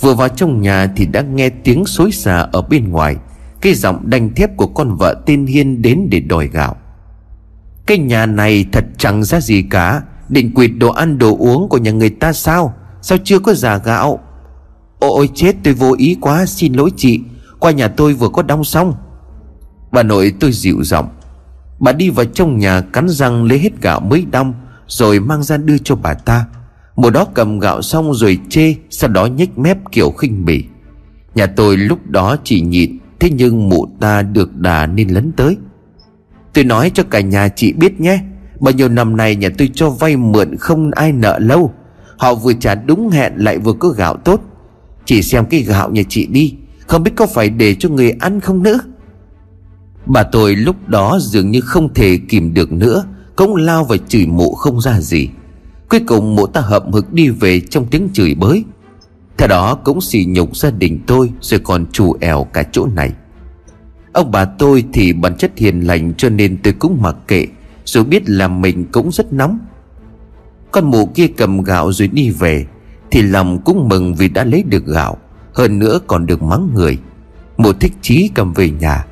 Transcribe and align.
Vừa 0.00 0.14
vào 0.14 0.28
trong 0.28 0.62
nhà 0.62 0.86
thì 0.96 1.06
đã 1.06 1.22
nghe 1.22 1.48
tiếng 1.48 1.84
xối 1.84 2.12
xả 2.12 2.36
ở 2.52 2.62
bên 2.62 2.88
ngoài. 2.88 3.16
Cái 3.60 3.74
giọng 3.74 4.10
đanh 4.10 4.34
thép 4.34 4.56
của 4.56 4.66
con 4.66 4.96
vợ 4.96 5.22
tên 5.26 5.46
Hiên 5.46 5.82
đến 5.82 6.06
để 6.10 6.20
đòi 6.20 6.48
gạo. 6.48 6.76
Cái 7.86 7.98
nhà 7.98 8.26
này 8.26 8.66
thật 8.72 8.84
chẳng 8.98 9.24
ra 9.24 9.40
gì 9.40 9.62
cả. 9.62 10.02
Định 10.28 10.54
quỵt 10.54 10.70
đồ 10.78 10.90
ăn 10.90 11.18
đồ 11.18 11.36
uống 11.38 11.68
của 11.68 11.78
nhà 11.78 11.90
người 11.90 12.10
ta 12.10 12.32
sao? 12.32 12.74
Sao 13.02 13.18
chưa 13.24 13.38
có 13.38 13.54
giả 13.54 13.76
gạo? 13.76 14.18
Ôi 14.98 15.28
chết, 15.34 15.56
tôi 15.64 15.74
vô 15.74 15.94
ý 15.98 16.16
quá. 16.20 16.46
Xin 16.46 16.72
lỗi 16.72 16.90
chị. 16.96 17.20
Qua 17.58 17.70
nhà 17.70 17.88
tôi 17.88 18.14
vừa 18.14 18.28
có 18.28 18.42
đong 18.42 18.64
xong. 18.64 18.94
Bà 19.92 20.02
nội 20.02 20.34
tôi 20.40 20.52
dịu 20.52 20.84
giọng. 20.84 21.08
Bà 21.78 21.92
đi 21.92 22.10
vào 22.10 22.24
trong 22.24 22.58
nhà 22.58 22.80
cắn 22.80 23.08
răng 23.08 23.44
lấy 23.44 23.58
hết 23.58 23.82
gạo 23.82 24.00
mới 24.00 24.26
đong, 24.30 24.54
Rồi 24.86 25.20
mang 25.20 25.42
ra 25.42 25.56
đưa 25.56 25.78
cho 25.78 25.96
bà 25.96 26.14
ta. 26.14 26.46
Một 26.98 27.10
đó 27.10 27.26
cầm 27.34 27.58
gạo 27.58 27.82
xong 27.82 28.14
rồi 28.14 28.38
chê, 28.48 28.74
Sau 28.90 29.10
đó 29.10 29.26
nhếch 29.26 29.58
mép 29.58 29.78
kiểu 29.92 30.10
khinh 30.10 30.44
bỉ. 30.44 30.64
Nhà 31.34 31.46
tôi 31.46 31.76
lúc 31.76 32.06
đó 32.06 32.36
chỉ 32.44 32.60
nhịn, 32.60 32.98
Thế 33.20 33.30
nhưng 33.30 33.68
mụ 33.68 33.86
ta 34.00 34.22
được 34.22 34.56
đà 34.56 34.86
nên 34.86 35.08
lấn 35.08 35.32
tới. 35.32 35.56
Tôi 36.54 36.64
nói 36.64 36.90
cho 36.94 37.02
cả 37.10 37.20
nhà 37.20 37.48
chị 37.48 37.72
biết 37.72 38.00
nhé, 38.00 38.18
Bao 38.60 38.74
nhiêu 38.74 38.88
năm 38.88 39.16
nay 39.16 39.36
nhà 39.36 39.48
tôi 39.58 39.70
cho 39.74 39.90
vay 39.90 40.16
mượn 40.16 40.56
không 40.56 40.90
ai 40.90 41.12
nợ 41.12 41.38
lâu. 41.38 41.72
Họ 42.16 42.34
vừa 42.34 42.52
trả 42.52 42.74
đúng 42.74 43.10
hẹn 43.10 43.32
lại 43.36 43.58
vừa 43.58 43.72
có 43.72 43.88
gạo 43.88 44.16
tốt. 44.16 44.40
Chỉ 45.04 45.22
xem 45.22 45.44
cái 45.46 45.60
gạo 45.60 45.90
nhà 45.90 46.02
chị 46.08 46.26
đi, 46.26 46.54
Không 46.86 47.02
biết 47.02 47.12
có 47.16 47.26
phải 47.26 47.50
để 47.50 47.74
cho 47.74 47.88
người 47.88 48.10
ăn 48.10 48.40
không 48.40 48.62
nữa? 48.62 48.78
Bà 50.06 50.22
tôi 50.22 50.56
lúc 50.56 50.88
đó 50.88 51.18
dường 51.20 51.50
như 51.50 51.60
không 51.60 51.94
thể 51.94 52.18
kìm 52.28 52.54
được 52.54 52.72
nữa, 52.72 53.04
Cũng 53.36 53.56
lao 53.56 53.84
và 53.84 53.96
chửi 54.08 54.26
mụ 54.26 54.54
không 54.54 54.80
ra 54.80 55.00
gì. 55.00 55.28
Cuối 55.88 56.00
cùng 56.06 56.36
mụ 56.36 56.46
ta 56.46 56.60
hậm 56.60 56.92
hực 56.92 57.12
đi 57.12 57.28
về 57.28 57.60
trong 57.60 57.86
tiếng 57.86 58.08
chửi 58.12 58.34
bới. 58.34 58.64
Theo 59.38 59.48
đó 59.48 59.74
cũng 59.74 60.00
xì 60.00 60.24
nhục 60.24 60.56
gia 60.56 60.70
đình 60.70 61.00
tôi 61.06 61.30
Rồi 61.40 61.60
còn 61.60 61.86
trù 61.92 62.16
ẻo 62.20 62.44
cả 62.52 62.62
chỗ 62.72 62.86
này. 62.86 63.12
Ông 64.12 64.30
bà 64.30 64.44
tôi 64.44 64.84
thì 64.92 65.12
bản 65.12 65.36
chất 65.36 65.52
hiền 65.56 65.80
lành 65.80 66.14
Cho 66.14 66.28
nên 66.28 66.58
tôi 66.62 66.72
cũng 66.72 66.98
mặc 67.02 67.16
kệ, 67.28 67.46
dù 67.84 68.04
biết 68.04 68.30
là 68.30 68.48
mình 68.48 68.84
cũng 68.92 69.12
rất 69.12 69.32
nóng. 69.32 69.58
Con 70.70 70.90
mụ 70.90 71.06
kia 71.06 71.26
cầm 71.36 71.62
gạo 71.62 71.92
rồi 71.92 72.08
đi 72.08 72.30
về, 72.30 72.66
Thì 73.10 73.22
lòng 73.22 73.58
cũng 73.64 73.88
mừng 73.88 74.14
vì 74.14 74.28
đã 74.28 74.44
lấy 74.44 74.62
được 74.62 74.86
gạo, 74.86 75.16
Hơn 75.52 75.78
nữa 75.78 75.98
còn 76.06 76.26
được 76.26 76.42
mắng 76.42 76.70
người. 76.74 76.98
Mụ 77.56 77.72
thích 77.72 77.92
chí 78.02 78.30
cầm 78.34 78.52
về 78.52 78.70
nhà. 78.70 79.06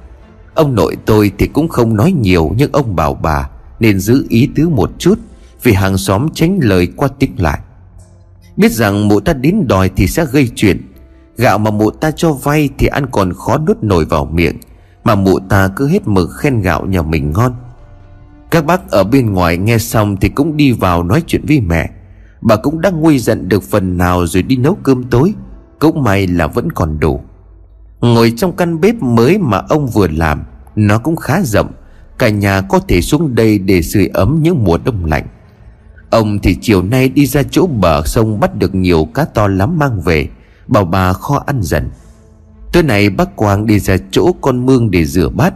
Ông 0.54 0.74
nội 0.74 0.97
tôi 1.06 1.32
thì 1.38 1.47
cũng 1.47 1.69
không 1.69 1.97
nói 1.97 2.12
nhiều 2.12 2.52
Nhưng 2.56 2.72
ông 2.72 2.97
bảo 2.97 3.14
bà 3.14 3.48
Nên 3.80 3.98
giữ 3.98 4.27
ý 4.28 4.48
tứ 4.54 4.69
một 4.69 4.91
chút. 4.98 5.19
Vì 5.62 5.72
hàng 5.72 5.98
xóm 5.98 6.28
tránh 6.34 6.58
lời 6.62 6.88
qua 6.96 7.08
tiếng 7.18 7.34
lại. 7.38 7.60
Biết 8.56 8.72
rằng 8.72 9.08
mụ 9.08 9.20
ta 9.20 9.32
đến 9.32 9.64
đòi 9.68 9.90
thì 9.96 10.06
sẽ 10.06 10.26
gây 10.32 10.50
chuyện. 10.54 10.92
Gạo 11.36 11.58
mà 11.58 11.70
mụ 11.70 11.90
ta 11.90 12.10
cho 12.10 12.32
vay 12.32 12.68
Thì 12.78 12.86
ăn 12.86 13.06
còn 13.12 13.32
khó 13.32 13.58
nuốt 13.58 13.82
nổi 13.82 14.04
vào 14.04 14.24
miệng, 14.24 14.56
Mà 15.04 15.14
mụ 15.14 15.38
ta 15.38 15.68
cứ 15.76 15.88
hết 15.88 16.08
mực 16.08 16.30
khen 16.38 16.60
gạo 16.60 16.86
nhà 16.86 17.02
mình 17.02 17.32
ngon. 17.32 17.54
Các 18.50 18.66
bác 18.66 18.90
ở 18.90 19.04
bên 19.04 19.32
ngoài 19.32 19.56
nghe 19.58 19.78
xong 19.78 20.16
Thì 20.16 20.28
cũng 20.28 20.56
đi 20.56 20.72
vào 20.72 21.02
nói 21.02 21.22
chuyện 21.26 21.44
với 21.48 21.60
mẹ. 21.60 21.91
Bà 22.41 22.56
cũng 22.56 22.80
đã 22.80 22.91
nguôi 22.91 23.18
giận 23.18 23.48
được 23.48 23.62
phần 23.62 23.98
nào 23.98 24.26
Rồi 24.26 24.42
đi 24.42 24.56
nấu 24.56 24.74
cơm 24.82 25.04
tối, 25.04 25.34
Cũng 25.78 26.02
may 26.02 26.26
là 26.26 26.46
vẫn 26.46 26.72
còn 26.72 27.00
đủ. 27.00 27.20
Ngồi 28.00 28.32
trong 28.36 28.56
căn 28.56 28.80
bếp 28.80 28.94
mới 29.02 29.38
mà 29.38 29.62
ông 29.68 29.86
vừa 29.86 30.08
làm, 30.08 30.42
Nó 30.76 30.98
cũng 30.98 31.16
khá 31.16 31.41
rộng, 31.44 31.72
Cả 32.18 32.28
nhà 32.28 32.60
có 32.60 32.78
thể 32.88 33.00
xuống 33.00 33.34
đây 33.34 33.58
để 33.58 33.82
sưởi 33.82 34.06
ấm 34.06 34.38
những 34.42 34.64
mùa 34.64 34.78
đông 34.84 35.04
lạnh. 35.04 35.26
Ông 36.10 36.38
thì 36.38 36.56
chiều 36.60 36.82
nay 36.82 37.08
đi 37.08 37.26
ra 37.26 37.42
chỗ 37.50 37.66
bờ 37.66 38.02
sông 38.04 38.40
bắt 38.40 38.54
được 38.54 38.74
nhiều 38.74 39.08
cá 39.14 39.25
to 39.25 39.48
lắm 39.48 39.78
mang 39.78 40.00
về. 40.00 40.28
Bảo 40.66 40.84
bà 40.84 41.12
kho 41.12 41.42
ăn 41.47 41.62
dần. 41.62 41.91
Tối 42.72 42.82
nay 42.82 43.10
bác 43.10 43.36
Quang 43.36 43.66
đi 43.66 43.78
ra 43.78 43.97
chỗ 44.10 44.32
con 44.41 44.66
mương 44.66 44.91
để 44.91 45.04
rửa 45.04 45.28
bát. 45.28 45.54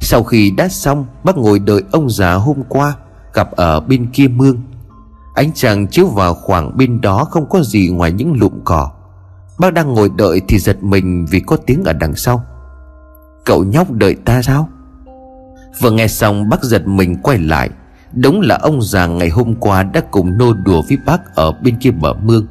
Sau 0.00 0.22
khi 0.22 0.50
đã 0.50 0.68
xong, 0.68 1.06
bác 1.24 1.36
ngồi 1.36 1.58
đợi 1.58 1.82
ông 1.92 2.10
già 2.10 2.34
hôm 2.34 2.62
qua, 2.68 2.94
Gặp 3.36 3.50
ở 3.50 3.80
bên 3.80 4.06
kia 4.12 4.28
mương. 4.28 4.62
Ánh 5.34 5.50
trăng 5.54 5.86
chiếu 5.86 6.06
vào 6.06 6.34
khoảng 6.34 6.76
bên 6.76 7.00
đó 7.00 7.24
không 7.24 7.48
có 7.48 7.62
gì 7.62 7.88
ngoài 7.88 8.12
những 8.12 8.32
lụm 8.32 8.52
cỏ. 8.64 8.90
Bác 9.58 9.74
đang 9.74 9.94
ngồi 9.94 10.10
đợi 10.16 10.40
thì 10.48 10.58
giật 10.58 10.82
mình 10.82 11.26
vì 11.30 11.40
có 11.40 11.56
tiếng 11.56 11.84
ở 11.84 11.92
đằng 11.92 12.16
sau. 12.16 12.44
Cậu 13.44 13.64
nhóc 13.64 13.90
đợi 13.90 14.14
ta 14.14 14.42
sao? 14.42 14.68
Vừa 15.80 15.90
nghe 15.90 16.08
xong, 16.08 16.48
bác 16.48 16.62
giật 16.62 16.86
mình 16.86 17.16
quay 17.22 17.38
lại. 17.38 17.70
Đúng 18.12 18.40
là 18.40 18.58
ông 18.62 18.82
già 18.82 19.06
ngày 19.06 19.28
hôm 19.28 19.54
qua 19.54 19.82
đã 19.82 20.00
cùng 20.10 20.38
nô 20.38 20.52
đùa 20.52 20.82
với 20.88 20.98
bác 21.06 21.34
ở 21.34 21.52
bên 21.52 21.76
kia 21.80 21.90
bờ 21.90 22.14
mương. 22.14 22.46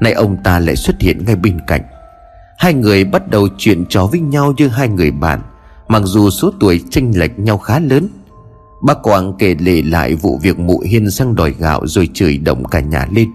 Nay 0.00 0.12
ông 0.12 0.36
ta 0.42 0.58
lại 0.58 0.76
xuất 0.76 1.00
hiện 1.00 1.24
ngay 1.24 1.36
bên 1.36 1.58
cạnh. 1.66 1.82
Hai 2.58 2.74
người 2.74 3.04
bắt 3.04 3.30
đầu 3.30 3.48
chuyện 3.58 3.84
trò 3.88 4.06
với 4.06 4.20
nhau 4.20 4.52
như 4.56 4.68
hai 4.68 4.88
người 4.88 5.10
bạn, 5.10 5.42
Mặc 5.88 6.02
dù 6.04 6.30
số 6.30 6.52
tuổi 6.60 6.80
chênh 6.90 7.18
lệch 7.18 7.38
nhau 7.38 7.58
khá 7.58 7.80
lớn. 7.80 8.08
Bác 8.82 9.02
Quang 9.02 9.32
kể 9.38 9.56
lể 9.58 9.82
lại 9.82 10.14
vụ 10.14 10.38
việc 10.42 10.58
mụ 10.58 10.80
hiên 10.80 11.10
sang 11.10 11.34
đòi 11.34 11.54
gạo 11.58 11.86
rồi 11.86 12.08
chửi 12.14 12.38
động 12.38 12.64
cả 12.64 12.80
nhà 12.80 13.06
lên. 13.10 13.30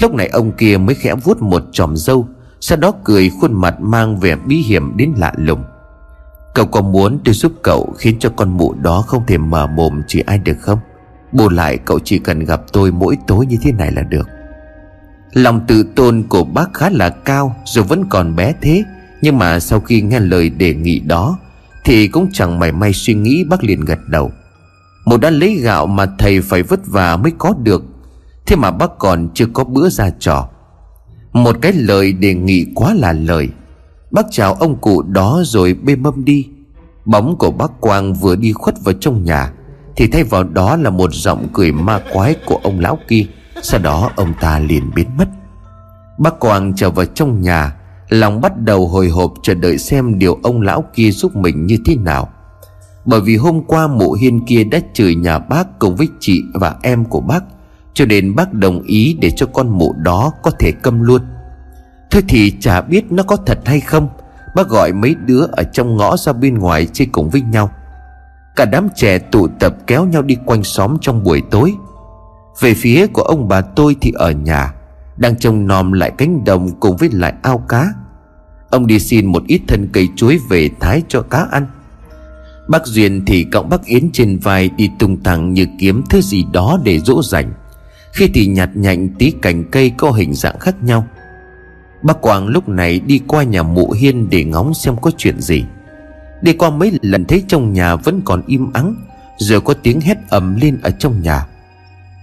Lúc 0.00 0.14
này 0.14 0.28
ông 0.28 0.52
kia 0.52 0.76
mới 0.78 0.94
khẽ 0.94 1.14
vuốt 1.14 1.42
một 1.42 1.62
chòm 1.72 1.96
dâu 1.96 2.26
Sau 2.60 2.78
đó 2.78 2.92
cười 3.04 3.30
khuôn 3.30 3.52
mặt 3.52 3.80
mang 3.80 4.18
vẻ 4.18 4.36
bí 4.36 4.56
hiểm 4.56 4.96
đến 4.96 5.12
lạ 5.16 5.32
lùng. 5.36 5.62
Cậu 6.58 6.66
có 6.66 6.82
muốn 6.82 7.18
tôi 7.24 7.34
giúp 7.34 7.52
cậu 7.62 7.94
Khiến 7.98 8.16
cho 8.20 8.30
con 8.36 8.56
mụ 8.56 8.74
đó 8.74 9.04
không 9.06 9.26
thể 9.26 9.38
mở 9.38 9.66
mồm 9.66 10.02
chỉ 10.06 10.20
ai 10.20 10.38
được 10.38 10.56
không? 10.60 10.78
Bù 11.32 11.48
lại 11.48 11.78
cậu 11.78 11.98
chỉ 12.04 12.18
cần 12.18 12.44
gặp 12.44 12.62
tôi 12.72 12.92
mỗi 12.92 13.18
tối 13.26 13.46
như 13.46 13.56
thế 13.62 13.72
này 13.72 13.92
là 13.92 14.02
được. 14.02 14.28
Lòng 15.32 15.60
tự 15.66 15.86
tôn 15.94 16.22
của 16.28 16.44
bác 16.44 16.74
khá 16.74 16.90
là 16.90 17.10
cao, 17.10 17.56
Dù 17.64 17.82
vẫn 17.82 18.04
còn 18.08 18.36
bé 18.36 18.54
thế, 18.62 18.84
Nhưng 19.22 19.38
mà 19.38 19.60
sau 19.60 19.80
khi 19.80 20.02
nghe 20.02 20.20
lời 20.20 20.50
đề 20.50 20.74
nghị 20.74 21.00
đó, 21.00 21.38
Thì 21.84 22.08
cũng 22.08 22.28
chẳng 22.32 22.58
mảy 22.58 22.72
may 22.72 22.92
suy 22.92 23.14
nghĩ, 23.14 23.44
bác 23.44 23.64
liền 23.64 23.80
gật 23.80 23.98
đầu. 24.08 24.32
Một 25.04 25.20
đã 25.20 25.30
lấy 25.30 25.54
gạo 25.54 25.86
mà 25.86 26.06
thầy 26.18 26.40
phải 26.40 26.62
vất 26.62 26.80
vả 26.86 27.16
mới 27.16 27.32
có 27.38 27.54
được, 27.62 27.84
Thế 28.46 28.56
mà 28.56 28.70
bác 28.70 28.98
còn 28.98 29.28
chưa 29.34 29.46
có 29.52 29.64
bữa 29.64 29.88
ra 29.88 30.10
trò. 30.18 30.48
Một 31.32 31.56
cái 31.60 31.72
lời 31.72 32.12
đề 32.12 32.34
nghị 32.34 32.66
quá 32.74 32.94
là 32.94 33.12
lời. 33.12 33.48
Bác 34.10 34.26
chào 34.30 34.54
ông 34.54 34.76
cụ 34.76 35.02
đó 35.02 35.42
rồi 35.44 35.74
bê 35.74 35.96
mâm 35.96 36.24
đi. 36.24 36.48
Bóng 37.04 37.36
của 37.38 37.50
bác 37.50 37.80
Quang 37.80 38.14
vừa 38.14 38.36
đi 38.36 38.52
khuất 38.52 38.74
vào 38.84 38.94
trong 39.00 39.24
nhà, 39.24 39.52
Thì 39.96 40.06
thay 40.06 40.24
vào 40.24 40.44
đó 40.44 40.76
là 40.76 40.90
một 40.90 41.10
giọng 41.12 41.48
cười 41.52 41.72
ma 41.72 42.00
quái 42.12 42.34
của 42.46 42.60
ông 42.62 42.80
lão 42.80 42.98
kia. 43.08 43.26
Sau 43.62 43.80
đó 43.80 44.10
ông 44.16 44.34
ta 44.40 44.58
liền 44.58 44.90
biến 44.94 45.06
mất. 45.18 45.28
Bác 46.18 46.40
Quang 46.40 46.72
trở 46.76 46.90
vào 46.90 47.06
trong 47.06 47.42
nhà, 47.42 47.74
Lòng 48.08 48.40
bắt 48.40 48.60
đầu 48.60 48.88
hồi 48.88 49.08
hộp 49.08 49.32
chờ 49.42 49.54
đợi 49.54 49.78
xem 49.78 50.18
điều 50.18 50.38
ông 50.42 50.60
lão 50.60 50.84
kia 50.94 51.10
giúp 51.10 51.36
mình 51.36 51.66
như 51.66 51.78
thế 51.86 51.96
nào. 51.96 52.28
Bởi 53.04 53.20
vì 53.20 53.36
hôm 53.36 53.62
qua 53.64 53.86
mụ 53.86 54.12
hiên 54.12 54.46
kia 54.46 54.64
đã 54.64 54.80
chửi 54.94 55.14
nhà 55.14 55.38
bác 55.38 55.78
cùng 55.78 55.96
với 55.96 56.08
chị 56.20 56.42
và 56.54 56.74
em 56.82 57.04
của 57.04 57.20
bác, 57.20 57.44
cho 57.94 58.04
nên 58.04 58.34
bác 58.34 58.52
đồng 58.52 58.82
ý 58.82 59.16
để 59.20 59.30
cho 59.30 59.46
con 59.46 59.68
mụ 59.68 59.92
đó 59.92 60.32
có 60.42 60.50
thể 60.50 60.72
câm 60.72 61.02
luôn. 61.02 61.20
Thôi 62.10 62.22
thì 62.28 62.52
chả 62.60 62.80
biết 62.80 63.12
nó 63.12 63.22
có 63.22 63.36
thật 63.36 63.58
hay 63.64 63.80
không. 63.80 64.08
Bác 64.54 64.68
gọi 64.68 64.92
mấy 64.92 65.14
đứa 65.14 65.46
ở 65.52 65.62
trong 65.62 65.96
ngõ 65.96 66.16
ra 66.16 66.32
bên 66.32 66.58
ngoài 66.58 66.86
chơi 66.92 67.08
cùng 67.12 67.30
với 67.30 67.40
nhau. 67.40 67.70
Cả 68.56 68.64
đám 68.64 68.88
trẻ 68.96 69.18
tụ 69.18 69.48
tập 69.60 69.74
kéo 69.86 70.04
nhau 70.04 70.22
đi 70.22 70.36
quanh 70.46 70.64
xóm 70.64 70.96
trong 71.00 71.24
buổi 71.24 71.42
tối. 71.50 71.74
Về 72.60 72.74
phía 72.74 73.06
của 73.06 73.22
ông 73.22 73.48
bà 73.48 73.60
tôi 73.60 73.96
thì 74.00 74.12
ở 74.14 74.30
nhà, 74.30 74.74
Đang 75.16 75.36
trông 75.36 75.66
nom 75.66 75.92
lại 75.92 76.12
cánh 76.18 76.44
đồng 76.44 76.80
cùng 76.80 76.96
với 76.96 77.08
lại 77.12 77.32
ao 77.42 77.58
cá. 77.58 77.92
Ông 78.70 78.86
đi 78.86 78.98
xin 78.98 79.26
một 79.26 79.42
ít 79.46 79.60
thân 79.68 79.88
cây 79.92 80.08
chuối 80.16 80.38
về 80.48 80.70
thái 80.80 81.02
cho 81.08 81.22
cá 81.22 81.46
ăn. 81.50 81.66
Bác 82.68 82.86
Duyên 82.86 83.24
thì 83.24 83.46
cõng 83.52 83.68
bác 83.68 83.84
Yến 83.84 84.10
trên 84.12 84.38
vai 84.38 84.70
đi 84.76 84.90
tung 84.98 85.16
tăng 85.16 85.52
như 85.52 85.66
kiếm 85.78 86.02
thứ 86.10 86.20
gì 86.20 86.44
đó 86.52 86.78
để 86.84 86.98
dỗ 86.98 87.22
dành. 87.22 87.52
Khi 88.12 88.30
thì 88.34 88.46
nhặt 88.46 88.70
nhạnh 88.74 89.08
tí 89.18 89.30
cành 89.30 89.64
cây 89.70 89.90
có 89.90 90.10
hình 90.10 90.34
dạng 90.34 90.58
khác 90.58 90.82
nhau. 90.82 91.06
Bác 92.02 92.20
Quang 92.20 92.46
lúc 92.46 92.68
này 92.68 93.00
đi 93.00 93.20
qua 93.26 93.42
nhà 93.42 93.62
mụ 93.62 93.90
hiên 93.90 94.30
để 94.30 94.44
ngóng 94.44 94.74
xem 94.74 94.96
có 94.96 95.10
chuyện 95.18 95.40
gì. 95.40 95.64
Đi 96.42 96.52
qua 96.52 96.70
mấy 96.70 96.92
lần 97.02 97.24
thấy 97.24 97.44
trong 97.48 97.72
nhà 97.72 97.96
vẫn 97.96 98.20
còn 98.24 98.42
im 98.46 98.72
ắng, 98.72 98.94
Rồi 99.38 99.60
có 99.60 99.74
tiếng 99.74 100.00
hét 100.00 100.16
ầm 100.28 100.56
lên 100.60 100.78
ở 100.82 100.90
trong 100.90 101.22
nhà. 101.22 101.46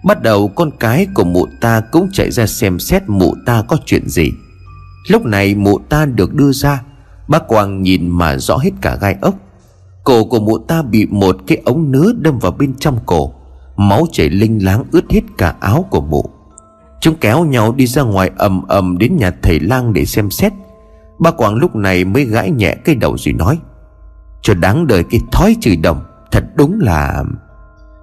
Bắt 0.04 0.22
đầu 0.22 0.48
con 0.48 0.72
cái 0.80 1.08
của 1.14 1.24
mụ 1.24 1.48
ta 1.62 1.82
cũng 1.92 2.10
chạy 2.14 2.32
ra 2.32 2.48
xem 2.48 2.80
xét 2.80 3.04
mụ 3.08 3.36
ta 3.46 3.62
có 3.62 3.78
chuyện 3.86 4.10
gì. 4.10 4.32
Lúc 5.08 5.26
này 5.26 5.56
mụ 5.56 5.80
ta 5.80 6.06
được 6.06 6.34
đưa 6.34 6.52
ra, 6.52 6.82
Bác 7.28 7.48
Quang 7.48 7.82
nhìn 7.82 8.10
mà 8.10 8.38
rõ 8.38 8.58
hết 8.58 8.72
cả 8.82 8.98
gai 9.02 9.16
ốc. 9.22 9.36
Cổ 10.04 10.26
của 10.26 10.40
mụ 10.40 10.58
ta 10.58 10.82
bị 10.82 11.06
một 11.06 11.38
cái 11.48 11.58
ống 11.66 11.92
nứa 11.92 12.14
đâm 12.18 12.40
vào 12.40 12.52
bên 12.52 12.74
trong 12.80 13.00
cổ, 13.06 13.34
Máu 13.76 14.08
chảy 14.12 14.30
linh 14.30 14.66
láng 14.66 14.84
ướt 14.92 15.12
hết 15.12 15.22
cả 15.38 15.56
áo 15.60 15.86
của 15.90 16.02
mụ. 16.02 16.35
Chúng 17.06 17.16
kéo 17.16 17.46
nhau 17.46 17.74
đi 17.78 17.88
ra 17.88 18.02
ngoài 18.02 18.32
ầm 18.38 18.68
ầm 18.68 18.98
đến 18.98 19.18
nhà 19.18 19.32
thầy 19.42 19.60
lang 19.60 19.94
để 19.94 20.06
xem 20.06 20.32
xét. 20.32 20.54
Ba 21.20 21.32
Quảng 21.32 21.56
lúc 21.56 21.76
này 21.76 22.06
mới 22.06 22.26
gãi 22.26 22.52
nhẹ 22.52 22.76
cái 22.86 22.96
đầu 22.96 23.18
rồi 23.18 23.34
nói, 23.34 23.58
Cho 24.42 24.54
đáng 24.54 24.88
đời 24.88 25.04
cái 25.12 25.20
thói 25.32 25.56
chửi 25.62 25.76
đồng, 25.76 26.04
Thật 26.32 26.44
đúng 26.56 26.80
là 26.80 27.24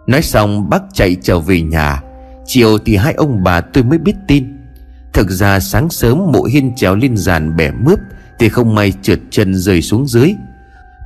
Nói 0.07 0.23
xong, 0.23 0.71
bác 0.71 0.83
chạy 0.93 1.17
trở 1.23 1.39
về 1.39 1.63
nhà. 1.63 2.03
Chiều 2.47 2.79
thì 2.79 2.97
hai 2.97 3.13
ông 3.13 3.45
bà 3.45 3.61
tôi 3.61 3.85
mới 3.85 3.99
biết 3.99 4.15
tin. 4.29 4.57
Thực 5.13 5.31
ra 5.31 5.61
sáng 5.61 5.89
sớm 5.89 6.33
mụ 6.33 6.45
hiên 6.45 6.73
trèo 6.77 6.95
lên 6.95 7.17
giàn 7.17 7.57
bẻ 7.57 7.71
mướp 7.71 7.99
Thì 8.39 8.49
không 8.49 8.75
may 8.75 8.93
trượt 9.03 9.21
chân 9.31 9.55
rơi 9.55 9.83
xuống 9.83 10.07
dưới. 10.09 10.35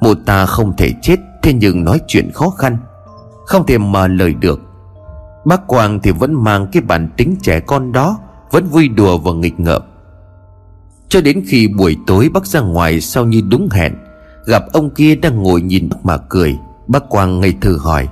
Mụ 0.01 0.15
ta 0.15 0.47
không 0.47 0.77
thể 0.77 0.93
chết, 1.03 1.17
Thế 1.43 1.53
nhưng 1.53 1.85
nói 1.85 2.01
chuyện 2.07 2.31
khó 2.33 2.51
khăn. 2.51 2.77
Không 3.47 3.67
thể 3.67 3.79
mà 3.79 4.07
lời 4.09 4.35
được. 4.35 4.66
Bác 5.47 5.67
Quang 5.67 6.01
thì 6.01 6.11
vẫn 6.11 6.45
mang 6.45 6.67
cái 6.73 6.83
bản 6.83 7.09
tính 7.17 7.37
trẻ 7.43 7.61
con 7.61 7.93
đó, 7.93 8.19
Vẫn 8.51 8.67
vui 8.67 8.89
đùa 8.89 9.19
và 9.19 9.33
nghịch 9.33 9.61
ngợm. 9.61 9.83
Cho 11.09 11.21
đến 11.21 11.43
khi 11.47 11.69
buổi 11.69 11.97
tối 12.07 12.29
bác 12.35 12.47
ra 12.47 12.61
ngoài 12.61 13.01
Sau 13.01 13.25
như 13.25 13.41
đúng 13.51 13.69
hẹn, 13.73 13.95
Gặp 14.47 14.63
ông 14.73 14.91
kia 14.91 15.15
đang 15.15 15.43
ngồi 15.43 15.61
nhìn 15.61 15.89
bác 15.89 16.05
mà 16.05 16.17
cười, 16.17 16.57
Bác 16.87 17.09
Quang 17.09 17.41
ngây 17.41 17.55
thơ 17.61 17.77
hỏi, 17.81 18.09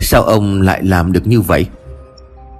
Sao 0.00 0.22
ông 0.22 0.62
lại 0.62 0.84
làm 0.84 1.12
được 1.12 1.26
như 1.26 1.40
vậy? 1.40 1.66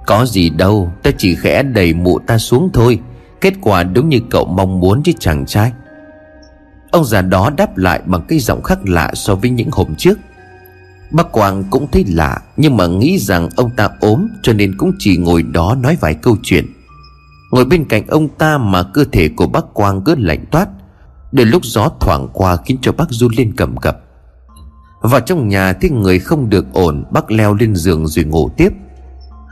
Có 0.05 0.25
gì 0.25 0.49
đâu, 0.49 0.91
Ta 1.03 1.11
chỉ 1.17 1.35
khẽ 1.35 1.63
đẩy 1.63 1.93
mụ 1.93 2.19
ta 2.19 2.37
xuống 2.37 2.69
thôi, 2.73 2.99
Kết 3.41 3.53
quả 3.61 3.83
đúng 3.83 4.09
như 4.09 4.19
cậu 4.29 4.45
mong 4.45 4.79
muốn 4.79 5.03
chứ 5.03 5.11
chàng 5.19 5.45
trai. 5.45 5.71
Ông 6.91 7.05
già 7.05 7.21
đó 7.21 7.49
đáp 7.57 7.77
lại 7.77 8.01
bằng 8.05 8.21
cái 8.27 8.39
giọng 8.39 8.63
khác 8.63 8.79
lạ 8.83 9.11
so 9.13 9.35
với 9.35 9.49
những 9.49 9.69
hôm 9.71 9.95
trước. 9.95 10.19
Bác 11.11 11.31
Quang 11.31 11.63
cũng 11.69 11.87
thấy 11.91 12.05
lạ, 12.07 12.41
Nhưng 12.57 12.77
mà 12.77 12.87
nghĩ 12.87 13.19
rằng 13.19 13.49
ông 13.55 13.69
ta 13.77 13.89
ốm 13.99 14.27
Cho 14.43 14.53
nên 14.53 14.77
cũng 14.77 14.91
chỉ 14.99 15.17
ngồi 15.17 15.43
đó 15.43 15.75
nói 15.81 15.97
vài 16.01 16.13
câu 16.13 16.37
chuyện. 16.43 16.65
Ngồi 17.51 17.65
bên 17.65 17.85
cạnh 17.85 18.07
ông 18.07 18.27
ta 18.27 18.57
mà 18.57 18.83
cơ 18.83 19.03
thể 19.11 19.29
của 19.29 19.47
bác 19.47 19.73
Quang 19.73 20.01
cứ 20.01 20.15
lạnh 20.17 20.45
toát 20.51 20.67
Đến 21.31 21.49
lúc 21.49 21.65
gió 21.65 21.89
thoảng 21.99 22.27
qua 22.33 22.57
khiến 22.65 22.77
cho 22.81 22.91
bác 22.91 23.09
run 23.09 23.31
lên 23.37 23.53
cầm 23.57 23.77
cập. 23.77 23.99
Vào 25.01 25.21
trong 25.21 25.47
nhà 25.47 25.73
thấy 25.73 25.89
người 25.89 26.19
không 26.19 26.49
được 26.49 26.73
ổn, 26.73 27.03
Bác 27.11 27.31
leo 27.31 27.53
lên 27.53 27.75
giường 27.75 28.07
rồi 28.07 28.25
ngủ 28.25 28.49
tiếp. 28.57 28.69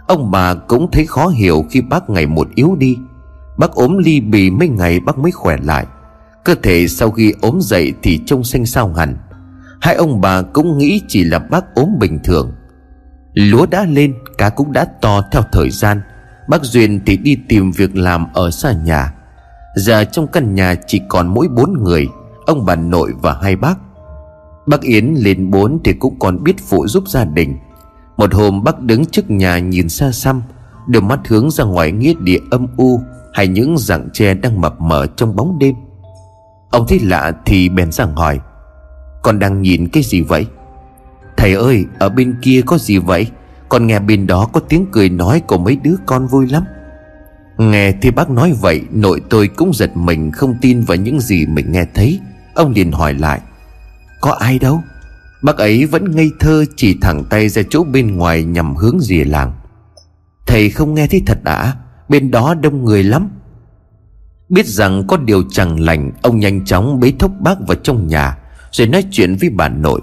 Ông 0.07 0.31
bà 0.31 0.53
cũng 0.53 0.91
thấy 0.91 1.05
khó 1.05 1.27
hiểu 1.27 1.65
khi 1.71 1.81
bác 1.81 2.09
ngày 2.09 2.27
một 2.27 2.47
yếu 2.55 2.75
đi. 2.75 2.97
Bác 3.57 3.71
ốm 3.71 3.97
ly 3.97 4.19
bì 4.19 4.49
mấy 4.49 4.67
ngày 4.69 4.99
bác 4.99 5.17
mới 5.17 5.31
khỏe 5.31 5.57
lại. 5.63 5.85
Cơ 6.43 6.55
thể 6.63 6.87
sau 6.87 7.11
khi 7.11 7.33
ốm 7.41 7.59
dậy 7.61 7.93
thì 8.03 8.19
trông 8.25 8.43
xanh 8.43 8.65
xao 8.65 8.93
hẳn. 8.93 9.17
Hai 9.81 9.95
ông 9.95 10.21
bà 10.21 10.41
cũng 10.41 10.77
nghĩ 10.77 11.01
chỉ 11.07 11.23
là 11.23 11.39
bác 11.39 11.75
ốm 11.75 11.89
bình 11.99 12.19
thường. 12.23 12.51
Lúa 13.33 13.65
đã 13.65 13.85
lên, 13.89 14.13
Cá 14.37 14.49
cũng 14.49 14.73
đã 14.73 14.85
to 15.01 15.21
theo 15.31 15.41
thời 15.51 15.69
gian. 15.69 16.01
Bác 16.49 16.63
Duyên 16.63 16.99
thì 17.05 17.17
đi 17.17 17.37
tìm 17.49 17.71
việc 17.71 17.95
làm 17.95 18.25
ở 18.33 18.51
xa 18.51 18.71
nhà. 18.71 19.13
Giờ 19.75 20.03
trong 20.03 20.27
căn 20.27 20.55
nhà 20.55 20.75
chỉ 20.87 21.01
còn 21.09 21.27
mỗi 21.27 21.47
bốn 21.47 21.83
người, 21.83 22.07
Ông 22.45 22.65
bà 22.65 22.75
nội 22.75 23.13
và 23.21 23.37
hai 23.41 23.55
bác. 23.55 23.75
Bác 24.67 24.81
Yến 24.81 25.13
lên 25.17 25.51
bốn 25.51 25.79
thì 25.83 25.93
cũng 25.93 26.19
còn 26.19 26.43
biết 26.43 26.55
phụ 26.69 26.87
giúp 26.87 27.03
gia 27.07 27.25
đình. 27.25 27.57
Một 28.17 28.33
hôm 28.33 28.63
bác 28.63 28.79
đứng 28.79 29.05
trước 29.05 29.31
nhà 29.31 29.59
nhìn 29.59 29.89
xa 29.89 30.11
xăm 30.11 30.41
Đôi 30.87 31.01
mắt 31.01 31.19
hướng 31.27 31.51
ra 31.51 31.63
ngoài 31.63 31.91
nghĩa 31.91 32.13
địa 32.19 32.39
âm 32.51 32.67
u 32.77 33.01
Hay 33.33 33.47
những 33.47 33.77
rặng 33.77 34.09
tre 34.13 34.33
đang 34.33 34.61
mập 34.61 34.81
mờ 34.81 35.07
trong 35.15 35.35
bóng 35.35 35.59
đêm. 35.59 35.75
Ông 36.71 36.87
thấy 36.87 36.99
lạ 36.99 37.31
thì 37.45 37.69
bèn 37.69 37.91
ra 37.91 38.05
hỏi 38.05 38.39
con 39.25 39.39
đang 39.39 39.61
nhìn 39.61 39.87
cái 39.87 40.03
gì 40.03 40.21
vậy? 40.21 40.45
Thầy 41.37 41.53
ơi, 41.53 41.85
ở 41.99 42.09
bên 42.09 42.35
kia 42.41 42.61
có 42.65 42.77
gì 42.77 42.97
vậy? 42.97 43.27
Con 43.69 43.87
nghe 43.87 43.99
bên 43.99 44.27
đó 44.27 44.49
có 44.53 44.59
tiếng 44.59 44.85
cười 44.91 45.09
nói 45.09 45.41
của 45.47 45.57
mấy 45.57 45.75
đứa 45.83 45.95
con 46.05 46.27
vui 46.27 46.47
lắm. 46.47 46.63
Nghe 47.57 47.91
thì 48.01 48.11
bác 48.11 48.29
nói 48.29 48.53
vậy, 48.61 48.81
Nội 48.91 49.21
tôi 49.29 49.47
cũng 49.47 49.73
giật 49.73 49.97
mình 49.97 50.31
không 50.31 50.55
tin 50.61 50.81
vào 50.81 50.97
những 50.97 51.19
gì 51.19 51.45
mình 51.45 51.71
nghe 51.71 51.85
thấy. 51.93 52.19
Ông 52.55 52.71
liền 52.71 52.91
hỏi 52.91 53.13
lại, 53.13 53.41
Có 54.21 54.31
ai 54.31 54.59
đâu? 54.59 54.81
Bác 55.41 55.57
ấy 55.57 55.85
vẫn 55.85 56.15
ngây 56.15 56.31
thơ 56.39 56.65
chỉ 56.75 56.97
thẳng 57.01 57.23
tay 57.29 57.49
ra 57.49 57.61
chỗ 57.69 57.83
bên 57.83 58.15
ngoài 58.15 58.43
nhằm 58.43 58.75
hướng 58.75 58.99
rìa 58.99 59.23
làng. 59.23 59.53
Thầy 60.47 60.69
không 60.69 60.93
nghe 60.93 61.07
thấy 61.07 61.23
thật 61.25 61.43
đã 61.43 61.73
Bên 62.09 62.31
đó 62.31 62.53
đông 62.53 62.85
người 62.85 63.03
lắm. 63.03 63.29
Biết 64.49 64.65
rằng 64.65 65.03
có 65.07 65.17
điều 65.17 65.43
chẳng 65.51 65.79
lành, 65.79 66.11
Ông 66.21 66.39
nhanh 66.39 66.65
chóng 66.65 66.99
bế 66.99 67.13
thốc 67.19 67.31
bác 67.39 67.55
vào 67.67 67.75
trong 67.75 68.07
nhà. 68.07 68.37
Rồi 68.75 68.87
nói 68.87 69.03
chuyện 69.11 69.35
với 69.35 69.49
bà 69.49 69.69
nội. 69.69 70.01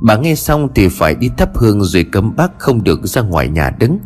Bà 0.00 0.16
nghe 0.16 0.34
xong 0.34 0.68
thì 0.74 0.88
phải 0.88 1.14
đi 1.14 1.30
thắp 1.36 1.56
hương 1.56 1.84
Rồi 1.84 2.04
cấm 2.12 2.36
bác 2.36 2.58
không 2.58 2.84
được 2.84 3.06
ra 3.06 3.22
ngoài 3.22 3.48
nhà 3.48 3.70
đứng. 3.78 3.98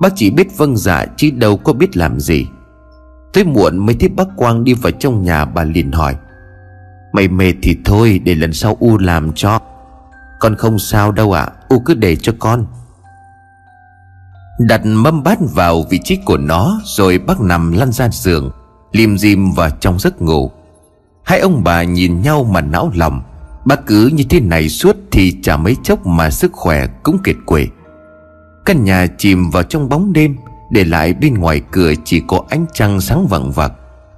Bác 0.00 0.12
chỉ 0.16 0.30
biết 0.30 0.56
vâng 0.56 0.76
dạ 0.76 1.06
Chứ 1.16 1.30
đâu 1.30 1.56
có 1.56 1.72
biết 1.72 1.96
làm 1.96 2.20
gì. 2.20 2.46
Tới 3.32 3.44
muộn 3.44 3.86
mới 3.86 3.96
thấy 4.00 4.08
bác 4.08 4.28
Quang 4.36 4.64
đi 4.64 4.74
vào 4.74 4.90
trong 4.90 5.22
nhà 5.22 5.44
Bà 5.44 5.64
liền 5.64 5.92
hỏi. 5.92 6.16
Mày 7.12 7.28
mệt 7.28 7.54
thì 7.62 7.76
thôi 7.84 8.20
để 8.24 8.34
lần 8.34 8.52
sau 8.52 8.76
U 8.80 8.98
làm 8.98 9.32
cho. 9.32 9.58
Con 10.40 10.54
không 10.54 10.78
sao 10.78 11.12
đâu 11.12 11.32
ạ 11.32 11.42
à, 11.42 11.52
U 11.68 11.78
cứ 11.78 11.94
để 11.94 12.16
cho 12.16 12.32
con. 12.38 12.66
Đặt 14.58 14.80
mâm 14.86 15.22
bát 15.22 15.38
vào 15.54 15.84
vị 15.90 16.00
trí 16.04 16.16
của 16.24 16.36
nó 16.36 16.80
Rồi 16.84 17.18
bác 17.18 17.40
nằm 17.40 17.72
lăn 17.72 17.92
ra 17.92 18.08
giường 18.12 18.50
Lim 18.92 19.18
dim 19.18 19.52
vào 19.52 19.70
trong 19.80 19.98
giấc 19.98 20.22
ngủ. 20.22 20.50
Hai 21.24 21.40
ông 21.40 21.64
bà 21.64 21.82
nhìn 21.82 22.22
nhau 22.22 22.44
mà 22.44 22.60
não 22.60 22.90
lòng. 22.94 23.22
Bác 23.68 23.86
cứ 23.86 24.06
như 24.06 24.24
thế 24.30 24.40
này 24.40 24.68
suốt 24.68 24.96
Thì 25.10 25.36
chả 25.42 25.56
mấy 25.56 25.76
chốc 25.82 26.06
mà 26.06 26.30
sức 26.30 26.52
khỏe 26.52 26.86
cũng 27.02 27.18
kiệt 27.24 27.36
quệ. 27.46 27.66
Căn 28.64 28.84
nhà 28.84 29.06
chìm 29.18 29.50
vào 29.50 29.62
trong 29.62 29.88
bóng 29.88 30.12
đêm, 30.12 30.36
Để 30.70 30.84
lại 30.84 31.14
bên 31.14 31.34
ngoài 31.34 31.60
cửa 31.70 31.92
chỉ 32.04 32.22
có 32.28 32.42
ánh 32.48 32.66
trăng 32.74 33.00
sáng 33.00 33.26
vẳng 33.26 33.52
vặc, 33.52 33.72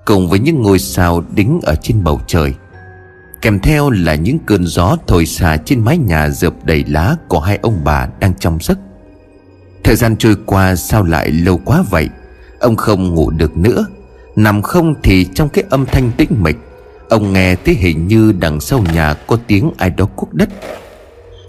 Cùng 0.04 0.28
với 0.28 0.38
những 0.38 0.62
ngôi 0.62 0.78
sao 0.78 1.24
đính 1.34 1.60
ở 1.62 1.74
trên 1.82 2.04
bầu 2.04 2.20
trời. 2.26 2.54
Kèm 3.42 3.60
theo 3.60 3.90
là 3.90 4.14
những 4.14 4.38
cơn 4.46 4.66
gió 4.66 4.96
thổi 5.06 5.26
xà 5.26 5.56
trên 5.56 5.84
mái 5.84 5.98
nhà 5.98 6.28
dợp 6.28 6.54
đầy 6.64 6.84
lá 6.88 7.16
của 7.28 7.40
hai 7.40 7.58
ông 7.62 7.80
bà 7.84 8.08
đang 8.20 8.34
trong 8.34 8.58
giấc 8.60 8.78
Thời 9.84 9.96
gian 9.96 10.16
trôi 10.16 10.36
qua 10.46 10.76
sao 10.76 11.04
lại 11.04 11.30
lâu 11.30 11.60
quá 11.64 11.84
vậy? 11.90 12.08
Ông 12.60 12.76
không 12.76 13.14
ngủ 13.14 13.30
được 13.30 13.56
nữa. 13.56 13.86
Nằm 14.36 14.62
không 14.62 14.94
thì 15.02 15.24
trong 15.34 15.48
cái 15.48 15.64
âm 15.70 15.86
thanh 15.86 16.10
tĩnh 16.16 16.42
mịch 16.42 16.56
Ông 17.10 17.32
nghe 17.32 17.54
thấy 17.54 17.74
hình 17.74 18.08
như 18.08 18.32
đằng 18.32 18.60
sau 18.60 18.84
nhà 18.94 19.14
có 19.14 19.38
tiếng 19.46 19.70
ai 19.78 19.90
đó 19.90 20.06
cuốc 20.16 20.34
đất. 20.34 20.48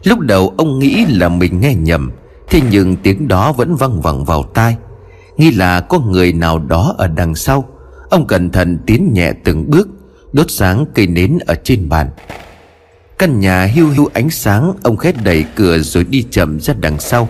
Lúc 0.03 0.19
đầu 0.19 0.53
ông 0.57 0.79
nghĩ 0.79 1.05
là 1.05 1.29
mình 1.29 1.59
nghe 1.59 1.75
nhầm, 1.75 2.11
Thế 2.49 2.61
nhưng 2.71 2.95
tiếng 2.95 3.27
đó 3.27 3.51
vẫn 3.51 3.75
văng 3.75 4.01
vẳng 4.01 4.25
vào 4.25 4.43
tai. 4.43 4.75
Nghi 5.37 5.51
là 5.51 5.79
có 5.79 5.99
người 5.99 6.33
nào 6.33 6.59
đó 6.59 6.95
ở 6.97 7.07
đằng 7.07 7.35
sau. 7.35 7.65
Ông 8.09 8.27
cẩn 8.27 8.49
thận 8.49 8.79
tiến 8.85 9.13
nhẹ 9.13 9.31
từng 9.43 9.69
bước, 9.69 9.89
Đốt 10.33 10.51
sáng 10.51 10.85
cây 10.93 11.07
nến 11.07 11.37
ở 11.47 11.55
trên 11.63 11.89
bàn. 11.89 12.09
Căn 13.17 13.39
nhà 13.39 13.63
hiu 13.63 13.89
hiu 13.89 14.09
ánh 14.13 14.29
sáng, 14.29 14.73
Ông 14.83 14.97
khét 14.97 15.15
đẩy 15.23 15.45
cửa 15.55 15.77
rồi 15.79 16.03
đi 16.03 16.25
chậm 16.31 16.59
ra 16.59 16.73
đằng 16.79 16.99
sau. 16.99 17.29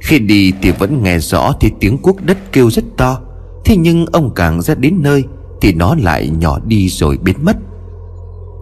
Khi 0.00 0.18
đi 0.18 0.52
thì 0.62 0.70
vẫn 0.70 1.02
nghe 1.02 1.18
rõ 1.18 1.52
Thì 1.60 1.70
tiếng 1.80 1.98
cuốc 1.98 2.22
đất 2.24 2.38
kêu 2.52 2.70
rất 2.70 2.84
to, 2.96 3.20
Thế 3.64 3.76
nhưng 3.76 4.06
ông 4.06 4.34
càng 4.34 4.62
ra 4.62 4.74
đến 4.74 4.96
nơi 5.02 5.24
thì 5.60 5.72
nó 5.72 5.94
lại 5.94 6.28
nhỏ 6.28 6.58
đi 6.66 6.88
rồi 6.88 7.18
biến 7.22 7.36
mất. 7.42 7.56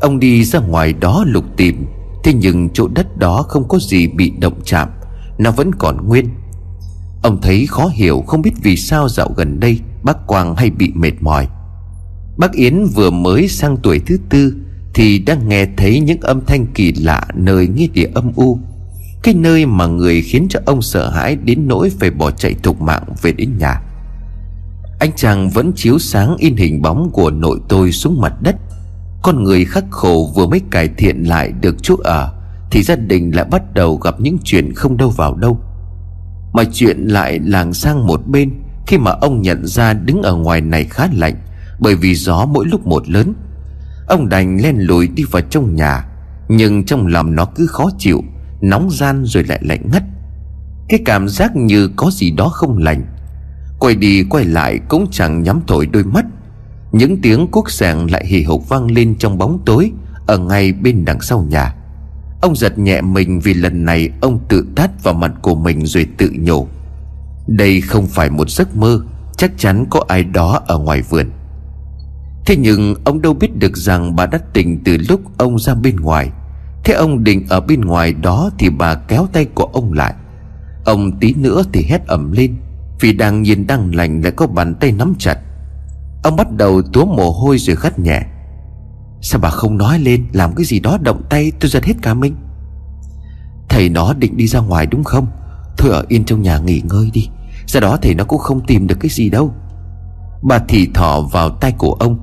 Ông 0.00 0.18
đi 0.18 0.44
ra 0.44 0.60
ngoài 0.60 0.92
đó 0.92 1.24
lục 1.26 1.44
tìm, 1.56 1.86
Thế 2.24 2.32
nhưng 2.32 2.68
chỗ 2.74 2.88
đất 2.88 3.16
đó 3.16 3.44
không 3.48 3.68
có 3.68 3.78
gì 3.78 4.06
bị 4.06 4.30
động 4.30 4.60
chạm, 4.64 4.88
Nó 5.38 5.50
vẫn 5.50 5.70
còn 5.74 6.06
nguyên. 6.06 6.28
Ông 7.22 7.40
thấy 7.42 7.66
khó 7.66 7.86
hiểu, 7.86 8.24
không 8.26 8.42
biết 8.42 8.52
vì 8.62 8.76
sao 8.76 9.08
dạo 9.08 9.32
gần 9.36 9.60
đây 9.60 9.80
Bác 10.02 10.26
Quang 10.26 10.56
hay 10.56 10.70
bị 10.70 10.92
mệt 10.94 11.12
mỏi. 11.20 11.48
Bác 12.38 12.52
Yến 12.52 12.84
vừa 12.94 13.10
mới 13.10 13.48
sang 13.48 13.76
tuổi 13.82 14.00
thứ 14.06 14.18
tư 14.28 14.54
Thì 14.94 15.18
đang 15.18 15.48
nghe 15.48 15.66
thấy 15.76 16.00
những 16.00 16.20
âm 16.20 16.40
thanh 16.46 16.66
kỳ 16.66 16.92
lạ 16.92 17.22
Nơi 17.34 17.66
nghĩa 17.66 17.86
địa 17.86 18.08
âm 18.14 18.32
u, 18.36 18.58
Cái 19.22 19.34
nơi 19.34 19.66
mà 19.66 19.86
người 19.86 20.22
khiến 20.22 20.46
cho 20.50 20.60
ông 20.66 20.82
sợ 20.82 21.10
hãi 21.10 21.36
Đến 21.36 21.68
nỗi 21.68 21.90
phải 22.00 22.10
bỏ 22.10 22.30
chạy 22.30 22.54
thục 22.62 22.80
mạng 22.80 23.04
về 23.22 23.32
đến 23.32 23.58
nhà. 23.58 23.82
Anh 24.98 25.10
chàng 25.16 25.50
vẫn 25.50 25.72
chiếu 25.76 25.98
sáng 25.98 26.36
in 26.38 26.56
hình 26.56 26.82
bóng 26.82 27.10
của 27.12 27.30
nội 27.30 27.60
tôi 27.68 27.92
xuống 27.92 28.20
mặt 28.20 28.32
đất. 28.42 28.56
Con 29.22 29.44
người 29.44 29.64
khắc 29.64 29.84
khổ 29.90 30.32
vừa 30.36 30.46
mới 30.46 30.60
cải 30.70 30.88
thiện 30.88 31.22
lại 31.22 31.52
được 31.60 31.76
chỗ 31.82 31.96
ở, 32.04 32.34
Thì 32.70 32.82
gia 32.82 32.96
đình 32.96 33.30
lại 33.36 33.44
bắt 33.44 33.74
đầu 33.74 33.96
gặp 33.96 34.20
những 34.20 34.38
chuyện 34.44 34.74
không 34.74 34.96
đâu 34.96 35.10
vào 35.10 35.34
đâu. 35.34 35.60
Mọi 36.52 36.66
chuyện 36.72 36.98
lại 36.98 37.38
làng 37.38 37.74
sang 37.74 38.06
một 38.06 38.20
bên 38.26 38.50
Khi 38.86 38.98
mà 38.98 39.10
ông 39.10 39.42
nhận 39.42 39.66
ra 39.66 39.92
đứng 39.92 40.22
ở 40.22 40.34
ngoài 40.34 40.60
này 40.60 40.84
khá 40.84 41.08
lạnh, 41.12 41.34
Bởi 41.80 41.94
vì 41.94 42.14
gió 42.14 42.46
mỗi 42.46 42.66
lúc 42.66 42.86
một 42.86 43.08
lớn. 43.08 43.34
Ông 44.08 44.28
đành 44.28 44.62
len 44.62 44.76
lùi 44.78 45.08
đi 45.08 45.24
vào 45.30 45.42
trong 45.42 45.74
nhà, 45.74 46.04
Nhưng 46.48 46.84
trong 46.84 47.06
lòng 47.06 47.34
nó 47.34 47.44
cứ 47.44 47.66
khó 47.66 47.90
chịu, 47.98 48.22
Nóng 48.60 48.90
gian 48.90 49.24
rồi 49.24 49.44
lại 49.44 49.60
lạnh 49.62 49.90
ngắt. 49.92 50.02
Cái 50.88 51.00
cảm 51.04 51.28
giác 51.28 51.56
như 51.56 51.90
có 51.96 52.10
gì 52.12 52.30
đó 52.30 52.48
không 52.48 52.78
lành 52.78 53.06
Quay 53.78 53.94
đi 53.94 54.24
quay 54.30 54.44
lại 54.44 54.80
cũng 54.88 55.06
chẳng 55.10 55.42
nhắm 55.42 55.60
thổi 55.66 55.86
đôi 55.86 56.04
mắt. 56.04 56.26
Những 56.92 57.20
tiếng 57.22 57.46
cuốc 57.46 57.70
sàng 57.70 58.10
lại 58.10 58.26
hì 58.26 58.42
hục 58.42 58.68
vang 58.68 58.90
lên 58.90 59.14
trong 59.18 59.38
bóng 59.38 59.58
tối, 59.66 59.92
Ở 60.26 60.38
ngay 60.38 60.72
bên 60.72 61.04
đằng 61.04 61.20
sau 61.20 61.46
nhà. 61.48 61.74
Ông 62.42 62.56
giật 62.56 62.78
nhẹ 62.78 63.00
mình 63.00 63.40
vì 63.40 63.54
lần 63.54 63.84
này 63.84 64.10
ông 64.20 64.38
tự 64.48 64.66
tát 64.76 65.02
vào 65.02 65.14
mặt 65.14 65.32
của 65.42 65.54
mình 65.54 65.86
rồi 65.86 66.06
tự 66.18 66.32
nhủ 66.38 66.66
Đây 67.46 67.80
không 67.80 68.06
phải 68.06 68.30
một 68.30 68.50
giấc 68.50 68.76
mơ, 68.76 69.00
Chắc 69.36 69.52
chắn 69.58 69.84
có 69.90 70.04
ai 70.08 70.24
đó 70.24 70.60
ở 70.66 70.78
ngoài 70.78 71.02
vườn. 71.02 71.30
Thế 72.46 72.56
nhưng 72.56 72.94
ông 73.04 73.22
đâu 73.22 73.34
biết 73.34 73.56
được 73.58 73.76
rằng 73.76 74.16
bà 74.16 74.26
đã 74.26 74.38
tỉnh 74.52 74.84
từ 74.84 74.96
lúc 75.08 75.20
ông 75.38 75.58
ra 75.58 75.74
bên 75.74 75.96
ngoài. 75.96 76.30
Thế 76.84 76.94
ông 76.94 77.24
định 77.24 77.46
ở 77.48 77.60
bên 77.60 77.80
ngoài 77.80 78.12
đó 78.12 78.50
thì 78.58 78.70
bà 78.70 78.94
kéo 78.94 79.26
tay 79.32 79.44
của 79.44 79.64
ông 79.64 79.92
lại. 79.92 80.14
Ông 80.84 81.18
tí 81.20 81.34
nữa 81.34 81.62
thì 81.72 81.84
hét 81.88 82.06
ẩm 82.06 82.32
lên. 82.32 82.56
Vì 83.00 83.12
đang 83.12 83.42
nhìn 83.42 83.66
đang 83.66 83.94
lành 83.94 84.20
lại 84.22 84.32
có 84.32 84.46
bàn 84.46 84.74
tay 84.74 84.92
nắm 84.92 85.14
chặt. 85.18 85.38
Ông 86.22 86.36
bắt 86.36 86.52
đầu 86.52 86.82
túa 86.82 87.04
mồ 87.04 87.30
hôi 87.30 87.58
rồi 87.58 87.76
gắt 87.82 87.98
nhẹ. 87.98 88.22
Sao 89.20 89.40
bà 89.40 89.50
không 89.50 89.78
nói 89.78 89.98
lên, 89.98 90.26
Làm 90.32 90.54
cái 90.54 90.64
gì 90.64 90.80
đó 90.80 90.98
động 91.02 91.22
tay, 91.30 91.52
tôi 91.60 91.70
giật 91.70 91.84
hết 91.84 91.94
cả 92.02 92.14
mình. 92.14 92.36
Thầy 93.68 93.88
nó 93.88 94.14
định 94.14 94.36
đi 94.36 94.46
ra 94.46 94.60
ngoài 94.60 94.86
đúng 94.86 95.04
không? 95.04 95.26
Thôi 95.78 95.90
ở 95.92 96.04
yên 96.08 96.24
trong 96.24 96.42
nhà 96.42 96.58
nghỉ 96.58 96.82
ngơi 96.84 97.10
đi. 97.12 97.28
Ra 97.66 97.80
đó 97.80 97.98
thầy 98.02 98.14
nó 98.14 98.24
cũng 98.24 98.38
không 98.38 98.66
tìm 98.66 98.86
được 98.86 98.96
cái 99.00 99.10
gì 99.10 99.30
đâu. 99.30 99.54
Bà 100.42 100.58
thì 100.68 100.88
thỏ 100.94 101.20
vào 101.20 101.50
tay 101.50 101.72
của 101.78 101.92
ông. 101.92 102.18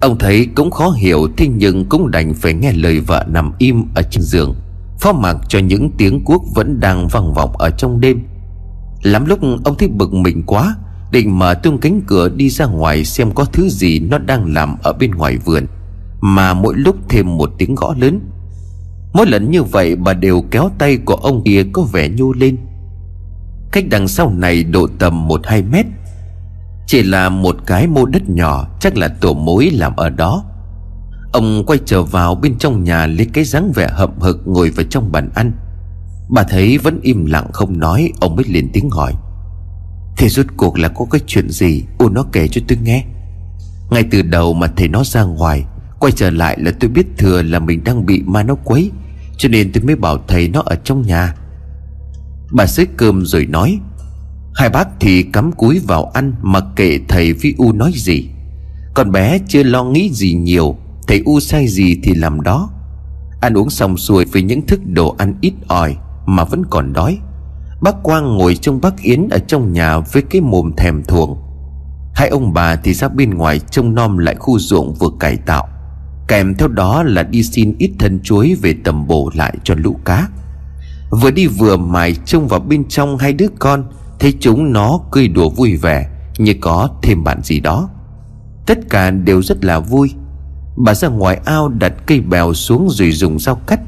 Ông 0.00 0.18
thấy 0.18 0.46
cũng 0.54 0.70
khó 0.70 0.90
hiểu, 0.90 1.28
Thế 1.36 1.48
nhưng 1.48 1.88
cũng 1.88 2.10
đành 2.10 2.34
phải 2.34 2.54
nghe 2.54 2.72
lời 2.72 3.00
vợ 3.00 3.24
nằm 3.28 3.52
im 3.58 3.84
ở 3.94 4.02
trên 4.02 4.22
giường, 4.22 4.54
Phó 5.00 5.12
mặc 5.12 5.36
cho 5.48 5.58
những 5.58 5.90
tiếng 5.98 6.24
cuốc 6.24 6.42
vẫn 6.54 6.80
đang 6.80 7.08
vang 7.08 7.34
vọng 7.34 7.56
ở 7.56 7.70
trong 7.70 8.00
đêm. 8.00 8.22
Lắm 9.06 9.26
lúc 9.26 9.38
ông 9.64 9.74
thấy 9.78 9.88
bực 9.88 10.14
mình 10.14 10.42
quá, 10.46 10.76
Định 11.10 11.38
mở 11.38 11.54
tung 11.54 11.78
cánh 11.78 12.00
cửa 12.06 12.28
đi 12.28 12.50
ra 12.50 12.66
ngoài 12.66 13.04
xem 13.04 13.30
có 13.30 13.44
thứ 13.44 13.68
gì 13.68 13.98
nó 13.98 14.18
đang 14.18 14.54
làm 14.54 14.76
ở 14.82 14.92
bên 14.92 15.10
ngoài 15.10 15.36
vườn. 15.36 15.66
Mà 16.20 16.54
mỗi 16.54 16.74
lúc 16.76 16.96
thêm 17.08 17.36
một 17.36 17.50
tiếng 17.58 17.74
gõ 17.74 17.94
lớn. 17.98 18.20
Mỗi 19.12 19.26
lần 19.26 19.50
như 19.50 19.62
vậy, 19.62 19.96
bà 19.96 20.12
đều 20.12 20.44
kéo 20.50 20.70
tay 20.78 20.96
của 20.96 21.14
ông 21.14 21.42
kia 21.44 21.64
có 21.72 21.82
vẻ 21.82 22.08
nhô 22.08 22.32
lên. 22.32 22.56
Cách 23.72 23.84
đằng 23.90 24.08
sau 24.08 24.30
này 24.30 24.64
độ 24.64 24.88
tầm 24.98 25.28
một 25.28 25.40
hai 25.44 25.62
mét. 25.62 25.86
Chỉ 26.86 27.02
là 27.02 27.28
một 27.28 27.56
cái 27.66 27.86
mô 27.86 28.06
đất 28.06 28.30
nhỏ, 28.30 28.68
Chắc 28.80 28.96
là 28.96 29.08
tổ 29.08 29.34
mối 29.34 29.70
làm 29.70 29.96
ở 29.96 30.10
đó. 30.10 30.44
Ông 31.32 31.64
quay 31.66 31.78
trở 31.86 32.02
vào 32.02 32.34
bên 32.34 32.58
trong 32.58 32.84
nhà 32.84 33.06
Lấy 33.06 33.26
cái 33.32 33.44
dáng 33.44 33.72
vẻ 33.74 33.88
hậm 33.92 34.10
hực 34.20 34.40
ngồi 34.46 34.70
vào 34.70 34.86
trong 34.90 35.12
bàn 35.12 35.30
ăn. 35.34 35.52
Bà 36.28 36.42
thấy 36.42 36.78
vẫn 36.78 37.00
im 37.02 37.26
lặng 37.26 37.46
không 37.52 37.78
nói, 37.78 38.12
Ông 38.20 38.36
mới 38.36 38.44
liền 38.48 38.68
tiếng 38.72 38.90
hỏi. 38.90 39.12
Thế 40.16 40.28
rốt 40.28 40.46
cuộc 40.56 40.78
là 40.78 40.88
có 40.88 41.04
cái 41.10 41.20
chuyện 41.26 41.50
gì? 41.50 41.84
Ô, 41.98 42.08
nó 42.08 42.24
kể 42.32 42.48
cho 42.48 42.60
tôi 42.68 42.78
nghe. 42.82 43.04
Ngay 43.90 44.04
từ 44.10 44.22
đầu 44.22 44.54
mà 44.54 44.66
thầy 44.76 44.88
nó 44.88 45.04
ra 45.04 45.22
ngoài, 45.22 45.64
Quay 46.00 46.12
trở 46.12 46.30
lại 46.30 46.56
là 46.60 46.72
tôi 46.80 46.90
biết 46.90 47.06
thừa 47.18 47.42
là 47.42 47.58
mình 47.58 47.84
đang 47.84 48.06
bị 48.06 48.22
ma 48.22 48.42
nó 48.42 48.54
quấy, 48.54 48.90
Cho 49.38 49.48
nên 49.48 49.72
tôi 49.72 49.84
mới 49.84 49.96
bảo 49.96 50.18
thầy 50.28 50.48
nó 50.48 50.62
ở 50.66 50.76
trong 50.84 51.02
nhà. 51.02 51.34
Bà 52.52 52.66
xới 52.66 52.86
cơm 52.96 53.26
rồi 53.26 53.46
nói, 53.46 53.78
Hai 54.54 54.68
bác 54.68 54.88
thì 55.00 55.22
cắm 55.22 55.52
cúi 55.52 55.78
vào 55.78 56.04
ăn 56.04 56.32
mà 56.42 56.60
kệ 56.76 56.98
thầy 57.08 57.32
với 57.32 57.54
U 57.58 57.72
nói 57.72 57.92
gì. 57.94 58.30
Con 58.94 59.12
bé 59.12 59.38
chưa 59.48 59.62
lo 59.62 59.84
nghĩ 59.84 60.10
gì 60.12 60.34
nhiều, 60.34 60.76
Thầy 61.08 61.22
U 61.24 61.40
sai 61.40 61.68
gì 61.68 62.00
thì 62.02 62.14
làm 62.14 62.40
đó. 62.40 62.70
Ăn 63.40 63.54
uống 63.54 63.70
xong 63.70 63.96
xuôi 63.96 64.24
với 64.24 64.42
những 64.42 64.66
thức 64.66 64.80
đồ 64.86 65.14
ăn 65.18 65.34
ít 65.40 65.52
ỏi 65.66 65.96
mà 66.26 66.44
vẫn 66.44 66.66
còn 66.70 66.92
đói. 66.92 67.18
Bác 67.80 68.02
Quang 68.02 68.36
ngồi 68.36 68.56
trong 68.56 68.80
bác 68.80 69.02
Yến 69.02 69.28
Ở 69.30 69.38
trong 69.38 69.72
nhà 69.72 69.98
với 69.98 70.22
cái 70.30 70.40
mồm 70.40 70.72
thèm 70.76 71.02
thuồng. 71.02 71.38
Hai 72.14 72.28
ông 72.28 72.52
bà 72.52 72.76
thì 72.76 72.94
ra 72.94 73.08
bên 73.08 73.34
ngoài 73.34 73.60
Trông 73.70 73.94
nom 73.94 74.18
lại 74.18 74.34
khu 74.38 74.58
ruộng 74.58 74.94
vừa 74.94 75.10
cải 75.20 75.36
tạo. 75.36 75.68
Kèm 76.28 76.54
theo 76.54 76.68
đó 76.68 77.02
là 77.02 77.22
đi 77.22 77.42
xin 77.42 77.74
ít 77.78 77.90
thân 77.98 78.20
chuối 78.22 78.56
Về 78.62 78.74
tầm 78.84 79.06
bổ 79.06 79.30
lại 79.34 79.54
cho 79.64 79.74
lũ 79.78 79.96
cá. 80.04 80.28
Vừa 81.10 81.30
đi 81.30 81.46
vừa 81.46 81.76
mài 81.76 82.16
trông 82.24 82.48
vào 82.48 82.60
bên 82.60 82.88
trong 82.88 83.18
hai 83.18 83.32
đứa 83.32 83.48
con, 83.58 83.84
Thấy 84.18 84.34
chúng 84.40 84.72
nó 84.72 85.00
cười 85.10 85.28
đùa 85.28 85.48
vui 85.48 85.76
vẻ, 85.76 86.08
Như 86.38 86.54
có 86.60 86.88
thêm 87.02 87.24
bạn 87.24 87.42
gì 87.42 87.60
đó. 87.60 87.88
Tất 88.66 88.78
cả 88.90 89.10
đều 89.10 89.42
rất 89.42 89.64
là 89.64 89.78
vui. 89.78 90.10
Bà 90.76 90.94
ra 90.94 91.08
ngoài 91.08 91.40
ao 91.44 91.68
đặt 91.68 91.92
cây 92.06 92.20
bèo 92.20 92.54
xuống 92.54 92.88
rồi 92.90 93.12
dùng 93.12 93.38
dao 93.38 93.54
cắt. 93.54 93.80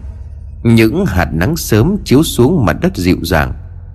Những 0.62 1.06
hạt 1.06 1.28
nắng 1.32 1.56
sớm 1.56 1.96
chiếu 2.04 2.22
xuống 2.22 2.64
mặt 2.64 2.76
đất 2.80 2.96
dịu 2.96 3.16
dàng, 3.22 3.52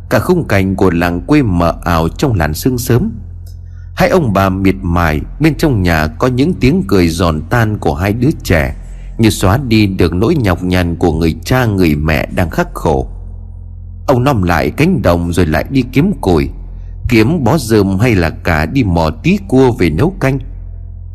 Cả 0.09 0.19
khung 0.19 0.47
cảnh 0.47 0.75
của 0.75 0.91
làng 0.91 1.21
quê 1.21 1.41
mờ 1.41 1.73
ảo 1.83 2.09
trong 2.09 2.33
làn 2.33 2.53
sương 2.53 2.77
sớm. 2.77 3.11
Hai 3.95 4.09
ông 4.09 4.33
bà 4.33 4.49
miệt 4.49 4.75
mài, 4.81 5.21
Bên 5.39 5.55
trong 5.55 5.81
nhà 5.83 6.07
có 6.07 6.27
những 6.27 6.53
tiếng 6.53 6.83
cười 6.87 7.09
giòn 7.09 7.41
tan 7.49 7.77
của 7.77 7.95
hai 7.95 8.13
đứa 8.13 8.29
trẻ, 8.43 8.75
Như 9.17 9.29
xóa 9.29 9.59
đi 9.67 9.85
được 9.85 10.13
nỗi 10.13 10.35
nhọc 10.35 10.63
nhằn 10.63 10.95
của 10.95 11.13
người 11.13 11.35
cha, 11.45 11.65
người 11.65 11.95
mẹ 11.95 12.27
đang 12.35 12.49
khắc 12.49 12.73
khổ. 12.73 13.07
Ông 14.07 14.23
nom 14.23 14.43
lại 14.43 14.71
cánh 14.71 15.01
đồng 15.01 15.33
rồi 15.33 15.45
lại 15.45 15.65
đi 15.69 15.83
kiếm 15.91 16.11
củi 16.21 16.49
Kiếm 17.09 17.43
bó 17.43 17.57
rơm 17.57 17.99
hay 17.99 18.15
là 18.15 18.29
cả 18.29 18.65
đi 18.65 18.83
mò 18.83 19.09
tí 19.23 19.37
cua 19.47 19.71
về 19.71 19.89
nấu 19.89 20.13
canh. 20.19 20.39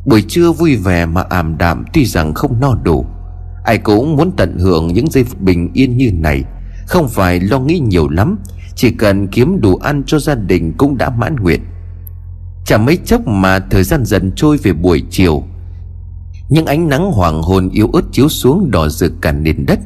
Buổi 0.06 0.22
trưa 0.28 0.52
vui 0.52 0.76
vẻ 0.76 1.06
mà 1.06 1.22
ảm 1.22 1.58
đạm, 1.58 1.84
tuy 1.92 2.04
rằng 2.04 2.34
không 2.34 2.60
no 2.60 2.74
đủ. 2.82 3.06
Ai 3.68 3.78
cũng 3.78 4.16
muốn 4.16 4.32
tận 4.36 4.58
hưởng 4.58 4.86
những 4.86 5.10
giây 5.10 5.24
bình 5.40 5.70
yên 5.74 5.96
như 5.96 6.10
này. 6.12 6.44
Không 6.86 7.08
phải 7.08 7.40
lo 7.40 7.60
nghĩ 7.60 7.78
nhiều 7.78 8.08
lắm, 8.08 8.38
Chỉ 8.76 8.90
cần 8.90 9.26
kiếm 9.26 9.60
đủ 9.60 9.76
ăn 9.76 10.02
cho 10.06 10.18
gia 10.18 10.34
đình 10.34 10.72
cũng 10.78 10.98
đã 10.98 11.10
mãn 11.10 11.36
nguyện. 11.36 11.60
Chả 12.64 12.78
mấy 12.78 12.96
chốc 12.96 13.26
mà 13.26 13.58
thời 13.58 13.82
gian 13.82 14.04
dần 14.04 14.32
trôi 14.36 14.56
về 14.56 14.72
buổi 14.72 15.02
chiều. 15.10 15.42
Những 16.48 16.66
ánh 16.66 16.88
nắng 16.88 17.12
hoàng 17.12 17.42
hôn 17.42 17.68
yếu 17.68 17.90
ớt 17.92 18.02
chiếu 18.12 18.28
xuống 18.28 18.70
đỏ 18.70 18.88
rực 18.88 19.12
cả 19.20 19.32
nền 19.32 19.66
đất. 19.66 19.78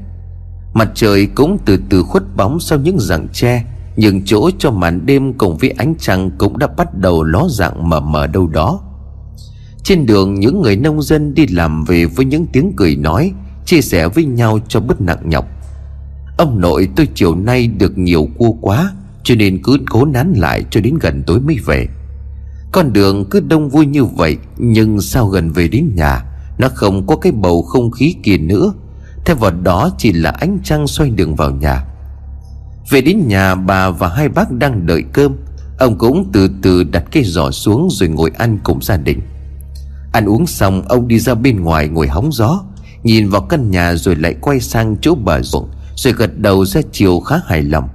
Mặt 0.74 0.88
trời 0.94 1.26
cũng 1.26 1.58
từ 1.64 1.78
từ 1.88 2.02
khuất 2.02 2.36
bóng 2.36 2.60
sau 2.60 2.78
những 2.78 2.98
rặng 3.00 3.28
tre 3.32 3.64
Nhưng 3.96 4.24
chỗ 4.24 4.50
cho 4.58 4.70
màn 4.70 5.06
đêm 5.06 5.32
cùng 5.32 5.56
với 5.56 5.70
ánh 5.70 5.94
trăng 5.98 6.30
cũng 6.38 6.58
đã 6.58 6.66
bắt 6.66 6.98
đầu 6.98 7.22
ló 7.22 7.46
dạng 7.50 7.88
mờ 7.88 8.00
mờ 8.00 8.26
đâu 8.26 8.46
đó. 8.46 8.80
Trên 9.84 10.06
đường, 10.06 10.34
những 10.34 10.62
người 10.62 10.76
nông 10.76 11.02
dân 11.02 11.34
đi 11.34 11.46
làm 11.46 11.84
về 11.84 12.04
với 12.04 12.24
những 12.24 12.46
tiếng 12.52 12.72
cười 12.76 12.96
nói 12.96 13.32
Chia 13.72 13.80
sẻ 13.80 14.08
với 14.08 14.24
nhau 14.24 14.58
cho 14.68 14.80
bớt 14.80 15.00
nặng 15.00 15.22
nhọc. 15.24 15.46
Ông 16.36 16.60
nội 16.60 16.88
tôi 16.96 17.08
chiều 17.14 17.34
nay 17.34 17.66
được 17.66 17.98
nhiều 17.98 18.28
cua 18.38 18.52
quá, 18.60 18.92
Cho 19.24 19.34
nên 19.34 19.62
cứ 19.62 19.78
cố 19.90 20.04
nán 20.04 20.32
lại 20.36 20.64
cho 20.70 20.80
đến 20.80 20.98
gần 21.00 21.22
tối 21.26 21.40
mới 21.40 21.58
về. 21.66 21.86
Con 22.72 22.92
đường 22.92 23.24
cứ 23.30 23.40
đông 23.40 23.68
vui 23.68 23.86
như 23.86 24.04
vậy, 24.04 24.36
Nhưng 24.58 25.00
sao 25.00 25.26
gần 25.26 25.52
về 25.52 25.68
đến 25.68 25.92
nhà, 25.94 26.24
Nó 26.58 26.68
không 26.74 27.06
có 27.06 27.16
cái 27.16 27.32
bầu 27.32 27.62
không 27.62 27.90
khí 27.90 28.14
kia 28.22 28.36
nữa. 28.38 28.72
Thay 29.24 29.36
vào 29.36 29.50
đó 29.50 29.90
chỉ 29.98 30.12
là 30.12 30.30
ánh 30.30 30.58
trăng 30.64 30.86
xoay 30.86 31.10
đường 31.10 31.34
vào 31.34 31.50
nhà. 31.50 31.84
Về 32.90 33.00
đến 33.00 33.28
nhà, 33.28 33.54
bà 33.54 33.90
và 33.90 34.08
hai 34.08 34.28
bác 34.28 34.52
đang 34.52 34.86
đợi 34.86 35.02
cơm. 35.12 35.36
Ông 35.78 35.98
cũng 35.98 36.30
từ 36.32 36.50
từ 36.62 36.84
đặt 36.84 37.04
cái 37.10 37.24
giỏ 37.24 37.50
xuống 37.50 37.88
rồi 37.90 38.08
ngồi 38.08 38.30
ăn 38.38 38.58
cùng 38.64 38.82
gia 38.82 38.96
đình. 38.96 39.20
Ăn 40.12 40.26
uống 40.26 40.46
xong, 40.46 40.82
ông 40.88 41.08
đi 41.08 41.18
ra 41.18 41.34
bên 41.34 41.60
ngoài 41.60 41.88
ngồi 41.88 42.08
hóng 42.08 42.32
gió. 42.32 42.62
Nhìn 43.02 43.28
vào 43.28 43.42
căn 43.42 43.70
nhà 43.70 43.94
rồi 43.94 44.16
lại 44.16 44.34
quay 44.40 44.60
sang 44.60 44.96
chỗ 45.00 45.14
bờ 45.14 45.42
ruộng 45.42 45.70
Rồi 45.96 46.12
gật 46.12 46.38
đầu 46.38 46.64
ra 46.64 46.80
chiều 46.92 47.20
khá 47.20 47.36
hài 47.46 47.62
lòng. 47.62 47.88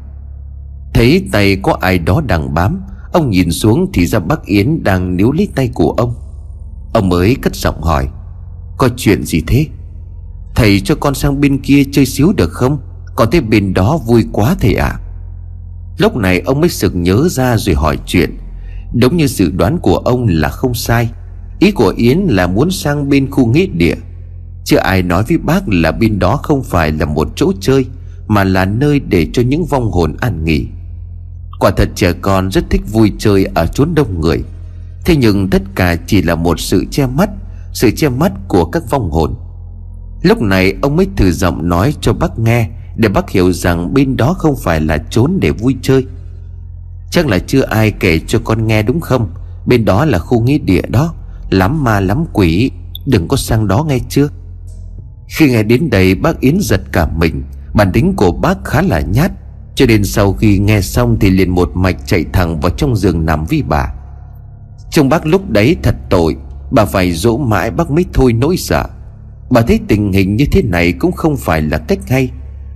Thấy 0.94 1.28
tay 1.32 1.58
có 1.64 1.78
ai 1.82 2.00
đó 2.00 2.22
đang 2.28 2.54
bám, 2.54 2.82
Ông 3.14 3.30
nhìn 3.30 3.52
xuống 3.52 3.90
thì 3.94 4.06
ra 4.06 4.20
bác 4.20 4.46
Yến 4.46 4.84
đang 4.84 5.18
níu 5.18 5.32
lấy 5.32 5.48
tay 5.56 5.70
của 5.74 5.92
ông. 5.92 6.16
Ông 6.94 7.10
mới 7.10 7.36
cất 7.42 7.56
giọng 7.56 7.82
hỏi, 7.82 8.08
Có 8.78 8.90
chuyện 8.98 9.24
gì 9.24 9.42
thế? 9.48 9.66
Thầy 10.56 10.80
cho 10.80 10.96
con 10.96 11.16
sang 11.16 11.42
bên 11.42 11.58
kia 11.62 11.84
chơi 11.92 12.06
xíu 12.06 12.34
được 12.34 12.52
không? 12.52 12.80
Còn 13.16 13.32
thấy 13.32 13.42
bên 13.42 13.74
đó 13.74 13.98
vui 13.98 14.26
quá 14.32 14.56
thầy 14.60 14.74
ạ. 14.74 14.88
À? 14.88 15.00
Lúc 15.98 16.16
này 16.16 16.40
ông 16.40 16.62
mới 16.62 16.70
sực 16.70 16.96
nhớ 16.96 17.28
ra 17.30 17.58
rồi 17.58 17.76
hỏi 17.76 17.98
chuyện. 18.06 18.38
Đúng 18.94 19.18
như 19.18 19.28
dự 19.28 19.52
đoán 19.52 19.80
của 19.80 19.98
ông 19.98 20.28
là 20.28 20.50
không 20.50 20.74
sai. 20.74 21.10
Ý 21.60 21.72
của 21.72 21.94
Yến 21.98 22.20
là 22.20 22.48
muốn 22.48 22.72
sang 22.72 23.10
bên 23.10 23.32
khu 23.32 23.46
nghĩa 23.46 23.66
địa 23.66 23.96
chưa 24.68 24.78
ai 24.78 25.04
nói 25.04 25.24
với 25.28 25.38
bác 25.38 25.70
là 25.70 25.92
bên 25.92 26.20
đó 26.20 26.38
không 26.44 26.64
phải 26.64 26.92
là 26.92 27.06
một 27.06 27.28
chỗ 27.36 27.52
chơi, 27.62 27.86
Mà 28.28 28.44
là 28.44 28.66
nơi 28.66 29.00
để 29.00 29.28
cho 29.34 29.42
những 29.42 29.66
vong 29.66 29.92
hồn 29.92 30.16
an 30.20 30.46
nghỉ. 30.46 30.68
Quả 31.60 31.72
thật 31.72 31.90
trẻ 31.96 32.14
con 32.22 32.52
rất 32.52 32.64
thích 32.70 32.82
vui 32.92 33.12
chơi 33.18 33.46
ở 33.46 33.68
chốn 33.68 33.96
đông 33.96 34.22
người. 34.22 34.44
Thế 35.06 35.16
nhưng 35.16 35.50
tất 35.50 35.62
cả 35.76 35.96
chỉ 36.08 36.22
là 36.22 36.36
một 36.36 36.60
sự 36.60 36.86
che 36.92 37.08
mắt, 37.08 37.30
Sự 37.74 37.92
che 37.92 38.10
mắt 38.10 38.32
của 38.48 38.66
các 38.66 38.84
vong 38.90 39.12
hồn. 39.12 39.36
Lúc 40.22 40.42
này 40.42 40.74
ông 40.82 40.96
mới 40.96 41.08
thử 41.16 41.32
giọng 41.32 41.70
nói 41.70 41.94
cho 42.02 42.14
bác 42.14 42.40
nghe, 42.40 42.70
Để 42.98 43.10
bác 43.10 43.30
hiểu 43.30 43.52
rằng 43.52 43.94
bên 43.94 44.18
đó 44.18 44.34
không 44.34 44.56
phải 44.64 44.82
là 44.82 44.98
chốn 45.10 45.38
để 45.42 45.52
vui 45.52 45.76
chơi. 45.82 46.06
Chắc 47.12 47.28
là 47.28 47.40
chưa 47.40 47.62
ai 47.62 47.92
kể 47.92 48.20
cho 48.28 48.40
con 48.44 48.68
nghe 48.68 48.84
đúng 48.84 49.00
không? 49.00 49.30
Bên 49.66 49.86
đó 49.86 50.06
là 50.06 50.20
khu 50.20 50.42
nghĩa 50.42 50.58
địa 50.58 50.84
đó. 50.90 51.14
Lắm 51.50 51.84
ma 51.84 52.00
lắm 52.00 52.26
quỷ. 52.34 52.72
Đừng 53.06 53.28
có 53.28 53.38
sang 53.38 53.68
đó 53.68 53.86
nghe 53.88 54.00
chưa? 54.10 54.28
Khi 55.28 55.50
nghe 55.50 55.64
đến 55.64 55.90
đây, 55.90 56.16
bác 56.16 56.40
Yến 56.40 56.58
giật 56.60 56.82
cả 56.92 57.08
mình. 57.18 57.44
Bản 57.74 57.92
tính 57.92 58.14
của 58.16 58.32
bác 58.32 58.66
khá 58.66 58.82
là 58.82 59.02
nhát. 59.02 59.32
Cho 59.76 59.86
nên 59.86 60.04
sau 60.04 60.34
khi 60.34 60.58
nghe 60.58 60.82
xong 60.82 61.18
Thì 61.20 61.30
liền 61.30 61.50
một 61.50 61.72
mạch 61.76 61.98
chạy 62.06 62.26
thẳng 62.34 62.60
vào 62.60 62.70
trong 62.70 62.96
giường 62.96 63.26
nằm 63.26 63.46
với 63.46 63.64
bà. 63.68 63.94
Trông 64.92 65.10
bác 65.10 65.26
lúc 65.26 65.50
đấy 65.50 65.76
thật 65.84 65.96
tội. 66.10 66.36
Bà 66.72 66.86
phải 66.86 67.12
dỗ 67.12 67.38
mãi 67.38 67.72
bác 67.72 67.92
mới 67.92 68.06
thôi 68.14 68.34
nỗi 68.34 68.58
sợ. 68.58 68.86
Bà 69.50 69.62
thấy 69.62 69.80
tình 69.88 70.12
hình 70.12 70.36
như 70.36 70.46
thế 70.52 70.62
này 70.62 70.92
Cũng 70.92 71.12
không 71.12 71.38
phải 71.38 71.62
là 71.62 71.78
cách 71.78 72.00
hay. 72.10 72.30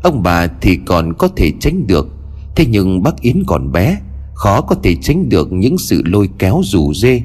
Ông 0.03 0.23
bà 0.23 0.47
thì 0.61 0.79
còn 0.85 1.13
có 1.13 1.27
thể 1.35 1.51
tránh 1.59 1.87
được. 1.87 2.07
Thế 2.55 2.65
nhưng 2.65 3.03
bác 3.03 3.21
Yến 3.21 3.43
còn 3.47 3.71
bé, 3.71 3.97
Khó 4.33 4.61
có 4.61 4.75
thể 4.83 4.95
tránh 5.01 5.29
được 5.29 5.51
những 5.51 5.77
sự 5.77 6.01
lôi 6.05 6.29
kéo 6.39 6.61
rủ 6.63 6.93
dê 6.93 7.21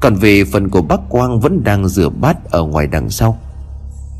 còn 0.00 0.14
về 0.14 0.44
phần 0.44 0.68
của 0.68 0.82
bác 0.82 1.00
Quang 1.08 1.40
vẫn 1.40 1.64
đang 1.64 1.88
rửa 1.88 2.08
bát 2.08 2.50
ở 2.50 2.62
ngoài 2.62 2.86
đằng 2.86 3.10
sau. 3.10 3.38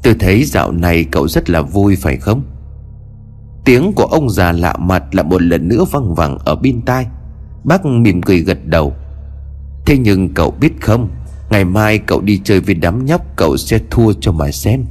Tôi 0.07 0.15
thấy 0.19 0.45
dạo 0.45 0.73
này 0.73 1.05
cậu 1.05 1.29
rất 1.29 1.51
là 1.51 1.63
vui, 1.63 1.97
phải 1.97 2.17
không? 2.17 2.43
Tiếng 3.65 3.93
của 3.93 4.05
ông 4.05 4.31
già 4.31 4.53
lạ 4.53 4.77
mặt 4.77 5.15
là 5.15 5.23
một 5.23 5.43
lần 5.43 5.69
nữa 5.69 5.85
văng 5.91 6.15
vẳng 6.15 6.39
ở 6.45 6.57
bên 6.57 6.83
tai. 6.83 7.07
Bác 7.65 7.87
mỉm 7.87 8.23
cười 8.23 8.41
gật 8.41 8.59
đầu. 8.67 8.95
Thế 9.87 9.99
nhưng 9.99 10.35
cậu 10.35 10.51
biết 10.51 10.73
không, 10.81 11.09
Ngày 11.51 11.65
mai 11.65 11.99
cậu 11.99 12.21
đi 12.21 12.41
chơi 12.45 12.61
với 12.61 12.75
đám 12.75 13.05
nhóc, 13.05 13.21
Cậu 13.37 13.57
sẽ 13.57 13.79
thua 13.91 14.13
cho 14.21 14.33
mà 14.33 14.51
xem. 14.51 14.85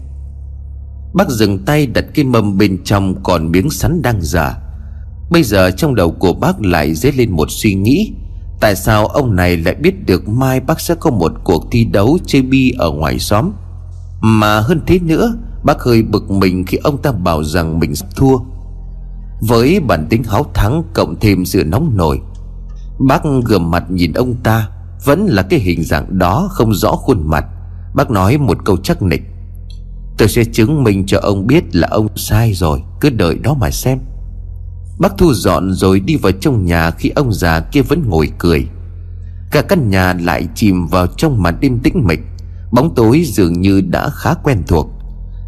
Bác 1.13 1.29
dừng 1.29 1.65
tay 1.65 1.87
đặt 1.87 2.05
cái 2.13 2.25
mâm 2.25 2.57
bên 2.57 2.77
trong 2.83 3.23
Còn 3.23 3.51
miếng 3.51 3.69
sắn 3.69 4.01
đang 4.01 4.21
giả 4.21 4.57
Bây 5.31 5.43
giờ 5.43 5.71
trong 5.71 5.95
đầu 5.95 6.11
của 6.11 6.33
bác 6.33 6.61
lại 6.61 6.93
dấy 6.93 7.11
lên 7.11 7.31
một 7.31 7.47
suy 7.49 7.73
nghĩ. 7.73 8.13
Tại 8.59 8.75
sao 8.75 9.07
ông 9.07 9.35
này 9.35 9.57
lại 9.57 9.75
biết 9.75 10.05
được 10.05 10.29
mai 10.29 10.59
bác 10.59 10.79
sẽ 10.79 10.95
có 10.95 11.11
một 11.11 11.31
cuộc 11.43 11.67
thi 11.71 11.85
đấu 11.85 12.17
chơi 12.25 12.41
bi 12.41 12.73
ở 12.77 12.91
ngoài 12.91 13.19
xóm? 13.19 13.51
Mà 14.27 14.59
hơn 14.59 14.81
thế 14.87 14.99
nữa, 14.99 15.35
Bác 15.63 15.81
hơi 15.81 16.01
bực 16.01 16.31
mình 16.31 16.65
khi 16.65 16.77
ông 16.83 17.01
ta 17.01 17.11
bảo 17.11 17.43
rằng 17.43 17.79
mình 17.79 17.93
thua. 18.15 18.37
Với 19.41 19.79
bản 19.79 20.07
tính 20.09 20.23
háo 20.23 20.45
thắng 20.53 20.83
cộng 20.93 21.19
thêm 21.19 21.45
sự 21.45 21.63
nóng 21.63 21.97
nổi, 21.97 22.19
Bác 22.99 23.21
gườm 23.45 23.71
mặt 23.71 23.91
nhìn 23.91 24.13
ông 24.13 24.35
ta, 24.43 24.69
Vẫn 25.05 25.25
là 25.25 25.41
cái 25.41 25.59
hình 25.59 25.83
dạng 25.83 26.17
đó 26.17 26.47
không 26.51 26.73
rõ 26.73 26.91
khuôn 26.91 27.29
mặt. 27.29 27.45
Bác 27.95 28.11
nói 28.11 28.37
một 28.37 28.57
câu 28.65 28.77
chắc 28.77 29.01
nịch, 29.01 29.21
Tôi 30.17 30.27
sẽ 30.27 30.43
chứng 30.43 30.83
minh 30.83 31.05
cho 31.05 31.19
ông 31.19 31.47
biết 31.47 31.75
là 31.75 31.87
ông 31.91 32.07
sai 32.15 32.53
rồi, 32.53 32.83
Cứ 33.01 33.09
đợi 33.09 33.39
đó 33.43 33.53
mà 33.53 33.71
xem. 33.71 33.99
Bác 34.99 35.17
thu 35.17 35.33
dọn 35.33 35.73
rồi 35.73 35.99
đi 35.99 36.15
vào 36.15 36.31
trong 36.31 36.65
nhà 36.65 36.91
Khi 36.91 37.09
ông 37.09 37.33
già 37.33 37.59
kia 37.59 37.81
vẫn 37.81 38.03
ngồi 38.09 38.31
cười. 38.37 38.67
Cả 39.51 39.61
căn 39.61 39.89
nhà 39.89 40.13
lại 40.21 40.47
chìm 40.55 40.87
vào 40.87 41.07
trong 41.07 41.43
màn 41.43 41.57
đêm 41.59 41.79
tĩnh 41.79 42.03
mịch. 42.07 42.19
Bóng 42.75 42.95
tối 42.95 43.23
dường 43.25 43.61
như 43.61 43.81
đã 43.81 44.09
khá 44.09 44.33
quen 44.33 44.63
thuộc. 44.67 44.89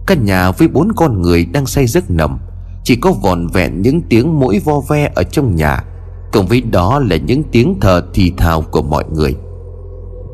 Căn 0.07 0.25
nhà 0.25 0.51
với 0.51 0.67
bốn 0.67 0.91
con 0.95 1.21
người 1.21 1.45
đang 1.45 1.65
say 1.65 1.87
giấc 1.87 2.11
nằm, 2.11 2.39
Chỉ 2.83 2.95
có 2.95 3.11
vòn 3.11 3.47
vẹn 3.47 3.81
những 3.81 4.01
tiếng 4.09 4.39
mũi 4.39 4.59
vo 4.59 4.79
ve 4.79 5.11
ở 5.15 5.23
trong 5.23 5.55
nhà, 5.55 5.83
cộng 6.31 6.47
với 6.47 6.61
đó 6.61 6.99
là 6.99 7.15
những 7.15 7.43
tiếng 7.51 7.79
thở 7.81 8.01
thì 8.13 8.33
thào 8.37 8.61
của 8.61 8.81
mọi 8.81 9.03
người. 9.11 9.35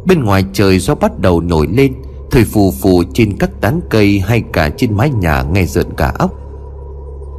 Bên 0.06 0.24
ngoài 0.24 0.46
trời 0.54 0.80
gió 0.80 0.96
bắt 0.96 1.20
đầu 1.20 1.42
nổi 1.42 1.68
lên 1.72 1.94
Thổi 2.32 2.44
phù 2.44 2.72
phù 2.82 3.04
trên 3.14 3.38
các 3.38 3.62
tán 3.62 3.80
cây 3.90 4.20
hay 4.20 4.44
cả 4.54 4.70
trên 4.78 4.98
mái 4.98 5.10
nhà 5.10 5.44
nghe 5.44 5.66
rợn 5.66 5.88
cả 5.98 6.14
óc. 6.20 6.32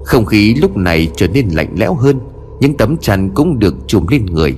Không 0.04 0.24
khí 0.24 0.54
lúc 0.54 0.76
này 0.76 1.08
trở 1.16 1.28
nên 1.28 1.48
lạnh 1.48 1.74
lẽo 1.76 1.94
hơn, 1.94 2.20
Những 2.60 2.76
tấm 2.76 2.96
chăn 3.00 3.30
cũng 3.34 3.58
được 3.58 3.74
trùm 3.86 4.06
lên 4.06 4.26
người. 4.26 4.54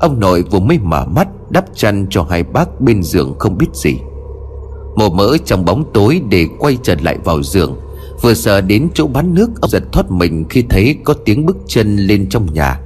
Ông 0.00 0.20
nội 0.20 0.44
vừa 0.50 0.60
mới 0.60 0.78
mở 0.78 1.06
mắt 1.06 1.28
Đắp 1.50 1.64
chăn 1.74 2.06
cho 2.10 2.26
hai 2.30 2.42
bác 2.42 2.80
bên 2.80 3.02
giường 3.02 3.34
không 3.38 3.58
biết 3.58 3.68
gì. 3.72 3.98
Mồ 4.96 5.08
mỡ 5.08 5.36
trong 5.44 5.64
bóng 5.64 5.84
tối 5.94 6.20
để 6.28 6.46
quay 6.58 6.78
trở 6.82 6.94
lại 7.02 7.18
vào 7.24 7.42
giường. 7.42 7.76
Vừa 8.22 8.34
sợ 8.34 8.60
đến 8.60 8.88
chỗ 8.94 9.06
bán 9.06 9.34
nước, 9.34 9.50
Ông 9.60 9.70
giật 9.70 9.82
thoát 9.92 10.10
mình 10.10 10.44
khi 10.50 10.64
thấy 10.70 10.96
có 11.04 11.14
tiếng 11.24 11.46
bước 11.46 11.56
chân 11.66 11.96
lên 11.96 12.28
trong 12.28 12.54
nhà. 12.54 12.80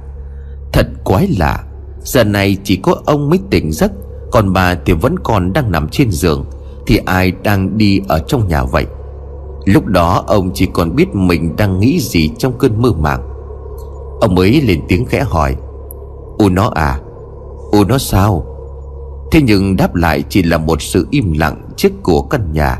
Thật 0.73 0.87
quái 1.03 1.27
lạ, 1.39 1.63
Giờ 2.03 2.23
này 2.23 2.57
chỉ 2.63 2.75
có 2.75 2.95
ông 3.05 3.29
mới 3.29 3.39
tỉnh 3.49 3.71
giấc, 3.71 3.91
Còn 4.31 4.53
bà 4.53 4.75
thì 4.85 4.93
vẫn 4.93 5.19
còn 5.19 5.53
đang 5.53 5.71
nằm 5.71 5.87
trên 5.91 6.11
giường, 6.11 6.45
Thì 6.87 6.99
ai 7.05 7.31
đang 7.43 7.77
đi 7.77 8.01
ở 8.07 8.19
trong 8.19 8.47
nhà 8.47 8.63
vậy? 8.63 8.85
Lúc 9.65 9.85
đó, 9.85 10.23
ông 10.27 10.51
chỉ 10.53 10.67
còn 10.73 10.95
biết 10.95 11.15
mình 11.15 11.55
đang 11.55 11.79
nghĩ 11.79 11.99
gì 11.99 12.29
trong 12.37 12.57
cơn 12.57 12.81
mơ 12.81 12.91
màng. 12.91 13.21
Ông 14.21 14.35
mới 14.35 14.61
lên 14.61 14.81
tiếng 14.87 15.05
khẽ 15.05 15.23
hỏi 15.23 15.55
U 16.37 16.49
nó 16.49 16.71
à? 16.75 16.99
U 17.71 17.83
nó 17.83 17.97
sao? 17.97 18.50
Thế 19.31 19.41
nhưng 19.41 19.75
đáp 19.75 19.95
lại 19.95 20.23
chỉ 20.29 20.43
là 20.43 20.57
một 20.57 20.81
sự 20.81 21.07
im 21.11 21.33
lặng 21.33 21.69
trước 21.77 21.91
của 22.03 22.21
căn 22.21 22.51
nhà. 22.53 22.79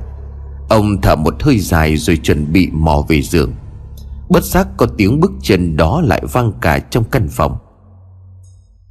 Ông 0.70 1.02
thở 1.02 1.16
một 1.16 1.44
hơi 1.44 1.60
dài 1.60 1.98
rồi 1.98 2.18
chuẩn 2.18 2.52
bị 2.54 2.70
mò 2.74 3.06
về 3.08 3.22
giường. 3.22 3.54
Bất 4.30 4.44
giác 4.44 4.68
có 4.78 4.88
tiếng 4.98 5.20
bước 5.20 5.32
chân 5.42 5.78
đó 5.78 6.02
lại 6.02 6.24
vang 6.32 6.52
cả 6.62 6.80
trong 6.80 7.04
căn 7.04 7.28
phòng. 7.32 7.58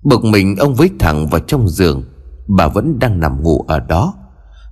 Bực 0.02 0.24
mình 0.24 0.56
ông 0.56 0.74
với 0.74 0.90
thẳng 0.98 1.26
vào 1.28 1.40
trong 1.40 1.68
giường, 1.68 2.04
Bà 2.48 2.68
vẫn 2.68 2.98
đang 2.98 3.20
nằm 3.20 3.42
ngủ 3.42 3.64
ở 3.68 3.80
đó. 3.80 4.14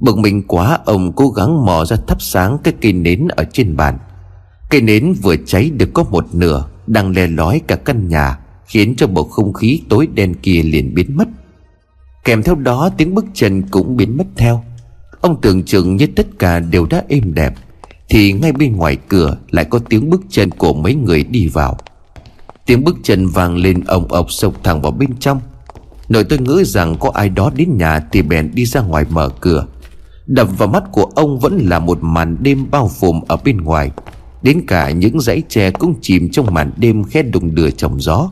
Bực 0.01 0.19
mình 0.19 0.43
quá, 0.47 0.79
ông 0.85 1.13
cố 1.13 1.29
gắng 1.29 1.67
mò 1.67 1.85
ra 1.85 1.97
thắp 2.07 2.23
sáng 2.23 2.59
cái 2.65 2.75
cây 2.81 2.93
nến 2.93 3.29
ở 3.29 3.45
trên 3.53 3.77
bàn. 3.77 3.99
Cây 4.71 4.81
nến 4.81 5.15
vừa 5.23 5.37
cháy 5.47 5.71
được 5.71 5.89
có 5.95 6.05
một 6.11 6.35
nửa, 6.35 6.65
Đang 6.87 7.11
le 7.11 7.27
lói 7.27 7.61
cả 7.67 7.77
căn 7.77 8.09
nhà, 8.09 8.39
Khiến 8.67 8.95
cho 8.97 9.07
bầu 9.07 9.25
không 9.25 9.53
khí 9.53 9.83
tối 9.89 10.09
đen 10.15 10.35
kia 10.43 10.63
liền 10.63 10.95
biến 10.95 11.17
mất. 11.17 11.29
Kèm 12.29 12.43
theo 12.43 12.55
đó, 12.55 12.91
tiếng 12.97 13.15
bước 13.15 13.27
chân 13.35 13.63
cũng 13.71 13.97
biến 13.97 14.17
mất 14.17 14.25
theo. 14.37 14.65
Ông 15.21 15.41
tưởng 15.41 15.63
chừng 15.63 15.97
như 15.97 16.07
tất 16.07 16.27
cả 16.39 16.59
đều 16.59 16.87
đã 16.87 17.03
êm 17.09 17.35
đẹp, 17.35 17.55
Thì 18.09 18.33
ngay 18.33 18.53
bên 18.53 18.77
ngoài 18.77 18.97
cửa 19.09 19.37
lại 19.51 19.65
có 19.65 19.79
tiếng 19.79 20.11
bước 20.11 20.21
chân 20.31 20.51
của 20.51 20.75
mấy 20.75 20.95
người 20.95 21.25
đi 21.25 21.47
vào. 21.47 21.79
Tiếng 22.67 22.85
bước 22.85 22.97
chân 23.03 23.29
vang 23.29 23.57
lên 23.57 23.85
ồng 23.85 24.09
ộc 24.09 24.33
sộc 24.33 24.65
thẳng 24.65 24.83
vào 24.83 24.93
bên 24.93 25.17
trong. 25.21 25.41
Nội 26.09 26.25
tôi 26.25 26.39
ngỡ 26.39 26.63
rằng 26.65 26.97
có 27.01 27.11
ai 27.15 27.29
đó 27.29 27.51
đến 27.57 27.77
nhà 27.77 28.01
Thì 28.13 28.23
bèn 28.23 28.51
đi 28.55 28.67
ra 28.67 28.81
ngoài 28.81 29.05
mở 29.11 29.29
cửa. 29.41 29.67
Đập 30.27 30.49
vào 30.59 30.69
mắt 30.69 30.85
của 30.93 31.05
ông 31.05 31.39
vẫn 31.39 31.59
là 31.59 31.79
một 31.79 31.99
màn 32.01 32.37
đêm 32.41 32.67
bao 32.71 32.89
phủ 32.89 33.15
ở 33.29 33.37
bên 33.45 33.57
ngoài. 33.57 33.91
Đến 34.43 34.67
cả 34.67 34.91
những 34.91 35.21
dãy 35.21 35.43
tre 35.49 35.71
cũng 35.71 35.95
chìm 36.01 36.29
trong 36.33 36.55
màn 36.55 36.71
đêm 36.77 37.05
khét 37.05 37.27
đùng 37.33 37.55
đưa 37.55 37.71
trong 37.71 38.01
gió. 38.01 38.31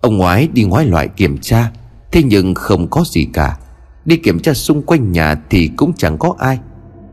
Ông 0.00 0.16
ngoái 0.16 0.48
đi 0.52 0.64
ngoái 0.64 0.86
loại 0.86 1.08
kiểm 1.08 1.38
tra. 1.38 1.70
Thế 2.12 2.22
nhưng 2.22 2.54
không 2.54 2.88
có 2.90 3.04
gì 3.06 3.26
cả. 3.32 3.56
Đi 4.04 4.16
kiểm 4.16 4.38
tra 4.38 4.54
xung 4.54 4.82
quanh 4.82 5.12
nhà 5.12 5.36
thì 5.50 5.70
cũng 5.76 5.92
chẳng 5.96 6.18
có 6.18 6.34
ai. 6.38 6.58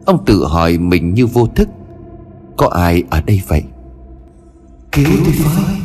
Ông 0.05 0.25
tự 0.25 0.45
hỏi 0.45 0.77
mình 0.77 1.13
như 1.13 1.25
vô 1.25 1.47
thức. 1.55 1.69
Có 2.57 2.67
ai 2.67 3.03
ở 3.09 3.21
đây 3.21 3.41
vậy? 3.47 3.63
Cứu 4.91 5.05
tôi 5.25 5.33
với 5.33 5.75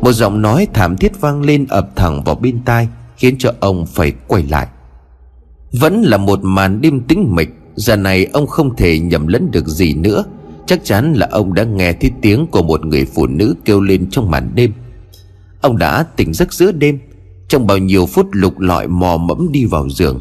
Một 0.00 0.12
giọng 0.12 0.42
nói 0.42 0.66
thảm 0.74 0.96
thiết 0.96 1.20
vang 1.20 1.42
lên 1.42 1.66
ập 1.68 1.88
thẳng 1.96 2.24
vào 2.24 2.34
bên 2.34 2.60
tai 2.64 2.88
Khiến 3.16 3.34
cho 3.38 3.52
ông 3.60 3.86
phải 3.86 4.12
quay 4.26 4.42
lại. 4.42 4.66
Vẫn 5.72 6.02
là 6.02 6.16
một 6.16 6.38
màn 6.42 6.80
đêm 6.80 7.00
tĩnh 7.00 7.34
mịch 7.34 7.60
Giờ 7.80 7.96
này 7.96 8.26
ông 8.32 8.46
không 8.46 8.76
thể 8.76 8.98
nhầm 8.98 9.26
lẫn 9.26 9.50
được 9.50 9.66
gì 9.66 9.94
nữa. 9.94 10.24
Chắc 10.66 10.84
chắn 10.84 11.12
là 11.12 11.28
ông 11.30 11.54
đã 11.54 11.64
nghe 11.64 11.92
thấy 11.92 12.10
tiếng 12.22 12.46
của 12.46 12.62
một 12.62 12.86
người 12.86 13.04
phụ 13.04 13.26
nữ 13.26 13.54
kêu 13.64 13.80
lên 13.80 14.10
trong 14.10 14.30
màn 14.30 14.50
đêm. 14.54 14.72
Ông 15.60 15.78
đã 15.78 16.02
tỉnh 16.16 16.34
giấc 16.34 16.52
giữa 16.52 16.72
đêm 16.72 16.98
trong 17.50 17.66
bao 17.66 17.78
nhiêu 17.78 18.06
phút 18.06 18.26
lục 18.32 18.58
lọi 18.58 18.88
mò 18.88 19.16
mẫm 19.16 19.48
đi 19.52 19.64
vào 19.64 19.88
giường, 19.88 20.20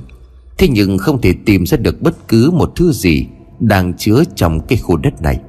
Thế 0.57 0.67
nhưng 0.67 0.97
không 0.97 1.21
thể 1.21 1.33
tìm 1.45 1.65
ra 1.65 1.77
được 1.77 2.01
bất 2.01 2.27
cứ 2.27 2.51
một 2.51 2.71
thứ 2.75 2.91
gì 2.91 3.27
Đang 3.59 3.93
chứa 3.93 4.23
trong 4.35 4.59
cái 4.59 4.77
khu 4.77 4.97
đất 4.97 5.21
này. 5.21 5.39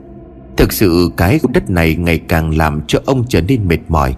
Thực 0.57 0.73
sự, 0.73 1.11
cái 1.16 1.38
khu 1.38 1.51
đất 1.51 1.71
này 1.71 1.95
ngày 1.95 2.19
càng 2.19 2.57
làm 2.57 2.81
cho 2.87 2.99
ông 3.07 3.25
trở 3.29 3.40
nên 3.40 3.69
mệt 3.69 3.79
mỏi. 3.88 4.16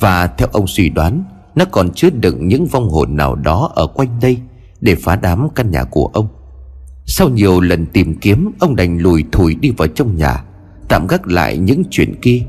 Và 0.00 0.26
theo 0.26 0.48
ông 0.52 0.66
suy 0.66 0.88
đoán, 0.88 1.24
Nó 1.54 1.64
còn 1.64 1.90
chứa 1.90 2.10
đựng 2.10 2.48
những 2.48 2.66
vong 2.66 2.88
hồn 2.88 3.16
nào 3.16 3.34
đó 3.34 3.70
ở 3.74 3.86
quanh 3.86 4.20
đây 4.22 4.38
Để 4.80 4.94
phá 4.94 5.16
đám 5.16 5.48
căn 5.54 5.70
nhà 5.70 5.84
của 5.84 6.10
ông. 6.12 6.28
Sau 7.06 7.28
nhiều 7.28 7.60
lần 7.60 7.86
tìm 7.86 8.14
kiếm, 8.14 8.50
Ông 8.58 8.76
đành 8.76 8.98
lùi 8.98 9.24
thủi 9.32 9.54
đi 9.54 9.70
vào 9.70 9.88
trong 9.88 10.16
nhà, 10.16 10.44
Tạm 10.88 11.06
gác 11.06 11.26
lại 11.26 11.58
những 11.58 11.82
chuyện 11.90 12.14
kia. 12.22 12.42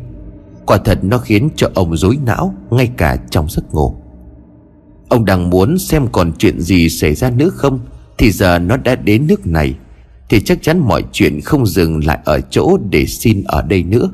Quả 0.65 0.77
thật 0.77 0.99
nó 1.03 1.17
khiến 1.17 1.49
cho 1.55 1.69
ông 1.73 1.97
rối 1.97 2.17
não 2.25 2.53
Ngay 2.69 2.91
cả 2.97 3.17
trong 3.29 3.49
giấc 3.49 3.73
ngủ. 3.73 4.04
Ông 5.09 5.25
đang 5.25 5.49
muốn 5.49 5.77
xem 5.77 6.07
còn 6.11 6.31
chuyện 6.37 6.61
gì 6.61 6.89
xảy 6.89 7.15
ra 7.15 7.29
nữa 7.29 7.49
không? 7.49 7.79
Thì 8.17 8.31
giờ 8.31 8.59
nó 8.59 8.77
đã 8.77 8.95
đến 8.95 9.27
nước 9.27 9.47
này, 9.47 9.75
Thì 10.29 10.41
chắc 10.41 10.61
chắn 10.61 10.79
mọi 10.79 11.03
chuyện 11.11 11.41
không 11.41 11.65
dừng 11.65 12.05
lại 12.05 12.19
ở 12.25 12.39
chỗ 12.41 12.77
để 12.89 13.05
xin 13.05 13.43
ở 13.45 13.61
đây 13.61 13.83
nữa. 13.83 14.09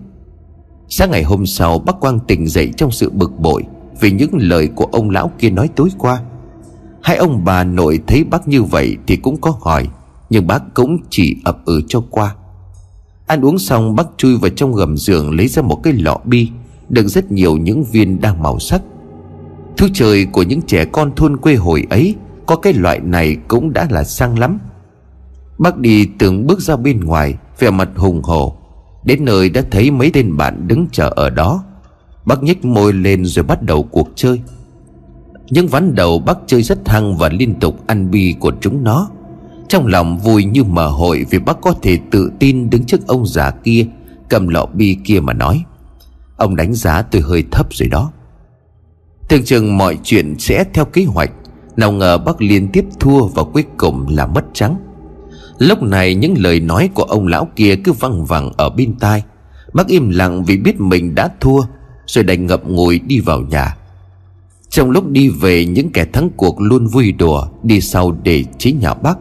Sáng 0.90 1.12
ngày 1.12 1.24
hôm 1.24 1.46
sau, 1.46 1.80
bác 1.80 2.00
Quang 2.00 2.20
tỉnh 2.20 2.48
dậy 2.48 2.72
trong 2.78 2.92
sự 2.92 3.10
bực 3.10 3.40
bội 3.40 3.64
Vì 4.00 4.12
những 4.12 4.32
lời 4.34 4.68
của 4.76 4.86
ông 4.86 5.10
lão 5.10 5.32
kia 5.40 5.50
nói 5.50 5.70
tối 5.76 5.90
qua. 5.98 6.22
Hai 7.02 7.18
ông 7.18 7.46
bà 7.46 7.64
nội 7.64 8.00
thấy 8.08 8.24
bác 8.24 8.48
như 8.48 8.64
vậy 8.64 8.98
thì 9.08 9.16
cũng 9.16 9.42
có 9.42 9.54
hỏi, 9.62 9.88
Nhưng 10.30 10.48
bác 10.48 10.74
cũng 10.74 10.98
chỉ 11.10 11.36
ập 11.44 11.58
ừ 11.66 11.82
cho 11.88 12.04
qua. 12.10 12.36
Ăn 13.28 13.42
uống 13.42 13.60
xong, 13.60 13.96
bác 13.96 14.08
chui 14.18 14.38
vào 14.38 14.50
trong 14.50 14.74
gầm 14.74 14.98
giường 14.98 15.36
Lấy 15.38 15.48
ra 15.48 15.62
một 15.62 15.80
cái 15.84 15.94
lọ 15.94 16.18
bi, 16.26 16.50
Đựng 16.90 17.10
rất 17.10 17.32
nhiều 17.32 17.58
những 17.58 17.84
viên 17.84 18.22
đang 18.22 18.44
màu 18.44 18.60
sắc. 18.60 18.82
Thứ 19.78 19.88
trời 19.94 20.26
của 20.26 20.44
những 20.44 20.62
trẻ 20.62 20.86
con 20.86 21.16
thôn 21.16 21.38
quê 21.38 21.56
hồi 21.56 21.84
ấy, 21.90 22.16
Có 22.46 22.56
cái 22.56 22.74
loại 22.74 23.00
này 23.00 23.38
cũng 23.48 23.74
đã 23.74 23.88
là 23.90 24.04
sang 24.04 24.40
lắm. 24.40 24.60
Bác 25.58 25.78
đi 25.78 26.06
từng 26.20 26.48
bước 26.48 26.60
ra 26.60 26.76
bên 26.76 27.00
ngoài, 27.00 27.36
Vẻ 27.60 27.70
mặt 27.70 27.90
hùng 27.96 28.22
hổ. 28.24 28.56
Đến 29.04 29.26
nơi 29.26 29.50
đã 29.50 29.62
thấy 29.72 29.92
mấy 29.92 30.12
tên 30.14 30.38
bạn 30.38 30.68
đứng 30.68 30.88
chờ 30.92 31.10
ở 31.16 31.30
đó. 31.30 31.64
Bác 32.26 32.44
nhếch 32.44 32.66
môi 32.66 32.94
lên 32.94 33.26
rồi 33.26 33.44
bắt 33.44 33.62
đầu 33.62 33.84
cuộc 33.84 34.10
chơi. 34.16 34.42
Những 35.50 35.68
ván 35.68 35.96
đầu 35.96 36.20
bác 36.20 36.38
chơi 36.48 36.64
rất 36.64 36.90
hăng 36.90 37.18
và 37.18 37.30
liên 37.30 37.60
tục 37.60 37.88
ăn 37.88 38.12
bi 38.12 38.36
của 38.40 38.52
chúng 38.62 38.84
nó. 38.84 39.10
Trong 39.68 39.88
lòng 39.88 40.18
vui 40.18 40.44
như 40.44 40.64
mở 40.64 40.88
hội 40.88 41.26
Vì 41.30 41.40
bác 41.40 41.62
có 41.62 41.74
thể 41.82 42.00
tự 42.12 42.32
tin 42.40 42.70
đứng 42.70 42.84
trước 42.84 43.08
ông 43.08 43.26
già 43.26 43.52
kia, 43.52 43.86
Cầm 44.30 44.48
lọ 44.48 44.66
bi 44.74 44.98
kia 45.04 45.20
mà 45.20 45.34
nói. 45.34 45.64
Ông 46.36 46.56
đánh 46.56 46.74
giá 46.74 47.02
tôi 47.02 47.22
hơi 47.22 47.44
thấp 47.52 47.68
rồi 47.72 47.90
đó. 47.90 48.12
Tưởng 49.32 49.44
chừng 49.44 49.78
mọi 49.78 49.98
chuyện 50.04 50.36
sẽ 50.40 50.64
theo 50.74 50.86
kế 50.86 51.04
hoạch. 51.04 51.32
Nào 51.78 51.92
ngờ 51.92 52.18
bác 52.18 52.42
liên 52.42 52.68
tiếp 52.74 52.86
thua 53.00 53.26
Và 53.26 53.44
cuối 53.44 53.64
cùng 53.78 54.06
là 54.10 54.26
mất 54.26 54.46
trắng. 54.54 54.76
Lúc 55.58 55.84
này 55.84 56.16
những 56.16 56.36
lời 56.38 56.60
nói 56.60 56.90
của 56.94 57.04
ông 57.04 57.28
lão 57.28 57.48
kia 57.56 57.76
Cứ 57.76 57.92
văng 57.92 58.26
vẳng 58.26 58.52
ở 58.58 58.70
bên 58.70 58.96
tai. 59.00 59.24
Bác 59.74 59.88
im 59.88 60.10
lặng 60.10 60.44
vì 60.44 60.58
biết 60.58 60.80
mình 60.80 61.16
đã 61.16 61.30
thua, 61.40 61.62
Rồi 62.06 62.24
đành 62.24 62.46
ngậm 62.46 62.60
ngùi 62.64 63.00
đi 63.00 63.20
vào 63.20 63.42
nhà. 63.42 63.78
Trong 64.70 64.92
lúc 64.92 65.10
đi 65.10 65.30
về, 65.30 65.66
những 65.66 65.92
kẻ 65.92 66.06
thắng 66.06 66.30
cuộc 66.38 66.62
luôn 66.62 66.88
vui 66.88 67.12
đùa 67.12 67.48
Đi 67.64 67.82
sau 67.82 68.18
để 68.24 68.44
chế 68.58 68.72
nhà 68.72 68.94
bác. 68.94 69.18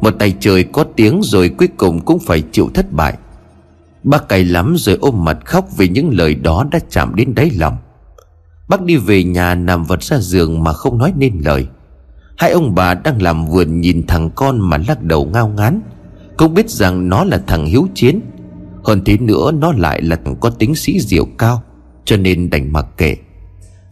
Một 0.00 0.10
tay 0.18 0.34
trời 0.40 0.64
có 0.64 0.84
tiếng 0.96 1.20
rồi 1.22 1.48
cuối 1.48 1.68
cùng 1.76 2.00
cũng 2.00 2.18
phải 2.18 2.42
chịu 2.52 2.70
thất 2.74 2.92
bại. 2.92 3.14
Bác 4.04 4.28
cay 4.28 4.44
lắm 4.44 4.74
rồi 4.78 4.98
ôm 5.00 5.24
mặt 5.24 5.38
khóc 5.44 5.68
vì 5.76 5.88
những 5.88 6.10
lời 6.10 6.34
đó 6.34 6.66
đã 6.70 6.78
chạm 6.90 7.14
đến 7.14 7.34
đáy 7.34 7.50
lòng. 7.58 7.76
Bác 8.68 8.82
đi 8.82 8.96
về 8.96 9.24
nhà 9.24 9.54
nằm 9.54 9.84
vật 9.84 10.02
ra 10.02 10.18
giường 10.20 10.64
mà 10.64 10.72
không 10.72 10.98
nói 10.98 11.12
nên 11.16 11.40
lời. 11.44 11.66
Hai 12.36 12.50
ông 12.50 12.74
bà 12.74 12.94
đang 12.94 13.22
làm 13.22 13.46
vườn 13.46 13.80
nhìn 13.80 14.06
thằng 14.06 14.30
con 14.34 14.60
mà 14.60 14.78
lắc 14.88 15.02
đầu 15.02 15.26
ngao 15.32 15.48
ngán. 15.48 15.80
Cũng 16.36 16.54
biết 16.54 16.70
rằng 16.70 17.08
nó 17.08 17.24
là 17.24 17.42
thằng 17.46 17.66
hiếu 17.66 17.88
chiến. 17.94 18.20
Hơn 18.84 19.02
thế 19.04 19.18
nữa, 19.18 19.50
nó 19.52 19.72
lại 19.72 20.02
là 20.02 20.16
thằng 20.24 20.36
có 20.40 20.50
tính 20.50 20.74
sĩ 20.74 21.00
diệu 21.00 21.24
cao, 21.38 21.62
Cho 22.04 22.16
nên 22.16 22.50
đành 22.50 22.72
mặc 22.72 22.86
kệ. 22.96 23.16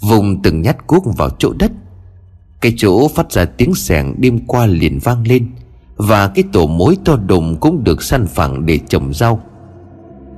Vùng 0.00 0.42
từng 0.42 0.62
nhát 0.62 0.86
cuốc 0.86 1.04
vào 1.16 1.30
chỗ 1.38 1.52
đất. 1.52 1.72
Cái 2.60 2.74
chỗ 2.76 3.08
phát 3.08 3.32
ra 3.32 3.44
tiếng 3.44 3.74
sẻng 3.74 4.14
đêm 4.18 4.46
qua 4.46 4.66
liền 4.66 4.98
vang 4.98 5.26
lên, 5.26 5.50
Và 5.96 6.28
cái 6.28 6.44
tổ 6.52 6.66
mối 6.66 6.96
to 7.04 7.16
đùng 7.16 7.56
cũng 7.60 7.84
được 7.84 8.02
săn 8.02 8.26
phẳng 8.26 8.66
để 8.66 8.78
trồng 8.88 9.14
rau. 9.14 9.40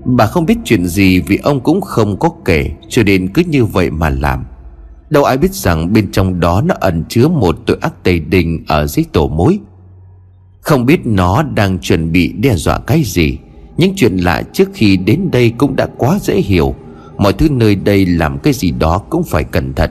Bà 0.05 0.27
không 0.27 0.47
biết 0.47 0.59
chuyện 0.65 0.87
gì 0.87 1.21
vì 1.21 1.37
ông 1.37 1.61
cũng 1.61 1.81
không 1.81 2.19
có 2.19 2.31
kể, 2.45 2.71
Cho 2.89 3.03
nên 3.03 3.29
cứ 3.29 3.43
như 3.49 3.65
vậy 3.65 3.91
mà 3.91 4.11
làm. 4.11 4.45
Đâu 5.11 5.25
ai 5.25 5.39
biết 5.39 5.55
rằng 5.55 5.93
bên 5.93 6.11
trong 6.13 6.41
đó 6.41 6.63
nó 6.67 6.75
ẩn 6.81 7.05
chứa 7.09 7.29
một 7.29 7.59
tội 7.67 7.77
ác 7.81 8.05
tây 8.05 8.21
đình 8.21 8.65
ở 8.69 8.87
dưới 8.87 9.05
tổ 9.13 9.29
mối. 9.29 9.59
Không 10.61 10.87
biết 10.87 11.07
nó 11.07 11.43
đang 11.43 11.79
chuẩn 11.79 12.13
bị 12.13 12.33
đe 12.33 12.57
dọa 12.57 12.79
cái 12.79 13.03
gì. 13.05 13.39
Những 13.77 13.93
chuyện 13.97 14.17
lạ 14.17 14.43
trước 14.53 14.69
khi 14.75 14.97
đến 14.97 15.31
đây 15.33 15.53
cũng 15.59 15.77
đã 15.77 15.89
quá 15.99 16.19
dễ 16.23 16.41
hiểu. 16.41 16.75
Mọi 17.19 17.33
thứ 17.33 17.49
nơi 17.51 17.75
đây 17.75 18.07
làm 18.07 18.39
cái 18.39 18.53
gì 18.53 18.71
đó 18.71 18.99
cũng 18.99 19.25
phải 19.25 19.45
cẩn 19.45 19.75
thận. 19.75 19.91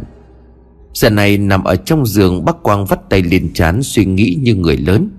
Giờ 0.94 1.10
này 1.10 1.38
nằm 1.38 1.64
ở 1.64 1.76
trong 1.76 2.06
giường, 2.06 2.46
bác 2.46 2.64
Quang 2.64 2.86
vắt 2.86 3.10
tay 3.10 3.22
lên 3.22 3.54
chán 3.54 3.84
suy 3.84 4.06
nghĩ 4.06 4.38
như 4.42 4.56
người 4.56 4.78
lớn. 4.78 5.10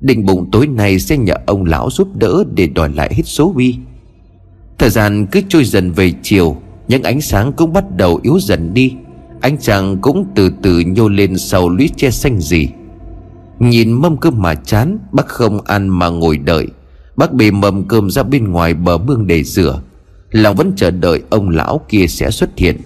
Định 0.00 0.26
bụng 0.26 0.48
tối 0.52 0.66
nay 0.66 0.98
sẽ 0.98 1.16
nhờ 1.16 1.34
ông 1.46 1.64
lão 1.64 1.90
giúp 1.90 2.08
đỡ 2.16 2.44
để 2.54 2.66
đòi 2.66 2.88
lại 2.94 3.14
hết 3.14 3.22
số 3.26 3.52
bi 3.56 3.76
Thời 4.78 4.90
gian 4.90 5.26
cứ 5.26 5.40
trôi 5.48 5.64
dần 5.64 5.92
về 5.92 6.12
chiều, 6.22 6.56
Những 6.88 7.02
ánh 7.02 7.20
sáng 7.20 7.52
cũng 7.52 7.72
bắt 7.72 7.84
đầu 7.96 8.20
yếu 8.22 8.38
dần 8.40 8.74
đi. 8.74 8.94
Ánh 9.40 9.58
trăng 9.58 9.98
cũng 10.00 10.26
từ 10.34 10.50
từ 10.62 10.80
nhô 10.80 11.08
lên 11.08 11.38
sau 11.38 11.68
lũy 11.68 11.90
che 11.96 12.10
xanh 12.10 12.40
gì 12.40 12.68
Nhìn 13.58 13.92
mâm 13.92 14.16
cơm 14.16 14.42
mà 14.42 14.54
chán, 14.54 14.98
Bác 15.12 15.26
không 15.26 15.60
ăn 15.64 15.88
mà 15.88 16.08
ngồi 16.08 16.38
đợi. 16.38 16.66
Bác 17.16 17.32
bê 17.32 17.50
mâm 17.50 17.84
cơm 17.84 18.10
ra 18.10 18.22
bên 18.22 18.48
ngoài 18.48 18.74
bờ 18.74 18.98
mương 18.98 19.26
để 19.26 19.44
rửa. 19.44 19.80
Lòng 20.30 20.56
vẫn 20.56 20.72
chờ 20.76 20.90
đợi 20.90 21.22
ông 21.30 21.48
lão 21.48 21.80
kia 21.88 22.06
sẽ 22.06 22.30
xuất 22.30 22.50
hiện. 22.56 22.76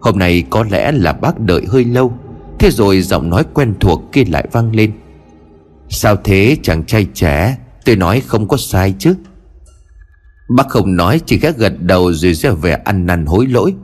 Hôm 0.00 0.18
nay 0.18 0.44
có 0.50 0.64
lẽ 0.70 0.92
là 0.92 1.12
bác 1.12 1.40
đợi 1.40 1.62
hơi 1.68 1.84
lâu, 1.84 2.12
Thế 2.58 2.70
rồi 2.70 3.02
giọng 3.02 3.30
nói 3.30 3.44
quen 3.54 3.74
thuộc 3.80 4.02
kia 4.12 4.24
lại 4.24 4.48
vang 4.52 4.74
lên. 4.76 4.92
Sao 5.88 6.16
thế 6.24 6.56
chàng 6.62 6.84
trai 6.84 7.06
trẻ? 7.14 7.56
Tôi 7.84 7.96
nói 7.96 8.20
không 8.26 8.48
có 8.48 8.56
sai 8.56 8.94
chứ. 8.98 9.14
Bác 10.56 10.68
không 10.68 10.96
nói 10.96 11.20
chỉ 11.26 11.38
khẽ 11.38 11.52
gật 11.56 11.82
đầu 11.82 12.12
rồi 12.12 12.34
ra 12.34 12.50
vẻ 12.50 12.80
ăn 12.84 13.06
năn 13.06 13.26
hối 13.26 13.46
lỗi. 13.46 13.74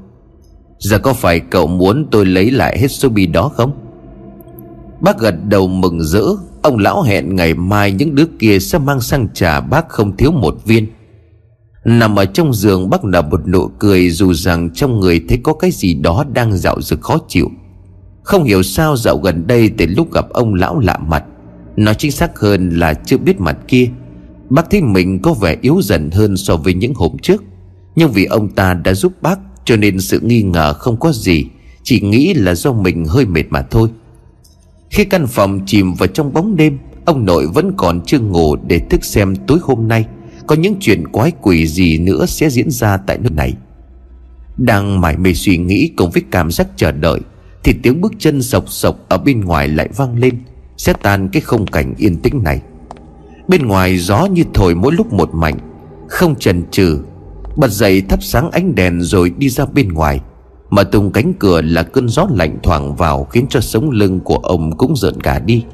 Giờ 0.79 0.99
có 0.99 1.13
phải 1.13 1.41
cậu 1.41 1.67
muốn 1.67 2.07
tôi 2.11 2.27
lấy 2.27 2.51
lại 2.51 2.79
hết 2.79 2.89
số 2.89 3.09
bi 3.09 3.27
đó 3.27 3.49
không? 3.49 3.73
Bác 5.01 5.19
gật 5.19 5.35
đầu 5.49 5.69
mừng 5.69 6.01
rỡ. 6.03 6.25
Ông 6.63 6.79
lão 6.79 7.03
hẹn 7.03 7.37
ngày 7.37 7.55
mai 7.55 7.93
những 7.93 8.15
đứa 8.15 8.27
kia 8.39 8.59
sẽ 8.59 8.79
mang 8.79 9.01
sang 9.01 9.29
trả 9.35 9.61
bác 9.61 9.89
không 9.89 10.17
thiếu 10.17 10.33
một 10.33 10.57
viên. 10.65 10.87
Nằm 11.85 12.17
ở 12.19 12.25
trong 12.25 12.55
giường, 12.55 12.91
bác 12.91 13.05
nở 13.05 13.23
một 13.23 13.49
nụ 13.49 13.69
cười 13.79 14.11
Dù 14.11 14.35
rằng 14.35 14.71
trong 14.71 15.01
người 15.01 15.25
thấy 15.29 15.39
có 15.45 15.53
cái 15.53 15.71
gì 15.71 15.95
đó 15.95 16.25
đang 16.33 16.57
dạo 16.57 16.81
dực 16.81 17.01
khó 17.01 17.19
chịu. 17.29 17.51
Không 18.23 18.45
hiểu 18.45 18.63
sao 18.63 18.97
dạo 18.97 19.19
gần 19.19 19.47
đây 19.47 19.71
từ 19.79 19.87
lúc 19.87 20.13
gặp 20.13 20.29
ông 20.29 20.55
lão 20.55 20.79
lạ 20.79 20.99
mặt, 20.99 21.25
Nói 21.77 21.95
chính 21.95 22.13
xác 22.13 22.39
hơn 22.39 22.71
là 22.71 22.95
chưa 22.95 23.19
biết 23.19 23.41
mặt 23.41 23.57
kia. 23.69 23.89
Bác 24.51 24.71
thấy 24.71 24.83
mình 24.83 25.19
có 25.23 25.33
vẻ 25.33 25.57
yếu 25.61 25.81
dần 25.83 26.11
hơn 26.11 26.37
so 26.37 26.57
với 26.57 26.75
những 26.75 26.95
hôm 26.95 27.19
trước. 27.23 27.45
Nhưng 27.97 28.13
vì 28.13 28.25
ông 28.25 28.49
ta 28.49 28.75
đã 28.75 28.95
giúp 28.95 29.13
bác, 29.23 29.39
Cho 29.65 29.77
nên 29.77 30.01
sự 30.01 30.21
nghi 30.21 30.43
ngờ 30.43 30.73
không 30.73 30.97
có 30.97 31.13
gì, 31.13 31.47
Chỉ 31.83 32.01
nghĩ 32.01 32.35
là 32.35 32.55
do 32.55 32.73
mình 32.73 33.05
hơi 33.05 33.27
mệt 33.27 33.45
mà 33.51 33.63
thôi. 33.63 33.89
Khi 34.91 35.05
căn 35.05 35.27
phòng 35.27 35.61
chìm 35.67 35.95
vào 35.95 36.07
trong 36.07 36.33
bóng 36.33 36.57
đêm, 36.57 36.79
Ông 37.05 37.25
nội 37.25 37.47
vẫn 37.47 37.73
còn 37.77 38.01
chưa 38.07 38.19
ngủ 38.19 38.57
để 38.57 38.79
thức 38.79 39.05
xem 39.05 39.37
tối 39.37 39.59
hôm 39.63 39.89
nay 39.89 40.07
Có 40.47 40.55
những 40.55 40.75
chuyện 40.81 41.09
quái 41.09 41.33
quỷ 41.43 41.67
gì 41.67 41.99
nữa 41.99 42.27
sẽ 42.27 42.51
diễn 42.51 42.71
ra 42.71 42.97
tại 42.97 43.19
nơi 43.19 43.31
này. 43.31 43.55
Đang 44.57 45.01
mải 45.01 45.17
mê 45.17 45.35
suy 45.35 45.57
nghĩ 45.57 45.91
cùng 45.97 46.11
với 46.11 46.23
cảm 46.31 46.51
giác 46.51 46.67
chờ 46.77 46.93
đợi, 46.93 47.21
Thì 47.65 47.75
tiếng 47.83 48.01
bước 48.01 48.13
chân 48.19 48.43
sộc 48.43 48.65
sộc 48.69 48.97
ở 49.09 49.19
bên 49.19 49.41
ngoài 49.41 49.69
lại 49.69 49.89
vang 49.97 50.19
lên, 50.19 50.35
Sẽ 50.77 50.93
tan 50.93 51.29
cái 51.29 51.41
không 51.41 51.67
cảnh 51.67 51.95
yên 51.99 52.17
tĩnh 52.17 52.43
này. 52.43 52.61
Bên 53.49 53.67
ngoài 53.67 53.99
gió 53.99 54.27
như 54.27 54.43
thổi 54.55 54.75
mỗi 54.75 54.93
lúc 54.93 55.13
một 55.13 55.35
mạnh, 55.35 55.59
Không 56.09 56.35
chần 56.35 56.71
chừ, 56.71 56.99
Bật 57.57 57.71
dậy 57.71 58.03
thắp 58.09 58.23
sáng 58.23 58.51
ánh 58.51 58.75
đèn 58.75 59.01
rồi 59.01 59.31
đi 59.31 59.49
ra 59.49 59.65
bên 59.65 59.89
ngoài. 59.89 60.21
Mở 60.71 60.85
tung 60.85 61.13
cánh 61.13 61.33
cửa 61.39 61.63
là 61.63 61.83
cơn 61.83 62.09
gió 62.09 62.27
lạnh 62.31 62.59
thoảng 62.63 62.97
vào 62.97 63.25
Khiến 63.25 63.47
cho 63.49 63.61
sống 63.61 63.91
lưng 63.91 64.21
của 64.21 64.37
ông 64.37 64.77
cũng 64.77 64.97
rợn 64.97 65.21
cả 65.21 65.39
đi. 65.39 65.65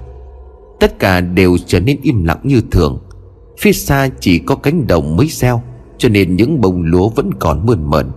Tất 0.81 0.99
cả 0.99 1.21
đều 1.21 1.57
trở 1.67 1.81
nên 1.81 2.01
im 2.03 2.25
lặng 2.25 2.41
như 2.43 2.61
thường. 2.71 2.99
Phía 3.59 3.73
xa 3.73 4.09
chỉ 4.21 4.39
có 4.39 4.55
cánh 4.55 4.87
đồng 4.87 5.17
mới 5.17 5.29
gieo, 5.31 5.63
Cho 5.99 6.09
nên 6.09 6.37
những 6.37 6.61
bông 6.61 6.83
lúa 6.83 7.09
vẫn 7.09 7.31
còn 7.35 7.67
mơn 7.67 7.91
mờn 7.91 8.11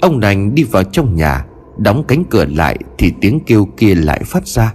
Ông 0.00 0.20
đành 0.20 0.54
đi 0.54 0.62
vào 0.62 0.84
trong 0.84 1.16
nhà, 1.16 1.46
Đóng 1.76 2.04
cánh 2.08 2.24
cửa 2.30 2.44
lại 2.44 2.78
Thì 2.98 3.12
tiếng 3.20 3.40
kêu 3.46 3.68
kia 3.76 3.94
lại 3.94 4.22
phát 4.24 4.46
ra. 4.46 4.74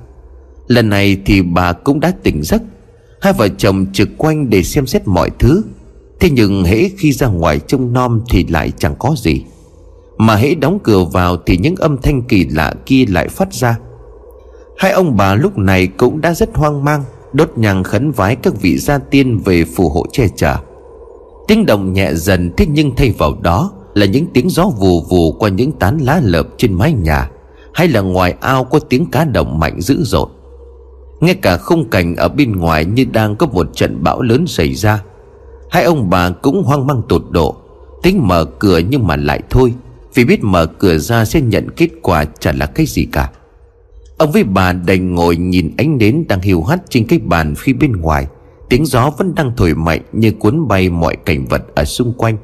Lần 0.67 0.89
này 0.89 1.17
thì 1.25 1.41
bà 1.41 1.73
cũng 1.73 1.99
đã 1.99 2.13
tỉnh 2.23 2.43
giấc 2.43 2.61
Hai 3.21 3.33
vợ 3.33 3.47
chồng 3.57 3.85
trực 3.93 4.09
quanh 4.17 4.49
để 4.49 4.63
xem 4.63 4.87
xét 4.87 5.07
mọi 5.07 5.29
thứ. 5.39 5.63
Thế 6.19 6.29
nhưng 6.29 6.63
hễ 6.63 6.89
khi 6.97 7.11
ra 7.11 7.27
ngoài 7.27 7.59
trông 7.67 7.93
nom 7.93 8.21
thì 8.29 8.45
lại 8.49 8.71
chẳng 8.77 8.95
có 8.99 9.15
gì. 9.17 9.43
Mà 10.17 10.35
hễ 10.35 10.55
đóng 10.55 10.79
cửa 10.83 11.03
vào 11.03 11.37
thì 11.45 11.57
những 11.57 11.75
âm 11.75 11.97
thanh 11.97 12.21
kỳ 12.21 12.45
lạ 12.45 12.73
kia 12.85 13.05
lại 13.07 13.27
phát 13.27 13.53
ra. 13.53 13.79
Hai 14.77 14.91
ông 14.91 15.17
bà 15.17 15.35
lúc 15.35 15.57
này 15.57 15.87
cũng 15.87 16.21
đã 16.21 16.33
rất 16.33 16.49
hoang 16.55 16.83
mang, 16.83 17.03
Đốt 17.33 17.51
nhang 17.55 17.83
khấn 17.83 18.11
vái 18.11 18.35
các 18.35 18.61
vị 18.61 18.77
gia 18.77 18.97
tiên 18.97 19.37
về 19.45 19.65
phù 19.65 19.89
hộ 19.89 20.05
che 20.11 20.27
chở. 20.35 20.55
Tiếng 21.47 21.65
động 21.65 21.93
nhẹ 21.93 22.13
dần, 22.13 22.51
thế 22.57 22.65
nhưng 22.69 22.95
thay 22.95 23.13
vào 23.17 23.37
đó 23.41 23.71
Là 23.93 24.05
những 24.05 24.25
tiếng 24.33 24.49
gió 24.49 24.65
vù 24.79 25.01
vù 25.01 25.31
qua 25.31 25.49
những 25.49 25.71
tán 25.71 25.97
lá 25.97 26.21
lợp 26.23 26.47
trên 26.57 26.73
mái 26.73 26.93
nhà, 26.93 27.29
Hay 27.73 27.87
là 27.87 28.01
ngoài 28.01 28.35
ao 28.41 28.63
có 28.63 28.79
tiếng 28.79 29.05
cá 29.05 29.23
động 29.23 29.59
mạnh 29.59 29.81
dữ 29.81 30.03
dội. 30.03 30.27
Nghe 31.19 31.33
cả 31.33 31.57
khung 31.57 31.89
cảnh 31.89 32.15
ở 32.15 32.29
bên 32.29 32.51
ngoài 32.55 32.85
như 32.85 33.05
đang 33.11 33.35
có 33.35 33.47
một 33.47 33.69
trận 33.75 34.03
bão 34.03 34.21
lớn 34.21 34.47
xảy 34.47 34.73
ra. 34.73 35.03
Hai 35.69 35.83
ông 35.83 36.09
bà 36.09 36.29
cũng 36.29 36.63
hoang 36.63 36.87
mang 36.87 37.01
tột 37.09 37.23
độ. 37.29 37.55
Tính 38.03 38.27
mở 38.27 38.45
cửa 38.45 38.77
nhưng 38.89 39.07
mà 39.07 39.15
lại 39.15 39.41
thôi. 39.49 39.73
Vì 40.13 40.25
biết 40.25 40.43
mở 40.43 40.65
cửa 40.65 40.97
ra 40.97 41.25
sẽ 41.25 41.41
nhận 41.41 41.69
kết 41.71 41.89
quả 42.01 42.25
chả 42.39 42.51
là 42.51 42.65
cái 42.65 42.85
gì 42.85 43.05
cả. 43.11 43.29
Ông 44.17 44.31
với 44.31 44.43
bà 44.43 44.73
đành 44.73 45.15
ngồi 45.15 45.37
nhìn 45.37 45.71
ánh 45.77 45.97
nến 45.97 46.25
đang 46.27 46.41
hiu 46.41 46.63
hắt 46.63 46.79
trên 46.89 47.07
cái 47.07 47.19
bàn 47.19 47.53
phía 47.57 47.73
bên 47.73 47.91
ngoài. 47.91 48.27
Tiếng 48.69 48.85
gió 48.85 49.11
vẫn 49.17 49.35
đang 49.35 49.51
thổi 49.57 49.73
mạnh 49.75 50.01
như 50.11 50.31
cuốn 50.31 50.67
bay 50.67 50.89
mọi 50.89 51.15
cảnh 51.25 51.45
vật 51.45 51.61
ở 51.75 51.85
xung 51.85 52.13
quanh. 52.13 52.37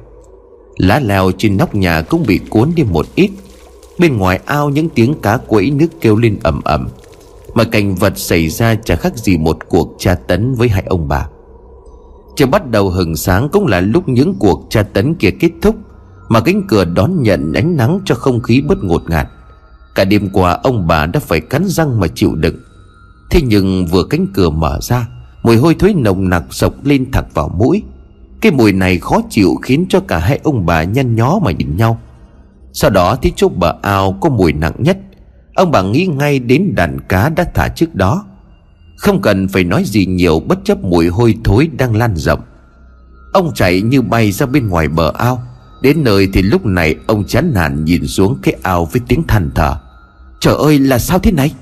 Lá 0.76 1.00
leo 1.00 1.30
trên 1.38 1.56
nóc 1.56 1.74
nhà 1.74 2.02
cũng 2.02 2.24
bị 2.26 2.40
cuốn 2.48 2.72
đi 2.76 2.82
một 2.82 3.06
ít. 3.14 3.30
Bên 3.98 4.16
ngoài 4.16 4.40
ao 4.44 4.70
những 4.70 4.88
tiếng 4.88 5.14
cá 5.22 5.36
quẫy 5.36 5.70
nước 5.70 5.88
kêu 6.00 6.16
lên 6.16 6.38
ầm 6.42 6.60
ầm 6.64 6.88
mà 7.54 7.64
cảnh 7.64 7.94
vật 7.94 8.18
xảy 8.18 8.48
ra 8.48 8.74
chẳng 8.74 8.98
khác 8.98 9.16
gì 9.16 9.38
một 9.38 9.58
cuộc 9.68 9.94
tra 9.98 10.14
tấn 10.14 10.54
với 10.54 10.68
hai 10.68 10.82
ông 10.86 11.08
bà. 11.08 11.28
Chưa 12.36 12.46
bắt 12.46 12.70
đầu 12.70 12.90
hừng 12.90 13.16
sáng 13.16 13.48
cũng 13.52 13.66
là 13.66 13.80
lúc 13.80 14.08
những 14.08 14.34
cuộc 14.38 14.66
tra 14.70 14.82
tấn 14.82 15.14
kia 15.14 15.30
kết 15.30 15.50
thúc, 15.62 15.76
Mà 16.28 16.40
cánh 16.40 16.62
cửa 16.68 16.84
đón 16.84 17.22
nhận 17.22 17.52
ánh 17.52 17.76
nắng 17.76 18.00
cho 18.04 18.14
không 18.14 18.40
khí 18.40 18.62
bớt 18.68 18.78
ngột 18.82 19.02
ngạt. 19.10 19.28
Cả 19.94 20.04
đêm 20.04 20.28
qua, 20.32 20.58
ông 20.62 20.86
bà 20.86 21.06
đã 21.06 21.20
phải 21.20 21.40
cắn 21.40 21.64
răng 21.66 22.00
mà 22.00 22.06
chịu 22.14 22.34
đựng. 22.34 22.56
Thế 23.30 23.40
nhưng 23.42 23.86
vừa 23.86 24.04
cánh 24.04 24.26
cửa 24.34 24.50
mở 24.50 24.78
ra, 24.82 25.08
Mùi 25.44 25.56
hôi 25.56 25.76
thối 25.78 25.94
nồng 25.94 26.28
nặc 26.28 26.42
sộc 26.50 26.74
lên 26.84 27.10
thẳng 27.12 27.28
vào 27.34 27.48
mũi. 27.48 27.82
Cái 28.40 28.52
mùi 28.52 28.72
này 28.72 28.98
khó 28.98 29.20
chịu 29.30 29.54
khiến 29.62 29.86
cho 29.88 30.00
cả 30.00 30.18
hai 30.18 30.40
ông 30.42 30.66
bà 30.66 30.84
nhăn 30.84 31.16
nhó 31.16 31.38
mà 31.42 31.52
nhìn 31.52 31.76
nhau. 31.76 31.98
Sau 32.72 32.90
đó 32.90 33.16
thì 33.22 33.32
chỗ 33.36 33.48
bờ 33.48 33.74
ao 33.82 34.12
có 34.20 34.28
mùi 34.28 34.52
nặng 34.52 34.74
nhất 34.78 34.98
Ông 35.54 35.70
bà 35.70 35.82
nghĩ 35.82 36.06
ngay 36.06 36.38
đến 36.38 36.74
đàn 36.76 36.98
cá 37.08 37.28
đã 37.28 37.44
thả 37.54 37.68
trước 37.68 37.94
đó. 37.94 38.24
Không 38.96 39.22
cần 39.22 39.48
phải 39.48 39.64
nói 39.64 39.84
gì 39.86 40.06
nhiều, 40.06 40.40
Bất 40.40 40.58
chấp 40.64 40.84
mùi 40.84 41.08
hôi 41.08 41.34
thối 41.44 41.68
đang 41.78 41.96
lan 41.96 42.16
rộng. 42.16 42.40
Ông 43.32 43.54
chạy 43.54 43.80
như 43.80 44.02
bay 44.02 44.32
ra 44.32 44.46
bên 44.46 44.68
ngoài 44.68 44.88
bờ 44.88 45.12
ao. 45.18 45.42
Đến 45.82 46.04
nơi 46.04 46.28
thì 46.32 46.42
lúc 46.42 46.66
này 46.66 46.96
ông 47.06 47.24
chán 47.24 47.50
nản 47.54 47.84
nhìn 47.84 48.06
xuống 48.06 48.38
cái 48.42 48.54
ao 48.62 48.84
với 48.84 49.02
tiếng 49.08 49.22
than 49.22 49.50
thở. 49.54 49.76
Trời 50.40 50.54
ơi, 50.54 50.78
là 50.78 50.98
sao 50.98 51.18
thế 51.18 51.32
này? 51.32 51.54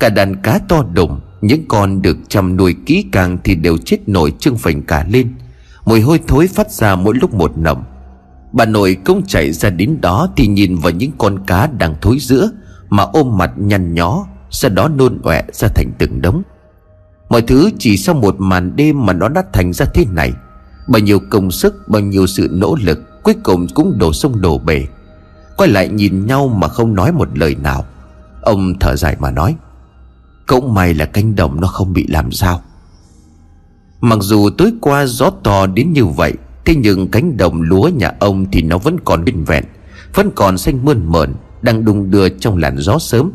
Cả 0.00 0.08
đàn 0.08 0.36
cá 0.42 0.58
to 0.68 0.84
đùng, 0.92 1.20
Những 1.40 1.64
con 1.68 2.02
được 2.02 2.16
chăm 2.28 2.56
nuôi 2.56 2.76
kỹ 2.86 3.04
càng 3.12 3.38
Thì 3.44 3.54
đều 3.54 3.76
chết 3.76 4.08
nổi 4.08 4.32
trưng 4.38 4.58
phình 4.58 4.82
cả 4.82 5.06
lên. 5.10 5.34
Mùi 5.84 6.00
hôi 6.00 6.20
thối 6.26 6.46
phát 6.46 6.70
ra 6.70 6.96
mỗi 6.96 7.14
lúc 7.14 7.34
một 7.34 7.58
nồng. 7.58 7.84
Bà 8.52 8.64
nội 8.64 8.96
cũng 9.04 9.22
chạy 9.26 9.52
ra 9.52 9.70
đến 9.70 10.00
đó 10.00 10.28
Thì 10.36 10.46
nhìn 10.46 10.76
vào 10.76 10.92
những 10.92 11.10
con 11.18 11.46
cá 11.46 11.66
đang 11.66 11.94
thối 12.00 12.18
giữa. 12.20 12.50
Mà 12.94 13.02
ôm 13.02 13.38
mặt 13.38 13.52
nhăn 13.56 13.94
nhó, 13.94 14.26
Sau 14.50 14.70
đó 14.70 14.88
nôn 14.88 15.20
ọe 15.22 15.42
ra 15.52 15.68
thành 15.74 15.92
từng 15.98 16.22
đống. 16.22 16.42
Mọi 17.28 17.42
thứ 17.42 17.70
chỉ 17.78 17.96
sau 17.96 18.14
một 18.14 18.36
màn 18.38 18.76
đêm 18.76 19.06
mà 19.06 19.12
nó 19.12 19.28
đã 19.28 19.42
thành 19.52 19.72
ra 19.72 19.86
thế 19.94 20.04
này. 20.10 20.32
Bao 20.88 21.00
nhiêu 21.00 21.18
công 21.30 21.50
sức, 21.50 21.88
Bao 21.88 22.02
nhiêu 22.02 22.26
sự 22.26 22.48
nỗ 22.50 22.76
lực, 22.80 23.22
Cuối 23.22 23.34
cùng 23.42 23.66
cũng 23.74 23.98
đổ 23.98 24.12
sông 24.12 24.40
đổ 24.40 24.58
bể. 24.58 24.86
Quay 25.56 25.70
lại 25.70 25.88
nhìn 25.88 26.26
nhau 26.26 26.48
mà 26.48 26.68
không 26.68 26.94
nói 26.94 27.12
một 27.12 27.38
lời 27.38 27.54
nào. 27.54 27.84
Ông 28.42 28.78
thở 28.78 28.96
dài 28.96 29.16
mà 29.18 29.30
nói, 29.30 29.56
Cũng 30.46 30.74
may 30.74 30.94
là 30.94 31.04
cánh 31.04 31.36
đồng 31.36 31.60
nó 31.60 31.66
không 31.66 31.92
bị 31.92 32.06
làm 32.06 32.32
sao. 32.32 32.62
Mặc 34.00 34.18
dù 34.20 34.50
tối 34.58 34.72
qua 34.80 35.06
gió 35.06 35.30
to 35.42 35.66
đến 35.66 35.92
như 35.92 36.04
vậy, 36.04 36.32
Thế 36.64 36.74
nhưng 36.74 37.08
cánh 37.08 37.36
đồng 37.36 37.62
lúa 37.62 37.88
nhà 37.88 38.12
ông 38.20 38.46
Thì 38.52 38.62
nó 38.62 38.78
vẫn 38.78 38.96
còn 39.04 39.24
nguyên 39.24 39.44
vẹn, 39.44 39.64
Vẫn 40.14 40.30
còn 40.34 40.58
xanh 40.58 40.84
mơn 40.84 41.12
mởn 41.12 41.34
đang 41.64 41.84
đung 41.84 42.10
đưa 42.10 42.28
trong 42.28 42.56
làn 42.56 42.78
gió 42.78 42.98
sớm. 42.98 43.32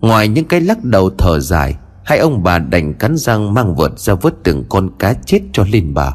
Ngoài 0.00 0.28
những 0.28 0.44
cái 0.44 0.60
lắc 0.60 0.84
đầu 0.84 1.10
thở 1.18 1.40
dài, 1.40 1.76
Hai 2.04 2.18
ông 2.18 2.42
bà 2.42 2.58
đành 2.58 2.94
cắn 2.94 3.16
răng 3.16 3.54
mang 3.54 3.74
vợt 3.74 3.98
ra 3.98 4.14
vớt 4.14 4.34
từng 4.44 4.64
con 4.68 4.90
cá 4.98 5.14
chết 5.26 5.40
cho 5.52 5.64
lên 5.72 5.94
bà 5.94 6.14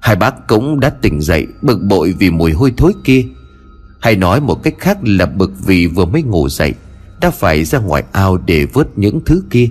Hai 0.00 0.16
bác 0.16 0.48
cũng 0.48 0.80
đã 0.80 0.90
tỉnh 0.90 1.20
dậy, 1.20 1.46
Bực 1.62 1.78
bội 1.82 2.14
vì 2.18 2.30
mùi 2.30 2.52
hôi 2.52 2.74
thối 2.76 2.92
kia. 3.04 3.24
Hay 4.00 4.16
nói 4.16 4.40
một 4.40 4.62
cách 4.62 4.74
khác 4.78 4.98
là 5.02 5.26
bực 5.26 5.52
vì 5.66 5.86
vừa 5.86 6.04
mới 6.04 6.22
ngủ 6.22 6.48
dậy, 6.48 6.74
Đã 7.20 7.30
phải 7.30 7.64
ra 7.64 7.78
ngoài 7.78 8.04
ao 8.12 8.36
để 8.36 8.66
vớt 8.72 8.98
những 8.98 9.20
thứ 9.26 9.42
kia. 9.50 9.68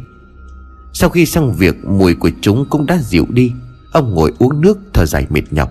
Sau 0.94 1.10
khi 1.10 1.26
xong 1.26 1.54
việc, 1.54 1.86
Mùi 1.86 2.16
của 2.16 2.32
chúng 2.42 2.66
cũng 2.70 2.86
đã 2.86 2.98
dịu 3.02 3.26
đi. 3.30 3.52
Ông 3.92 4.14
ngồi 4.14 4.34
uống 4.40 4.62
nước, 4.62 4.78
thở 4.94 5.06
dài 5.06 5.28
mệt 5.30 5.54
nhọc. 5.54 5.70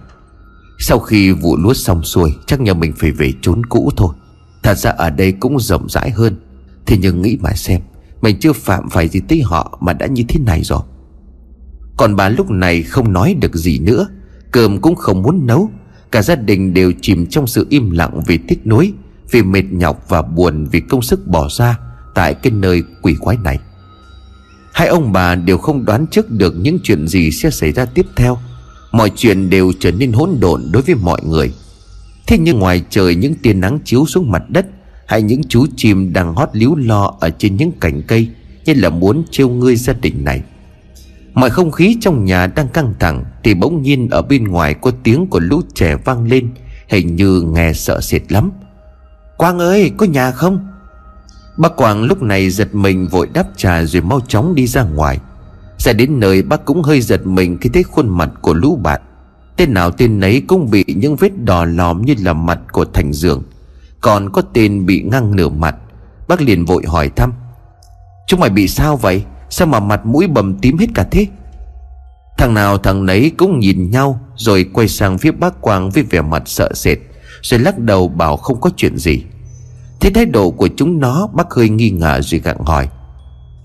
Sau 0.78 0.98
khi 0.98 1.32
vụ 1.32 1.56
lúa 1.56 1.74
xong 1.74 2.02
xuôi, 2.02 2.34
Chắc 2.46 2.60
nhà 2.60 2.74
mình 2.74 2.92
phải 2.96 3.10
về 3.10 3.32
trốn 3.42 3.66
cũ 3.66 3.90
thôi. 3.96 4.14
Thật 4.62 4.78
ra 4.78 4.90
ở 4.90 5.10
đây 5.10 5.32
cũng 5.32 5.60
rộng 5.60 5.88
rãi 5.88 6.10
hơn. 6.10 6.36
Thì 6.86 6.98
nhưng 7.00 7.22
nghĩ 7.22 7.38
mà 7.40 7.52
xem, 7.52 7.80
Mình 8.22 8.36
chưa 8.40 8.52
phạm 8.52 8.90
phải 8.90 9.08
gì 9.08 9.20
tới 9.28 9.42
họ 9.42 9.78
Mà 9.80 9.92
đã 9.92 10.06
như 10.06 10.22
thế 10.28 10.40
này 10.46 10.62
rồi. 10.64 10.82
Còn 11.96 12.16
bà 12.16 12.28
lúc 12.28 12.50
này 12.50 12.82
không 12.82 13.12
nói 13.12 13.36
được 13.40 13.54
gì 13.54 13.78
nữa. 13.78 14.06
Cơm 14.50 14.80
cũng 14.80 14.94
không 14.94 15.22
muốn 15.22 15.46
nấu. 15.46 15.70
Cả 16.12 16.22
gia 16.22 16.34
đình 16.34 16.74
đều 16.74 16.92
chìm 17.02 17.26
trong 17.26 17.46
sự 17.46 17.66
im 17.70 17.90
lặng 17.90 18.20
vì 18.26 18.38
tiếc 18.38 18.66
nuối, 18.66 18.92
Vì 19.30 19.42
mệt 19.42 19.64
nhọc 19.70 20.04
và 20.08 20.22
buồn 20.22 20.66
vì 20.72 20.80
công 20.80 21.02
sức 21.02 21.26
bỏ 21.26 21.48
ra 21.50 21.78
Tại 22.14 22.34
cái 22.34 22.52
nơi 22.52 22.82
quỷ 23.02 23.16
quái 23.20 23.36
này. 23.44 23.58
Hai 24.72 24.88
ông 24.88 25.12
bà 25.12 25.34
đều 25.34 25.58
không 25.58 25.84
đoán 25.84 26.06
trước 26.06 26.30
được 26.30 26.54
những 26.56 26.78
chuyện 26.82 27.08
gì 27.08 27.30
sẽ 27.30 27.50
xảy 27.50 27.72
ra 27.72 27.84
tiếp 27.84 28.06
theo. 28.16 28.38
Mọi 28.92 29.10
chuyện 29.16 29.50
đều 29.50 29.72
trở 29.80 29.90
nên 29.90 30.12
hỗn 30.12 30.30
độn 30.40 30.62
đối 30.72 30.82
với 30.82 30.94
mọi 30.94 31.20
người. 31.24 31.52
Thế 32.26 32.38
nhưng 32.38 32.58
ngoài 32.58 32.82
trời 32.90 33.14
những 33.14 33.34
tia 33.34 33.52
nắng 33.52 33.78
chiếu 33.84 34.06
xuống 34.06 34.30
mặt 34.30 34.42
đất, 34.48 34.66
Hay 35.06 35.22
những 35.22 35.42
chú 35.48 35.66
chim 35.76 36.12
đang 36.12 36.34
hót 36.34 36.48
líu 36.52 36.74
lo 36.76 37.14
ở 37.20 37.30
trên 37.30 37.56
những 37.56 37.72
cành 37.80 38.02
cây, 38.02 38.28
Như 38.64 38.74
là 38.74 38.90
muốn 38.90 39.24
trêu 39.30 39.48
ngươi 39.48 39.76
gia 39.76 39.92
đình 39.92 40.24
này. 40.24 40.42
Mọi 41.34 41.50
không 41.50 41.70
khí 41.70 41.96
trong 42.00 42.24
nhà 42.24 42.46
đang 42.46 42.68
căng 42.68 42.94
thẳng, 43.00 43.24
Thì 43.44 43.54
bỗng 43.54 43.82
nhiên 43.82 44.08
ở 44.10 44.22
bên 44.22 44.44
ngoài 44.44 44.74
có 44.74 44.90
tiếng 45.02 45.26
của 45.26 45.40
lũ 45.40 45.60
trẻ 45.74 45.96
vang 46.04 46.28
lên, 46.28 46.50
Hình 46.88 47.16
như 47.16 47.40
nghe 47.40 47.72
sợ 47.72 48.00
sệt 48.00 48.32
lắm. 48.32 48.50
Quang 49.36 49.58
ơi, 49.58 49.92
có 49.96 50.06
nhà 50.06 50.30
không? 50.30 50.68
Bác 51.56 51.76
Quang 51.76 52.02
lúc 52.02 52.22
này 52.22 52.50
giật 52.50 52.74
mình 52.74 53.08
vội 53.08 53.28
đáp 53.32 53.46
trà 53.56 53.84
rồi 53.84 54.02
mau 54.02 54.20
chóng 54.28 54.54
đi 54.54 54.66
ra 54.66 54.82
ngoài. 54.82 55.18
Ra 55.78 55.92
đến 55.92 56.20
nơi 56.20 56.42
bác 56.42 56.64
cũng 56.64 56.82
hơi 56.82 57.00
giật 57.00 57.26
mình 57.26 57.58
khi 57.60 57.70
thấy 57.74 57.82
khuôn 57.82 58.08
mặt 58.08 58.30
của 58.42 58.54
lũ 58.54 58.76
bạn. 58.76 59.00
Tên 59.56 59.74
nào 59.74 59.90
tên 59.90 60.20
nấy 60.20 60.42
cũng 60.46 60.70
bị 60.70 60.84
những 60.88 61.16
vết 61.16 61.44
đỏ 61.44 61.64
lòm 61.64 62.02
như 62.02 62.14
là 62.18 62.32
mặt 62.32 62.58
của 62.72 62.84
thành 62.84 63.12
giường. 63.12 63.42
Còn 64.00 64.30
có 64.32 64.42
tên 64.42 64.86
bị 64.86 65.02
ngang 65.02 65.36
nửa 65.36 65.48
mặt. 65.48 65.76
Bác 66.28 66.40
liền 66.40 66.64
vội 66.64 66.82
hỏi 66.86 67.10
thăm. 67.16 67.32
Chúng 68.26 68.40
mày 68.40 68.50
bị 68.50 68.68
sao 68.68 68.96
vậy? 68.96 69.24
Sao 69.50 69.66
mà 69.66 69.80
mặt 69.80 70.06
mũi 70.06 70.26
bầm 70.26 70.58
tím 70.58 70.78
hết 70.78 70.86
cả 70.94 71.06
thế? 71.10 71.26
Thằng 72.38 72.54
nào 72.54 72.78
thằng 72.78 73.06
nấy 73.06 73.32
cũng 73.36 73.58
nhìn 73.58 73.90
nhau, 73.90 74.20
Rồi 74.36 74.66
quay 74.72 74.88
sang 74.88 75.18
phía 75.18 75.30
bác 75.30 75.60
Quang 75.60 75.90
với 75.90 76.02
vẻ 76.02 76.20
mặt 76.20 76.42
sợ 76.46 76.70
sệt, 76.74 76.98
Rồi 77.42 77.60
lắc 77.60 77.78
đầu 77.78 78.08
bảo 78.08 78.36
không 78.36 78.60
có 78.60 78.70
chuyện 78.76 78.96
gì. 78.96 79.24
Thế 80.00 80.10
thái 80.10 80.26
độ 80.26 80.50
của 80.50 80.68
chúng 80.76 81.00
nó, 81.00 81.28
Bác 81.32 81.54
hơi 81.54 81.68
nghi 81.68 81.90
ngờ 81.90 82.20
rồi 82.22 82.40
gặng 82.40 82.64
hỏi. 82.64 82.88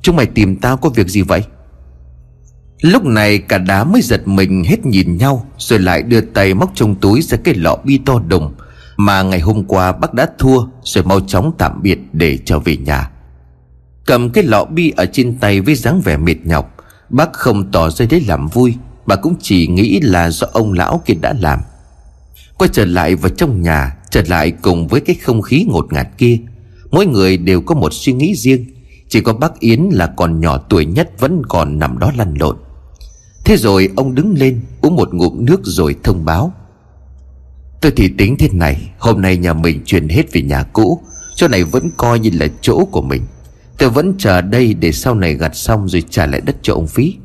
Chúng 0.02 0.16
mày 0.16 0.26
tìm 0.26 0.56
tao 0.56 0.78
có 0.78 0.90
việc 0.90 1.08
gì 1.08 1.22
vậy? 1.22 1.44
Lúc 2.82 3.06
này 3.06 3.38
cả 3.38 3.58
đám 3.58 3.92
mới 3.92 4.02
giật 4.02 4.28
mình 4.28 4.64
hết 4.64 4.86
nhìn 4.86 5.18
nhau, 5.18 5.46
Rồi 5.58 5.80
lại 5.80 6.04
đưa 6.04 6.22
tay 6.22 6.54
móc 6.54 6.72
trong 6.76 6.96
túi 6.96 7.22
ra 7.22 7.38
cái 7.44 7.56
lọ 7.56 7.78
bi 7.84 8.00
to 8.06 8.20
đùng. 8.28 8.54
Mà 8.98 9.22
ngày 9.22 9.40
hôm 9.40 9.64
qua 9.64 9.92
bác 9.92 10.14
đã 10.14 10.28
thua, 10.40 10.66
Rồi 10.84 11.04
mau 11.04 11.20
chóng 11.20 11.52
tạm 11.58 11.80
biệt 11.82 12.00
để 12.14 12.38
trở 12.46 12.60
về 12.60 12.78
nhà. 12.78 13.10
Cầm 14.06 14.30
cái 14.30 14.44
lọ 14.44 14.66
bi 14.66 14.94
ở 14.98 15.06
trên 15.06 15.38
tay 15.40 15.62
với 15.62 15.76
dáng 15.76 16.02
vẻ 16.02 16.18
mệt 16.18 16.38
nhọc, 16.44 16.76
Bác 17.10 17.34
không 17.34 17.72
tỏ 17.72 17.90
ra 17.90 18.06
đấy 18.10 18.24
làm 18.28 18.48
vui 18.48 18.74
Bà 19.06 19.16
cũng 19.16 19.36
chỉ 19.42 19.68
nghĩ 19.68 20.00
là 20.02 20.30
do 20.30 20.48
ông 20.54 20.74
lão 20.74 21.02
kia 21.06 21.14
đã 21.22 21.34
làm. 21.40 21.60
Quay 22.58 22.70
trở 22.74 22.86
lại 22.86 23.16
vào 23.16 23.30
trong 23.30 23.62
nhà, 23.62 23.98
Trở 24.12 24.22
lại 24.28 24.52
cùng 24.52 24.88
với 24.88 25.02
cái 25.02 25.16
không 25.16 25.42
khí 25.42 25.66
ngột 25.70 25.94
ngạt 25.94 26.08
kia. 26.18 26.38
Mỗi 26.92 27.06
người 27.06 27.38
đều 27.38 27.62
có 27.62 27.76
một 27.76 27.94
suy 27.94 28.14
nghĩ 28.14 28.36
riêng, 28.36 28.66
Chỉ 29.10 29.22
có 29.22 29.34
bác 29.34 29.60
Yến 29.60 29.90
là 29.92 30.08
còn 30.08 30.40
nhỏ 30.40 30.58
tuổi 30.58 30.86
nhất 30.86 31.20
Vẫn 31.20 31.42
còn 31.50 31.80
nằm 31.80 32.00
đó 32.00 32.12
lăn 32.18 32.34
lộn. 32.40 32.58
Thế 33.48 33.58
rồi 33.58 33.90
ông 33.96 34.16
đứng 34.16 34.34
lên 34.38 34.62
Uống 34.82 34.96
một 34.96 35.14
ngụm 35.14 35.46
nước 35.46 35.62
rồi 35.64 35.96
thông 36.04 36.26
báo. 36.26 36.54
Tôi 37.82 37.92
thì 37.96 38.10
tính 38.18 38.36
thế 38.40 38.50
này, 38.52 38.92
Hôm 39.00 39.22
nay 39.22 39.38
nhà 39.38 39.54
mình 39.54 39.82
chuyển 39.86 40.10
hết 40.10 40.34
về 40.34 40.42
nhà 40.42 40.64
cũ, 40.64 41.02
Chỗ 41.36 41.48
này 41.48 41.64
vẫn 41.64 41.90
coi 41.98 42.20
như 42.20 42.30
là 42.34 42.48
chỗ 42.62 42.86
của 42.92 43.02
mình. 43.02 43.24
Tôi 43.78 43.90
vẫn 43.90 44.16
chờ 44.18 44.42
đây 44.42 44.74
để 44.74 44.92
sau 44.92 45.16
này 45.16 45.34
gặt 45.34 45.56
xong 45.56 45.90
Rồi 45.90 46.04
trả 46.10 46.26
lại 46.26 46.42
đất 46.42 46.56
cho 46.62 46.74
ông 46.74 46.88
Phí. 46.88 47.16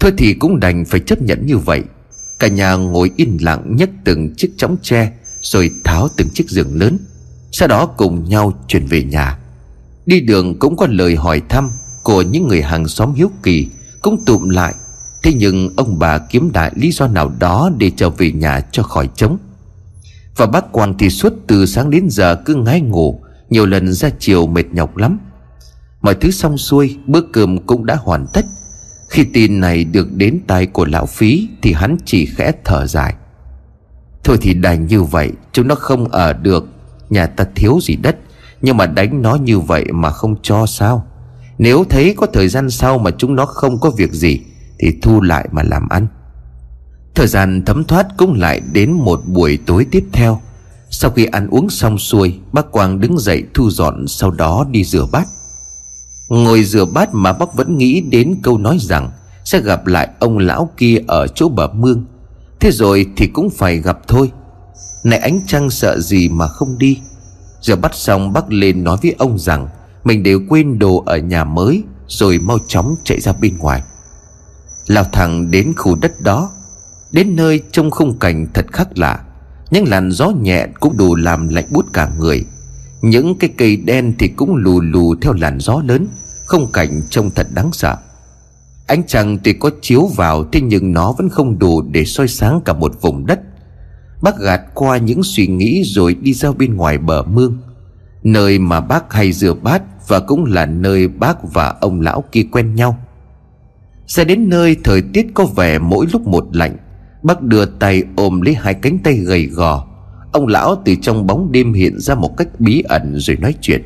Thôi 0.00 0.12
thì 0.18 0.34
cũng 0.34 0.60
đành 0.60 0.84
phải 0.84 1.00
chấp 1.00 1.22
nhận 1.22 1.46
như 1.46 1.58
vậy. 1.58 1.82
Cả 2.38 2.48
nhà 2.48 2.74
ngồi 2.74 3.10
yên 3.16 3.38
lặng 3.40 3.76
nhấc 3.76 3.90
từng 4.04 4.34
chiếc 4.34 4.52
chóng 4.56 4.76
tre, 4.82 5.12
Rồi 5.42 5.70
tháo 5.84 6.08
từng 6.16 6.28
chiếc 6.34 6.50
giường 6.50 6.74
lớn, 6.74 6.98
Sau 7.52 7.68
đó 7.68 7.86
cùng 7.86 8.28
nhau 8.28 8.52
chuyển 8.68 8.86
về 8.86 9.02
nhà. 9.02 9.38
Đi 10.06 10.20
đường 10.20 10.58
cũng 10.58 10.76
có 10.76 10.86
lời 10.90 11.16
hỏi 11.16 11.42
thăm 11.48 11.70
Của 12.02 12.22
những 12.22 12.48
người 12.48 12.62
hàng 12.62 12.88
xóm 12.88 13.14
hiếu 13.14 13.30
kỳ, 13.42 13.68
Cũng 14.02 14.24
tụm 14.24 14.48
lại 14.48 14.74
Thế 15.22 15.32
nhưng 15.32 15.70
ông 15.76 15.98
bà 15.98 16.18
kiếm 16.18 16.52
đại 16.52 16.72
lý 16.74 16.92
do 16.92 17.06
nào 17.06 17.32
đó 17.38 17.70
Để 17.78 17.90
trở 17.96 18.10
về 18.10 18.32
nhà 18.32 18.60
cho 18.72 18.82
khỏi 18.82 19.08
trống. 19.16 19.38
Và 20.36 20.46
bác 20.46 20.72
quan 20.72 20.94
thì 20.98 21.10
suốt 21.10 21.32
từ 21.46 21.66
sáng 21.66 21.90
đến 21.90 22.06
giờ 22.10 22.36
cứ 22.44 22.54
ngái 22.54 22.80
ngủ, 22.80 23.20
Nhiều 23.50 23.66
lần 23.66 23.92
ra 23.92 24.08
chiều 24.18 24.46
mệt 24.46 24.66
nhọc 24.72 24.96
lắm. 24.96 25.18
Mọi 26.02 26.14
thứ 26.14 26.30
xong 26.30 26.58
xuôi, 26.58 26.98
Bữa 27.06 27.20
cơm 27.32 27.58
cũng 27.58 27.86
đã 27.86 27.96
hoàn 27.96 28.26
tất. 28.32 28.44
Khi 29.08 29.24
tin 29.32 29.60
này 29.60 29.84
được 29.84 30.12
đến 30.12 30.40
tai 30.46 30.66
của 30.66 30.84
lão 30.84 31.06
phí 31.06 31.48
Thì 31.62 31.72
hắn 31.72 31.96
chỉ 32.04 32.26
khẽ 32.26 32.52
thở 32.64 32.86
dài. 32.86 33.14
Thôi 34.24 34.38
thì 34.40 34.54
đành 34.54 34.86
như 34.86 35.02
vậy, 35.02 35.32
Chúng 35.52 35.68
nó 35.68 35.74
không 35.74 36.08
ở 36.08 36.32
được, 36.32 36.66
Nhà 37.10 37.26
ta 37.26 37.44
thiếu 37.54 37.78
gì 37.82 37.96
đất. 37.96 38.16
Nhưng 38.62 38.76
mà 38.76 38.86
đánh 38.86 39.22
nó 39.22 39.34
như 39.34 39.60
vậy 39.60 39.84
mà 39.92 40.10
không 40.10 40.36
cho 40.42 40.66
sao? 40.66 41.06
Nếu 41.58 41.84
thấy 41.88 42.14
có 42.16 42.26
thời 42.32 42.48
gian 42.48 42.70
sau 42.70 42.98
Mà 42.98 43.10
chúng 43.18 43.34
nó 43.34 43.46
không 43.46 43.80
có 43.80 43.90
việc 43.90 44.12
gì 44.12 44.40
thì 44.78 44.92
thu 45.02 45.20
lại 45.20 45.48
mà 45.52 45.62
làm 45.62 45.88
ăn. 45.88 46.06
Thời 47.14 47.26
gian 47.26 47.62
thấm 47.66 47.84
thoát 47.84 48.06
cũng 48.16 48.34
lại 48.34 48.60
đến 48.72 48.92
một 48.92 49.20
buổi 49.26 49.58
tối 49.66 49.86
tiếp 49.90 50.04
theo. 50.12 50.40
Sau 50.90 51.10
khi 51.10 51.24
ăn 51.24 51.48
uống 51.50 51.70
xong 51.70 51.98
xuôi, 51.98 52.38
Bác 52.52 52.72
Quang 52.72 53.00
đứng 53.00 53.18
dậy 53.18 53.44
thu 53.54 53.70
dọn, 53.70 54.08
Sau 54.08 54.30
đó 54.30 54.66
đi 54.70 54.84
rửa 54.84 55.06
bát. 55.12 55.26
Ngồi 56.28 56.64
rửa 56.64 56.84
bát 56.84 57.14
mà 57.14 57.32
bác 57.32 57.54
vẫn 57.54 57.78
nghĩ 57.78 58.00
đến 58.00 58.34
câu 58.42 58.58
nói 58.58 58.78
rằng 58.80 59.10
Sẽ 59.44 59.60
gặp 59.60 59.86
lại 59.86 60.08
ông 60.18 60.38
lão 60.38 60.70
kia 60.76 60.98
ở 61.06 61.26
chỗ 61.26 61.48
bờ 61.48 61.68
mương. 61.68 62.04
Thế 62.60 62.70
rồi 62.70 63.06
thì 63.16 63.26
cũng 63.26 63.50
phải 63.50 63.78
gặp 63.78 63.98
thôi. 64.08 64.32
Này 65.04 65.18
ánh 65.18 65.40
trăng 65.46 65.70
sợ 65.70 66.00
gì 66.00 66.28
mà 66.28 66.46
không 66.46 66.78
đi. 66.78 67.00
Rửa 67.60 67.76
bát 67.76 67.94
xong, 67.94 68.32
bác 68.32 68.52
lên 68.52 68.84
nói 68.84 68.96
với 69.02 69.14
ông 69.18 69.38
rằng 69.38 69.68
Mình 70.04 70.22
đều 70.22 70.40
quên 70.48 70.78
đồ 70.78 71.02
ở 71.06 71.16
nhà 71.16 71.44
mới, 71.44 71.82
Rồi 72.08 72.38
mau 72.38 72.58
chóng 72.68 72.94
chạy 73.04 73.20
ra 73.20 73.32
bên 73.40 73.58
ngoài. 73.58 73.82
Lao 74.86 75.04
thẳng 75.04 75.50
đến 75.50 75.72
khu 75.76 75.94
đất 75.94 76.20
đó. 76.20 76.50
Đến 77.12 77.36
nơi 77.36 77.62
trông 77.72 77.90
khung 77.90 78.18
cảnh 78.18 78.46
thật 78.54 78.66
khác 78.72 78.98
lạ, 78.98 79.20
Những 79.70 79.88
làn 79.88 80.10
gió 80.10 80.30
nhẹ 80.30 80.66
cũng 80.80 80.96
đủ 80.96 81.14
làm 81.14 81.48
lạnh 81.48 81.64
bút 81.70 81.86
cả 81.92 82.10
người. 82.18 82.44
Những 83.02 83.38
cái 83.38 83.50
cây 83.58 83.76
đen 83.76 84.14
thì 84.18 84.28
cũng 84.28 84.56
lù 84.56 84.80
lù 84.80 85.14
theo 85.20 85.32
làn 85.32 85.60
gió 85.60 85.82
lớn 85.88 86.08
Không 86.46 86.72
cảnh 86.72 87.02
trông 87.10 87.30
thật 87.30 87.46
đáng 87.54 87.72
sợ. 87.72 87.96
Ánh 88.86 89.02
trăng 89.06 89.38
thì 89.44 89.52
có 89.52 89.70
chiếu 89.82 90.06
vào 90.16 90.44
Thế 90.52 90.60
nhưng 90.60 90.92
nó 90.92 91.12
vẫn 91.12 91.28
không 91.28 91.58
đủ 91.58 91.82
để 91.82 92.04
soi 92.04 92.28
sáng 92.28 92.60
cả 92.64 92.72
một 92.72 92.92
vùng 93.00 93.26
đất. 93.26 93.40
Bác 94.22 94.38
gạt 94.38 94.60
qua 94.74 94.96
những 94.96 95.22
suy 95.22 95.46
nghĩ 95.46 95.82
rồi 95.84 96.14
đi 96.14 96.34
ra 96.34 96.52
bên 96.52 96.76
ngoài 96.76 96.98
bờ 96.98 97.22
mương. 97.22 97.58
Nơi 98.22 98.58
mà 98.58 98.80
bác 98.80 99.12
hay 99.12 99.32
rửa 99.32 99.54
bát 99.54 99.82
Và 100.08 100.20
cũng 100.20 100.44
là 100.44 100.66
nơi 100.66 101.08
bác 101.08 101.52
và 101.52 101.74
ông 101.80 102.00
lão 102.00 102.24
kia 102.32 102.42
quen 102.52 102.74
nhau. 102.74 103.05
Ra 104.06 104.24
đến 104.24 104.48
nơi 104.48 104.76
thời 104.84 105.02
tiết 105.02 105.26
có 105.34 105.44
vẻ 105.44 105.78
mỗi 105.78 106.06
lúc 106.12 106.26
một 106.26 106.46
lạnh. 106.52 106.76
Bác 107.22 107.42
đưa 107.42 107.64
tay 107.66 108.02
ôm 108.16 108.40
lấy 108.40 108.54
hai 108.54 108.74
cánh 108.74 108.98
tay 108.98 109.14
gầy 109.14 109.46
gò. 109.46 109.86
Ông 110.32 110.46
lão 110.46 110.82
từ 110.84 110.94
trong 111.02 111.26
bóng 111.26 111.52
đêm 111.52 111.72
hiện 111.72 111.98
ra 111.98 112.14
một 112.14 112.36
cách 112.36 112.48
bí 112.58 112.82
ẩn 112.88 113.14
rồi 113.16 113.36
nói 113.36 113.54
chuyện. 113.60 113.82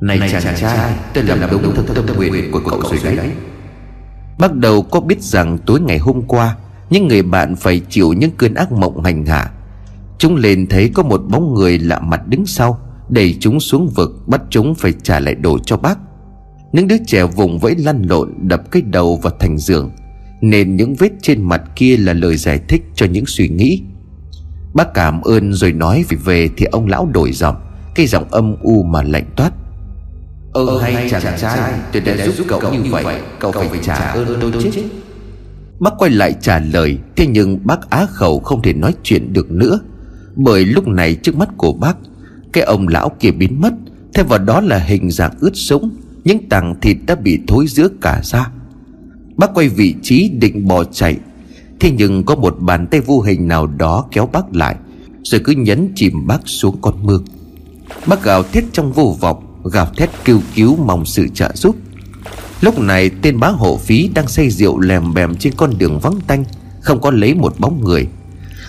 Này 0.00 0.20
chàng 0.30 0.56
trai 0.60 0.94
Tôi 1.14 1.24
làm 1.24 1.38
đúng 1.50 1.74
theo 1.74 1.84
tâm 1.94 2.16
nguyện 2.16 2.50
của 2.52 2.60
cậu 2.70 2.82
rồi 2.82 3.16
đấy. 3.16 3.30
Bắt 4.38 4.54
đầu 4.54 4.82
có 4.82 5.00
biết 5.00 5.22
rằng 5.22 5.58
tối 5.66 5.80
ngày 5.80 5.98
hôm 5.98 6.22
qua 6.22 6.56
Những 6.90 7.08
người 7.08 7.22
bạn 7.22 7.56
phải 7.56 7.80
chịu 7.90 8.12
những 8.12 8.30
cơn 8.36 8.54
ác 8.54 8.72
mộng 8.72 9.04
hành 9.04 9.26
hạ. 9.26 9.50
Chúng 10.18 10.36
lên 10.36 10.66
thấy 10.66 10.90
có 10.94 11.02
một 11.02 11.22
bóng 11.28 11.54
người 11.54 11.78
lạ 11.78 12.00
mặt 12.00 12.20
đứng 12.26 12.46
sau 12.46 12.78
Đẩy 13.08 13.36
chúng 13.40 13.60
xuống 13.60 13.88
vực 13.88 14.10
Bắt 14.26 14.40
chúng 14.50 14.74
phải 14.74 14.92
trả 15.02 15.20
lại 15.20 15.34
đồ 15.34 15.58
cho 15.58 15.76
bác 15.76 15.98
Những 16.72 16.88
đứa 16.88 16.96
trẻ 17.06 17.24
vùng 17.24 17.58
vẫy 17.58 17.76
lăn 17.76 18.02
lộn 18.02 18.34
Đập 18.42 18.70
cái 18.70 18.82
đầu 18.82 19.16
vào 19.16 19.32
thành 19.38 19.58
giường. 19.58 19.90
Nên 20.40 20.76
những 20.76 20.94
vết 20.94 21.10
trên 21.22 21.42
mặt 21.42 21.62
kia 21.76 21.96
là 21.96 22.12
lời 22.12 22.36
giải 22.36 22.60
thích 22.68 22.82
cho 22.94 23.06
những 23.06 23.26
suy 23.26 23.48
nghĩ. 23.48 23.82
Bác 24.74 24.94
cảm 24.94 25.20
ơn 25.20 25.52
rồi 25.52 25.72
nói 25.72 26.04
về 26.08 26.16
về 26.24 26.48
Thì 26.56 26.66
ông 26.66 26.86
lão 26.86 27.06
đổi 27.06 27.32
giọng. 27.32 27.56
Cái 27.94 28.06
giọng 28.06 28.24
âm 28.30 28.56
u 28.62 28.82
mà 28.82 29.02
lạnh 29.02 29.24
toát. 29.36 29.52
Ơ 30.52 30.78
hay 30.78 31.08
chàng 31.10 31.38
trai 31.38 31.72
Tôi 31.92 32.02
đã 32.02 32.26
giúp 32.26 32.46
cậu 32.48 32.72
như 32.72 32.90
vậy 32.90 33.04
Cậu 33.40 33.52
phải 33.52 33.80
trả 33.82 33.94
ơn 33.94 34.38
tôi 34.40 34.70
chứ. 34.72 34.82
Bác 35.78 35.90
quay 35.98 36.10
lại 36.10 36.34
trả 36.40 36.58
lời 36.58 36.98
Thế 37.16 37.26
nhưng 37.26 37.66
bác 37.66 37.90
á 37.90 38.06
khẩu 38.10 38.40
không 38.40 38.62
thể 38.62 38.72
nói 38.72 38.94
chuyện 39.02 39.32
được 39.32 39.50
nữa. 39.50 39.80
Bởi 40.36 40.64
lúc 40.64 40.88
này 40.88 41.14
trước 41.14 41.36
mắt 41.36 41.48
của 41.56 41.72
bác 41.72 41.96
Cái 42.52 42.64
ông 42.64 42.88
lão 42.88 43.08
kia 43.20 43.30
biến 43.30 43.60
mất. 43.60 43.72
Thêm 44.14 44.26
vào 44.26 44.38
đó 44.38 44.60
là 44.60 44.78
hình 44.78 45.10
dạng 45.10 45.32
ướt 45.40 45.52
sũng 45.54 45.90
những 46.28 46.48
tảng 46.48 46.80
thịt 46.80 46.96
đã 47.06 47.14
bị 47.14 47.38
thối 47.46 47.66
giữa 47.66 47.88
cả 48.00 48.20
ra. 48.24 48.50
Bác 49.36 49.54
quay 49.54 49.68
vị 49.68 49.94
trí 50.02 50.28
định 50.28 50.68
bỏ 50.68 50.84
chạy. 50.84 51.16
Thế 51.80 51.90
nhưng 51.90 52.24
có 52.24 52.34
một 52.36 52.56
bàn 52.60 52.86
tay 52.86 53.00
vô 53.00 53.20
hình 53.20 53.48
nào 53.48 53.66
đó 53.66 54.04
kéo 54.12 54.28
bác 54.32 54.54
lại, 54.56 54.76
Rồi 55.22 55.40
cứ 55.44 55.52
nhấn 55.52 55.92
chìm 55.94 56.26
bác 56.26 56.40
xuống 56.44 56.76
con 56.80 56.94
mương. 57.02 57.24
Bác 58.06 58.22
gào 58.22 58.42
thét 58.42 58.64
trong 58.72 58.92
vô 58.92 59.16
vọng, 59.20 59.60
Gào 59.72 59.86
thét 59.96 60.10
kêu 60.24 60.40
cứu 60.54 60.76
mong 60.76 61.04
sự 61.04 61.28
trợ 61.34 61.52
giúp. 61.54 61.76
Lúc 62.60 62.78
này 62.78 63.10
tên 63.22 63.40
bá 63.40 63.48
hộ 63.48 63.76
phí 63.76 64.10
đang 64.14 64.28
say 64.28 64.50
rượu 64.50 64.80
lèm 64.80 65.14
bèm 65.14 65.36
trên 65.36 65.52
con 65.56 65.78
đường 65.78 65.98
vắng 65.98 66.20
tanh, 66.26 66.44
Không 66.80 67.00
có 67.00 67.10
lấy 67.10 67.34
một 67.34 67.54
bóng 67.58 67.84
người. 67.84 68.06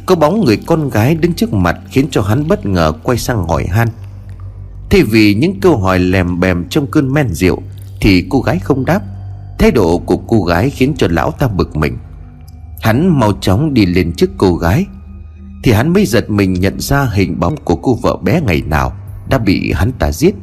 Có 0.05 0.15
bóng 0.15 0.45
người 0.45 0.57
con 0.65 0.89
gái 0.89 1.15
đứng 1.15 1.33
trước 1.33 1.53
mặt 1.53 1.77
Khiến 1.91 2.07
cho 2.11 2.21
hắn 2.21 2.47
bất 2.47 2.65
ngờ 2.65 2.93
quay 3.03 3.17
sang 3.17 3.47
hỏi 3.47 3.65
han. 3.65 3.87
Thay 4.89 5.03
vì 5.03 5.33
những 5.33 5.59
câu 5.59 5.77
hỏi 5.77 5.99
lèm 5.99 6.39
bèm 6.39 6.65
trong 6.69 6.87
cơn 6.87 7.13
men 7.13 7.33
rượu, 7.33 7.61
Thì 8.01 8.25
cô 8.29 8.41
gái 8.41 8.59
không 8.59 8.85
đáp. 8.85 9.01
Thái 9.59 9.71
độ 9.71 9.97
của 9.97 10.17
cô 10.17 10.43
gái 10.43 10.69
khiến 10.69 10.93
cho 10.97 11.07
lão 11.09 11.31
ta 11.31 11.47
bực 11.47 11.75
mình. 11.75 11.97
Hắn 12.81 13.19
mau 13.19 13.33
chóng 13.41 13.73
đi 13.73 13.85
lên 13.85 14.13
trước 14.17 14.29
cô 14.37 14.55
gái, 14.55 14.85
Thì 15.63 15.71
hắn 15.71 15.93
mới 15.93 16.05
giật 16.05 16.29
mình 16.29 16.53
nhận 16.53 16.79
ra 16.79 17.09
hình 17.13 17.39
bóng 17.39 17.55
của 17.63 17.75
cô 17.75 17.95
vợ 18.01 18.17
bé 18.23 18.41
ngày 18.41 18.61
nào 18.67 18.93
Đã 19.29 19.37
bị 19.37 19.71
hắn 19.71 19.91
ta 19.99 20.11
giết. 20.11 20.35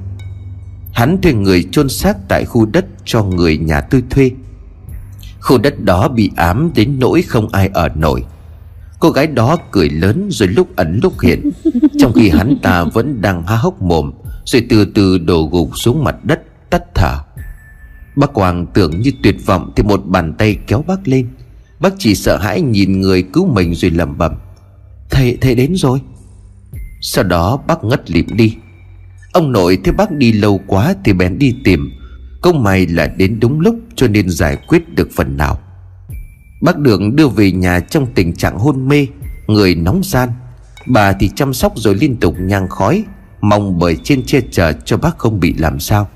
Hắn 0.93 1.21
thuê 1.23 1.33
người 1.33 1.65
chôn 1.73 1.89
xác 1.89 2.17
tại 2.29 2.45
khu 2.45 2.67
đất 2.67 2.85
cho 3.05 3.23
người 3.23 3.59
nhà 3.59 3.81
tư 3.81 4.03
thuê. 4.11 4.31
Khu 5.41 5.59
đất 5.59 5.85
đó 5.85 6.09
bị 6.09 6.31
ám 6.37 6.71
đến 6.75 6.99
nỗi 6.99 7.23
không 7.23 7.49
ai 7.49 7.71
ở 7.75 7.89
nổi. 7.89 8.25
Cô 9.01 9.11
gái 9.11 9.27
đó 9.27 9.57
cười 9.71 9.91
lớn 9.91 10.29
rồi 10.31 10.49
lúc 10.49 10.77
ẩn 10.77 11.01
lúc 11.03 11.21
hiện, 11.21 11.51
Trong 11.99 12.13
khi 12.13 12.29
hắn 12.29 12.57
ta 12.63 12.85
vẫn 12.85 13.21
đang 13.21 13.43
há 13.43 13.57
hốc 13.57 13.83
mồm. 13.83 14.13
Rồi 14.47 14.67
từ 14.69 14.85
từ 14.85 15.19
đổ 15.19 15.49
gục 15.53 15.79
xuống 15.79 16.05
mặt 16.05 16.25
đất 16.25 16.41
tắt 16.71 16.83
thở. 16.95 17.19
Bác 18.17 18.33
Quang 18.33 18.67
tưởng 18.75 19.01
như 19.01 19.13
tuyệt 19.23 19.37
vọng 19.47 19.73
Thì 19.77 19.83
một 19.83 20.03
bàn 20.07 20.35
tay 20.39 20.59
kéo 20.67 20.85
bác 20.87 21.09
lên. 21.09 21.29
Bác 21.81 21.93
chỉ 21.99 22.15
sợ 22.15 22.37
hãi 22.37 22.61
nhìn 22.61 23.01
người 23.01 23.23
cứu 23.23 23.47
mình 23.55 23.75
rồi 23.75 23.91
lẩm 23.91 24.19
bẩm 24.19 24.33
Thầy, 25.11 25.39
thầy 25.41 25.55
đến 25.55 25.73
rồi. 25.77 26.01
Sau 27.01 27.25
đó 27.25 27.59
bác 27.67 27.85
ngất 27.85 28.11
lịm 28.11 28.27
đi. 28.37 28.57
Ông 29.33 29.53
nội 29.53 29.79
thấy 29.85 29.93
bác 29.93 30.11
đi 30.11 30.33
lâu 30.33 30.61
quá 30.67 30.95
Thì 31.05 31.13
bèn 31.13 31.39
đi 31.39 31.55
tìm. 31.65 31.91
Công 32.43 32.63
may 32.63 32.87
là 32.87 33.07
đến 33.07 33.41
đúng 33.41 33.61
lúc 33.61 33.77
cho 33.97 34.09
nên 34.09 34.31
giải 34.31 34.57
quyết 34.57 34.95
được 34.95 35.09
phần 35.17 35.37
nào. 35.37 35.59
Bác 36.63 36.79
đường 36.79 37.17
đưa 37.17 37.29
về 37.29 37.53
nhà 37.53 37.81
trong 37.81 38.07
tình 38.15 38.33
trạng 38.33 38.59
hôn 38.59 38.89
mê 38.89 39.07
Người 39.47 39.75
nóng 39.75 40.01
gian. 40.05 40.29
Bà 40.87 41.13
thì 41.13 41.31
chăm 41.35 41.55
sóc 41.55 41.73
rồi 41.77 41.95
liên 41.95 42.17
tục 42.17 42.35
nhang 42.41 42.69
khói. 42.69 43.05
Mong 43.49 43.79
bởi 43.79 43.97
trên 44.05 44.23
che 44.27 44.41
chở 44.51 44.73
cho 44.73 44.97
bác 44.97 45.19
không 45.19 45.41
bị 45.41 45.55
làm 45.59 45.81
sao. 45.81 46.09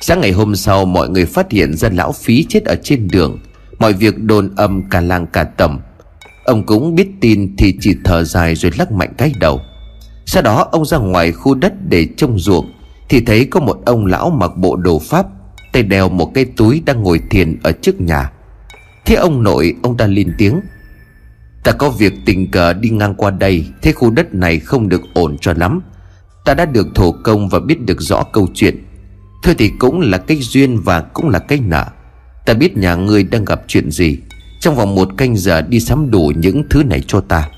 Sáng 0.00 0.20
ngày 0.20 0.32
hôm 0.32 0.56
sau, 0.56 0.84
mọi 0.84 1.08
người 1.08 1.26
phát 1.26 1.50
hiện 1.50 1.76
ra 1.76 1.88
lão 1.92 2.12
phí 2.12 2.46
chết 2.48 2.64
ở 2.64 2.76
trên 2.82 3.08
đường. 3.08 3.38
Mọi 3.78 3.92
việc 3.92 4.18
đồn 4.18 4.54
âm 4.56 4.82
cả 4.90 5.00
làng 5.00 5.26
cả 5.26 5.44
tầm. 5.44 5.80
Ông 6.44 6.66
cũng 6.66 6.94
biết 6.94 7.08
tin 7.20 7.56
thì 7.58 7.74
chỉ 7.80 7.96
thở 8.04 8.24
dài 8.24 8.54
rồi 8.54 8.72
lắc 8.78 8.92
mạnh 8.92 9.12
cái 9.18 9.32
đầu. 9.40 9.60
Sau 10.26 10.42
đó, 10.42 10.68
ông 10.72 10.84
ra 10.84 10.98
ngoài 10.98 11.32
khu 11.32 11.54
đất 11.54 11.72
để 11.88 12.06
trông 12.16 12.38
ruộng. 12.38 12.72
Thì 13.08 13.20
thấy 13.20 13.44
có 13.44 13.60
một 13.60 13.78
ông 13.86 14.06
lão 14.06 14.30
mặc 14.30 14.56
bộ 14.56 14.76
đồ 14.76 14.98
pháp, 14.98 15.26
Tay 15.72 15.82
đeo 15.82 16.08
một 16.08 16.30
cái 16.34 16.44
túi 16.44 16.82
đang 16.86 17.02
ngồi 17.02 17.20
thiền 17.30 17.58
ở 17.62 17.72
trước 17.72 18.00
nhà. 18.00 18.30
Thế 19.04 19.14
ông 19.14 19.42
nội, 19.42 19.76
ông 19.82 19.96
ta 19.96 20.06
lên 20.06 20.34
tiếng, 20.38 20.60
Ta 21.64 21.72
có 21.72 21.90
việc 21.90 22.12
tình 22.26 22.50
cờ 22.50 22.72
đi 22.72 22.90
ngang 22.90 23.14
qua 23.14 23.30
đây, 23.30 23.66
Thế 23.82 23.92
khu 23.92 24.10
đất 24.10 24.34
này 24.34 24.58
không 24.58 24.88
được 24.88 25.02
ổn 25.14 25.36
cho 25.40 25.52
lắm. 25.56 25.80
Ta 26.44 26.54
đã 26.54 26.64
được 26.64 26.86
thổ 26.94 27.12
công 27.12 27.48
và 27.48 27.60
biết 27.60 27.86
được 27.86 28.00
rõ 28.00 28.22
câu 28.22 28.48
chuyện. 28.54 28.84
Thôi 29.42 29.54
thì 29.58 29.70
cũng 29.78 30.00
là 30.00 30.18
cách 30.18 30.38
duyên 30.40 30.80
và 30.80 31.00
cũng 31.00 31.28
là 31.28 31.38
cách 31.38 31.60
nợ. 31.66 31.86
Ta 32.46 32.54
biết 32.54 32.76
nhà 32.76 32.94
ngươi 32.94 33.24
đang 33.24 33.44
gặp 33.44 33.62
chuyện 33.68 33.90
gì. 33.90 34.18
Trong 34.60 34.76
vòng 34.76 34.94
một 34.94 35.08
canh 35.16 35.36
giờ 35.36 35.62
đi 35.62 35.80
sắm 35.80 36.10
đủ 36.10 36.32
những 36.36 36.62
thứ 36.70 36.82
này 36.84 37.02
cho 37.06 37.20
ta. 37.20 37.48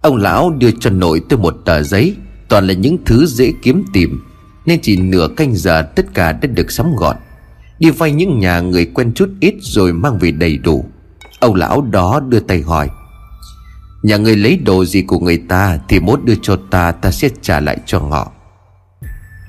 Ông 0.00 0.16
lão 0.16 0.50
đưa 0.50 0.70
cho 0.80 0.90
nội 0.90 1.22
tôi 1.28 1.38
một 1.38 1.56
tờ 1.64 1.82
giấy, 1.82 2.16
Toàn 2.48 2.66
là 2.66 2.74
những 2.74 2.98
thứ 3.04 3.26
dễ 3.26 3.52
kiếm 3.62 3.84
tìm, 3.92 4.22
Nên 4.66 4.80
chỉ 4.82 4.96
nửa 4.96 5.28
canh 5.36 5.54
giờ 5.54 5.82
tất 5.82 6.06
cả 6.14 6.32
đã 6.32 6.48
được 6.54 6.70
sắm 6.70 6.96
gọn. 6.96 7.16
Đi 7.78 7.90
vay 7.90 8.12
những 8.12 8.38
nhà 8.38 8.60
người 8.60 8.84
quen 8.84 9.12
chút 9.14 9.30
ít 9.40 9.54
rồi 9.60 9.92
mang 9.92 10.18
về 10.18 10.30
đầy 10.30 10.58
đủ. 10.58 10.84
Ông 11.40 11.54
lão 11.54 11.82
đó 11.82 12.20
đưa 12.28 12.40
tay 12.40 12.60
hỏi 12.60 12.88
Nhà 14.02 14.16
người 14.16 14.36
lấy 14.36 14.56
đồ 14.56 14.84
gì 14.84 15.02
của 15.02 15.18
người 15.18 15.38
ta 15.48 15.78
Thì 15.88 16.00
mốt 16.00 16.24
đưa 16.24 16.34
cho 16.42 16.56
ta 16.70 16.92
ta 16.92 17.10
sẽ 17.10 17.28
trả 17.42 17.60
lại 17.60 17.78
cho 17.86 17.98
họ 17.98 18.32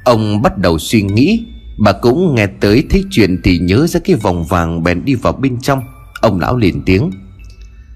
Ông 0.04 0.42
bắt 0.42 0.58
đầu 0.58 0.80
suy 0.80 1.02
nghĩ, 1.02 1.46
Bà 1.78 1.92
cũng 1.92 2.36
nghe 2.36 2.48
tới 2.48 2.84
thấy 2.89 3.04
chuyện 3.12 3.42
thì 3.44 3.60
nhớ 3.60 3.88
ra 3.88 4.00
cái 4.04 4.16
vòng 4.16 4.44
vàng 4.44 4.84
bèn 4.84 5.06
đi 5.06 5.16
vào 5.16 5.34
bên 5.34 5.62
trong. 5.62 5.82
Ông 6.22 6.39
lão 6.39 6.58
liền 6.58 6.82
tiếng, 6.86 7.12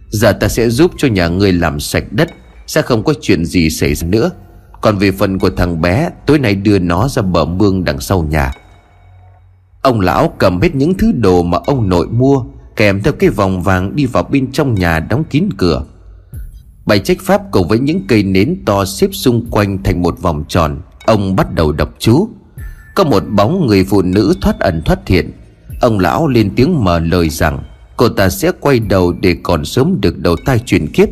Giờ 0.10 0.34
ta 0.34 0.48
sẽ 0.48 0.70
giúp 0.70 0.92
cho 0.98 1.08
nhà 1.08 1.28
người 1.28 1.54
làm 1.54 1.80
sạch 1.80 2.04
đất, 2.12 2.30
Sẽ 2.68 2.82
không 2.82 3.04
có 3.04 3.14
chuyện 3.22 3.46
gì 3.46 3.70
xảy 3.70 3.96
ra 3.96 4.08
nữa. 4.08 4.32
Còn 4.82 4.98
về 4.98 5.12
phần 5.12 5.40
của 5.40 5.50
thằng 5.50 5.82
bé, 5.82 6.10
Tối 6.26 6.40
nay 6.40 6.56
đưa 6.56 6.80
nó 6.80 7.08
ra 7.08 7.22
bờ 7.22 7.46
mương 7.46 7.84
đằng 7.84 8.00
sau 8.00 8.24
nhà. 8.24 8.52
Ông 9.82 10.00
lão 10.00 10.34
cầm 10.38 10.62
hết 10.62 10.76
những 10.76 10.94
thứ 10.94 11.12
đồ 11.12 11.44
mà 11.44 11.58
ông 11.66 11.90
nội 11.90 12.08
mua, 12.08 12.44
Kèm 12.76 13.02
theo 13.04 13.14
cái 13.14 13.30
vòng 13.30 13.64
vàng 13.64 13.96
đi 13.96 14.06
vào 14.06 14.24
bên 14.24 14.52
trong 14.52 14.74
nhà 14.74 15.00
đóng 15.00 15.24
kín 15.30 15.50
cửa. 15.58 15.86
Bài 16.88 17.00
trách 17.00 17.18
pháp 17.22 17.42
cùng 17.52 17.68
với 17.68 17.80
những 17.80 18.02
cây 18.08 18.24
nến 18.24 18.58
to 18.66 18.86
xếp 18.86 19.10
xung 19.12 19.46
quanh 19.52 19.84
thành 19.84 20.02
một 20.02 20.22
vòng 20.22 20.44
tròn, 20.48 20.82
Ông 21.06 21.36
bắt 21.36 21.54
đầu 21.54 21.72
đọc 21.72 21.90
chú. 22.00 22.30
Có 22.96 23.04
một 23.04 23.24
bóng 23.30 23.68
người 23.68 23.84
phụ 23.84 24.02
nữ 24.02 24.34
thoát 24.42 24.60
ẩn 24.60 24.82
thoát 24.86 25.08
hiện. 25.08 25.32
Ông 25.82 26.00
lão 26.00 26.28
lên 26.28 26.52
tiếng 26.56 26.84
mở 26.84 27.00
lời 27.00 27.30
rằng, 27.30 27.60
Cô 27.98 28.10
ta 28.10 28.30
sẽ 28.30 28.52
quay 28.60 28.80
đầu 28.80 29.14
để 29.22 29.36
còn 29.44 29.66
sớm 29.66 30.02
được 30.02 30.18
đầu 30.18 30.36
thai 30.46 30.60
chuyển 30.60 30.88
kiếp. 30.88 31.10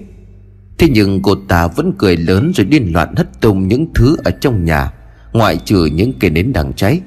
Thế 0.78 0.88
nhưng 0.92 1.22
cô 1.22 1.36
ta 1.48 1.68
vẫn 1.68 1.94
cười 1.98 2.18
lớn 2.18 2.52
rồi 2.56 2.66
điên 2.66 2.92
loạn 2.94 3.16
hất 3.16 3.42
tung 3.42 3.68
những 3.68 3.88
thứ 3.96 4.18
ở 4.24 4.32
trong 4.32 4.66
nhà, 4.66 4.92
Ngoại 5.34 5.58
trừ 5.66 5.86
những 5.86 6.14
cây 6.20 6.30
nến 6.30 6.54
đang 6.54 6.74
cháy. 6.74 7.02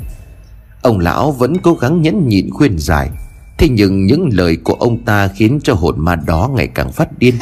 Ông 0.83 0.99
lão 0.99 1.33
vẫn 1.33 1.57
cố 1.59 1.75
gắng 1.75 2.03
nhẫn 2.03 2.29
nhịn 2.29 2.51
khuyên 2.51 2.79
giải. 2.79 3.11
Thế 3.59 3.69
nhưng 3.69 4.07
những 4.07 4.29
lời 4.33 4.57
của 4.57 4.75
ông 4.75 5.05
ta 5.05 5.29
khiến 5.29 5.61
cho 5.63 5.75
hồn 5.75 5.95
ma 5.99 6.17
đó 6.17 6.51
ngày 6.55 6.67
càng 6.67 6.93
phát 6.93 7.19
điên. 7.19 7.35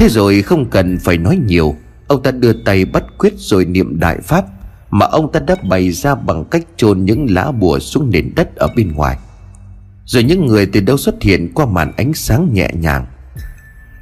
Thế 0.00 0.08
rồi 0.08 0.42
không 0.42 0.70
cần 0.70 0.98
phải 0.98 1.18
nói 1.18 1.38
nhiều. 1.46 1.76
Ông 2.06 2.22
ta 2.22 2.30
đưa 2.30 2.52
tay 2.52 2.84
bắt 2.84 3.04
quyết 3.18 3.34
rồi 3.36 3.64
niệm 3.64 4.00
đại 4.00 4.18
pháp, 4.22 4.44
mà 4.90 5.06
ông 5.06 5.32
ta 5.32 5.40
đã 5.40 5.56
bày 5.68 5.90
ra 5.90 6.14
bằng 6.14 6.44
cách 6.44 6.62
chôn 6.76 7.04
những 7.04 7.26
lá 7.30 7.52
bùa 7.52 7.78
xuống 7.78 8.10
nền 8.10 8.32
đất 8.36 8.56
ở 8.56 8.68
bên 8.76 8.92
ngoài. 8.92 9.16
Rồi 10.04 10.22
những 10.22 10.46
người 10.46 10.66
từ 10.66 10.80
đâu 10.80 10.96
xuất 10.96 11.22
hiện 11.22 11.52
qua 11.54 11.66
màn 11.66 11.92
ánh 11.96 12.14
sáng 12.14 12.50
nhẹ 12.52 12.70
nhàng. 12.74 13.06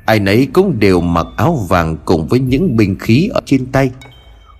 Ai 0.07 0.21
nấy 0.21 0.49
cũng 0.53 0.79
đều 0.79 1.01
mặc 1.01 1.27
áo 1.37 1.67
vàng 1.69 1.97
cùng 2.05 2.29
với 2.29 2.41
những 2.41 2.77
binh 2.77 2.99
khí 2.99 3.29
ở 3.35 3.41
trên 3.47 3.67
tay. 3.67 3.91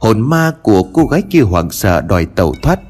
Hồn 0.01 0.21
ma 0.21 0.53
của 0.63 0.83
cô 0.83 1.07
gái 1.07 1.23
kia 1.31 1.43
hoảng 1.43 1.71
sợ 1.71 2.01
đòi 2.01 2.27
tẩu 2.27 2.55
thoát. 2.63 2.81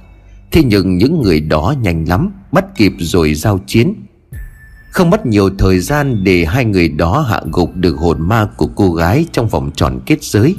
Thế 0.53 0.63
nhưng 0.65 0.97
những 0.97 1.23
người 1.23 1.41
đó 1.41 1.75
nhanh 1.83 2.09
lắm, 2.09 2.33
bắt 2.53 2.65
kịp 2.77 2.93
rồi 2.99 3.35
giao 3.35 3.61
chiến 3.67 3.95
không 4.91 5.11
mất 5.11 5.27
nhiều 5.27 5.51
thời 5.59 5.81
gian 5.81 6.25
để 6.25 6.45
hai 6.45 6.65
người 6.65 6.89
đó 6.89 7.21
hạ 7.29 7.41
gục 7.53 7.77
được 7.77 7.97
hồn 7.99 8.29
ma 8.29 8.49
của 8.57 8.67
cô 8.67 8.93
gái 8.93 9.27
trong 9.33 9.49
vòng 9.49 9.71
tròn 9.77 10.01
kết 10.07 10.23
giới. 10.23 10.57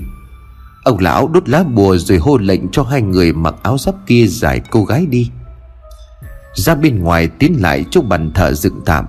Ông 0.84 1.00
lão 1.00 1.28
đốt 1.28 1.50
lá 1.50 1.64
bùa 1.64 1.98
rồi 1.98 2.18
hô 2.18 2.38
lệnh 2.38 2.72
cho 2.72 2.84
hai 2.84 3.02
người 3.02 3.34
mặc 3.34 3.56
áo 3.64 3.78
giáp 3.78 3.96
kia 4.08 4.26
giải 4.26 4.62
cô 4.70 4.86
gái 4.86 5.06
đi. 5.06 5.30
Ra 6.56 6.76
bên 6.76 7.00
ngoài 7.00 7.28
tiến 7.28 7.62
lại 7.62 7.86
chỗ 7.92 8.02
bàn 8.02 8.32
thờ 8.36 8.54
dựng 8.54 8.82
tạm. 8.86 9.06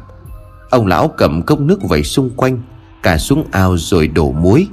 Ông 0.70 0.86
lão 0.86 1.08
cầm 1.08 1.42
cốc 1.42 1.60
nước 1.60 1.82
vẩy 1.82 2.04
xung 2.04 2.30
quanh 2.30 2.62
Cả 3.02 3.18
xuống 3.18 3.44
ao 3.50 3.76
rồi 3.76 4.08
đổ 4.08 4.32
muối. 4.32 4.68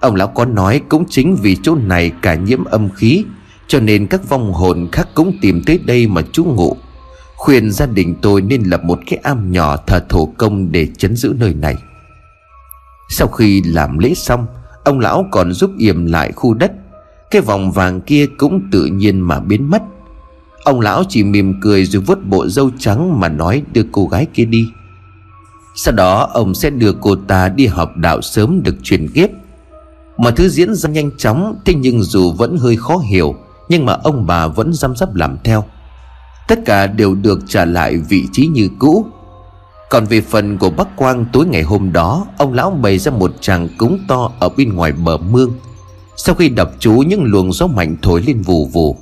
Ông 0.00 0.14
lão 0.14 0.28
có 0.28 0.44
nói 0.44 0.80
cũng 0.88 1.04
chính 1.08 1.36
vì 1.36 1.56
chỗ 1.62 1.74
này 1.74 2.12
cả 2.22 2.34
nhiễm 2.34 2.64
âm 2.64 2.88
khí, 2.90 3.24
Cho 3.66 3.80
nên 3.80 4.06
các 4.06 4.28
vong 4.28 4.52
hồn 4.52 4.88
khác 4.92 5.08
cũng 5.14 5.38
tìm 5.40 5.62
tới 5.66 5.78
đây 5.78 6.06
mà 6.06 6.22
trú 6.32 6.44
ngụ. 6.44 6.76
Khuyên 7.38 7.70
gia 7.70 7.86
đình 7.86 8.14
tôi 8.22 8.40
nên 8.40 8.62
lập 8.62 8.84
một 8.84 8.98
cái 9.06 9.18
am 9.22 9.52
nhỏ 9.52 9.76
thờ 9.76 10.04
thổ 10.08 10.26
công 10.26 10.72
để 10.72 10.88
chấn 10.98 11.16
giữ 11.16 11.34
nơi 11.38 11.54
này. 11.54 11.76
Sau 13.10 13.28
khi 13.28 13.62
làm 13.62 13.98
lễ 13.98 14.14
xong, 14.14 14.46
Ông 14.88 15.00
lão 15.00 15.26
còn 15.30 15.52
giúp 15.52 15.70
yểm 15.78 16.06
lại 16.06 16.32
khu 16.32 16.54
đất. 16.54 16.72
Cái 17.30 17.42
vòng 17.42 17.72
vàng 17.72 18.00
kia 18.00 18.26
cũng 18.38 18.60
tự 18.72 18.84
nhiên 18.84 19.20
mà 19.20 19.40
biến 19.40 19.70
mất. 19.70 19.82
Ông 20.64 20.80
lão 20.80 21.02
chỉ 21.08 21.24
mỉm 21.24 21.54
cười 21.60 21.84
rồi 21.84 22.02
vuốt 22.02 22.18
bộ 22.24 22.48
râu 22.48 22.70
trắng 22.78 23.20
mà 23.20 23.28
nói, 23.28 23.62
đưa 23.72 23.82
cô 23.92 24.06
gái 24.06 24.26
kia 24.34 24.44
đi. 24.44 24.68
Sau 25.76 25.94
đó, 25.94 26.30
ông 26.32 26.54
sẽ 26.54 26.70
đưa 26.70 26.92
cô 26.92 27.16
ta 27.16 27.48
đi 27.48 27.66
học 27.66 27.96
đạo 27.96 28.22
sớm 28.22 28.62
được 28.62 28.74
truyền 28.82 29.08
kiếp. 29.08 29.30
Mọi 30.16 30.32
thứ 30.32 30.48
diễn 30.48 30.74
ra 30.74 30.90
nhanh 30.90 31.10
chóng, 31.18 31.56
Thế 31.64 31.74
nhưng 31.74 32.02
dù 32.02 32.32
vẫn 32.32 32.56
hơi 32.56 32.76
khó 32.76 32.96
hiểu, 32.96 33.34
Nhưng 33.68 33.86
mà 33.86 33.92
ông 33.92 34.26
bà 34.26 34.46
vẫn 34.46 34.72
dăm 34.72 34.96
dắp 34.96 35.14
làm 35.14 35.36
theo. 35.44 35.64
Tất 36.48 36.64
cả 36.64 36.86
đều 36.86 37.14
được 37.14 37.40
trả 37.48 37.64
lại 37.64 37.96
vị 37.96 38.24
trí 38.32 38.46
như 38.46 38.68
cũ. 38.78 39.06
Còn 39.90 40.04
về 40.04 40.20
phần 40.20 40.58
của 40.58 40.70
Bắc 40.70 40.96
Quang 40.96 41.26
tối 41.32 41.46
ngày 41.46 41.62
hôm 41.62 41.92
đó, 41.92 42.26
Ông 42.38 42.52
lão 42.52 42.70
bày 42.70 42.98
ra 42.98 43.12
một 43.12 43.32
tràng 43.40 43.68
cúng 43.78 43.98
to 44.08 44.30
ở 44.38 44.48
bên 44.48 44.72
ngoài 44.72 44.92
bờ 44.92 45.16
mương. 45.16 45.52
Sau 46.16 46.34
khi 46.34 46.48
đập 46.48 46.72
chú, 46.78 46.92
những 46.92 47.24
luồng 47.24 47.52
gió 47.52 47.66
mạnh 47.66 47.96
thổi 48.02 48.22
lên 48.26 48.42
vù 48.42 48.66
vù. 48.66 48.96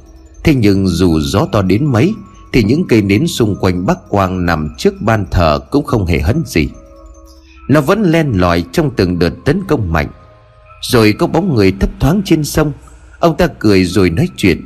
Thế 0.44 0.54
nhưng 0.54 0.88
dù 0.88 1.20
gió 1.20 1.46
to 1.52 1.62
đến 1.62 1.84
mấy, 1.84 2.14
Thì 2.52 2.62
những 2.62 2.84
cây 2.88 3.02
nến 3.02 3.26
xung 3.26 3.56
quanh 3.60 3.86
Bắc 3.86 3.98
Quang 4.08 4.46
nằm 4.46 4.74
trước 4.78 4.94
ban 5.00 5.26
thờ 5.30 5.60
cũng 5.70 5.84
không 5.84 6.06
hề 6.06 6.20
hấn 6.20 6.42
gì. 6.46 6.68
Nó 7.68 7.80
vẫn 7.80 8.02
len 8.02 8.32
lỏi 8.32 8.64
trong 8.72 8.90
từng 8.96 9.18
đợt 9.18 9.32
tấn 9.44 9.62
công 9.68 9.92
mạnh. 9.92 10.08
Rồi 10.82 11.12
có 11.18 11.26
bóng 11.26 11.54
người 11.54 11.72
thấp 11.80 11.90
thoáng 12.00 12.22
trên 12.24 12.44
sông. 12.44 12.72
Ông 13.18 13.36
ta 13.36 13.46
cười 13.46 13.84
rồi 13.84 14.10
nói 14.10 14.28
chuyện. 14.36 14.62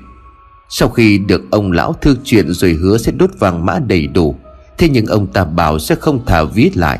Sau 0.73 0.89
khi 0.89 1.19
được 1.19 1.51
ông 1.51 1.73
lão 1.73 1.93
thư 1.93 2.17
chuyện 2.25 2.53
rồi 2.53 2.73
hứa 2.73 2.99
sẽ 2.99 3.13
đốt 3.13 3.31
vàng 3.39 3.67
mã 3.67 3.79
đầy 3.79 4.07
đủ, 4.07 4.37
Thế 4.79 4.89
nhưng 4.89 5.07
ông 5.07 5.27
ta 5.27 5.45
bảo 5.45 5.79
sẽ 5.79 5.95
không 5.95 6.27
thả 6.27 6.43
vía 6.43 6.69
lại. 6.75 6.99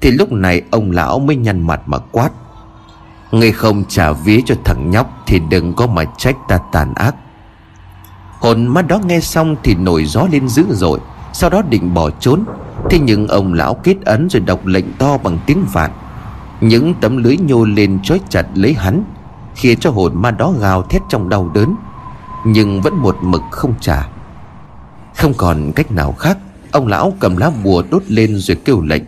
Thì 0.00 0.10
lúc 0.10 0.32
này 0.32 0.62
ông 0.70 0.90
lão 0.90 1.18
mới 1.18 1.36
nhăn 1.36 1.66
mặt 1.66 1.80
mà 1.86 1.98
quát, 1.98 2.30
Ngươi 3.30 3.52
không 3.52 3.84
trả 3.88 4.12
vía 4.12 4.40
cho 4.46 4.54
thằng 4.64 4.90
nhóc 4.90 5.22
Thì 5.26 5.40
đừng 5.50 5.74
có 5.74 5.86
mà 5.86 6.04
trách 6.18 6.36
ta 6.48 6.58
tàn 6.72 6.94
ác. 6.94 7.14
Hồn 8.40 8.66
ma 8.66 8.82
đó 8.82 9.00
nghe 9.04 9.20
xong 9.20 9.56
thì 9.62 9.74
nổi 9.74 10.04
gió 10.04 10.26
lên 10.32 10.48
dữ 10.48 10.64
dội, 10.70 11.00
Sau 11.32 11.50
đó 11.50 11.62
định 11.62 11.94
bỏ 11.94 12.10
trốn. 12.10 12.44
Thế 12.90 12.98
nhưng 12.98 13.28
ông 13.28 13.52
lão 13.52 13.74
kết 13.74 13.96
ấn 14.04 14.28
rồi 14.30 14.40
đọc 14.40 14.66
lệnh 14.66 14.92
to 14.98 15.16
bằng 15.16 15.38
tiếng 15.46 15.64
vạn. 15.72 15.90
Những 16.60 16.94
tấm 17.00 17.16
lưới 17.16 17.36
nhô 17.36 17.64
lên 17.64 17.98
trói 18.02 18.20
chặt 18.28 18.46
lấy 18.54 18.74
hắn, 18.74 19.04
Khiến 19.54 19.78
cho 19.78 19.90
hồn 19.90 20.12
ma 20.14 20.30
đó 20.30 20.52
gào 20.60 20.82
thét 20.82 21.02
trong 21.08 21.28
đau 21.28 21.50
đớn. 21.54 21.74
Nhưng 22.44 22.80
vẫn 22.80 22.96
một 22.96 23.16
mực 23.22 23.42
không 23.50 23.74
trả. 23.80 24.08
Không 25.16 25.34
còn 25.34 25.72
cách 25.72 25.90
nào 25.90 26.12
khác, 26.12 26.38
Ông 26.72 26.86
lão 26.86 27.12
cầm 27.20 27.36
lá 27.36 27.50
bùa 27.64 27.82
đốt 27.90 28.02
lên 28.08 28.38
rồi 28.38 28.56
kêu 28.64 28.80
lệnh. 28.80 29.02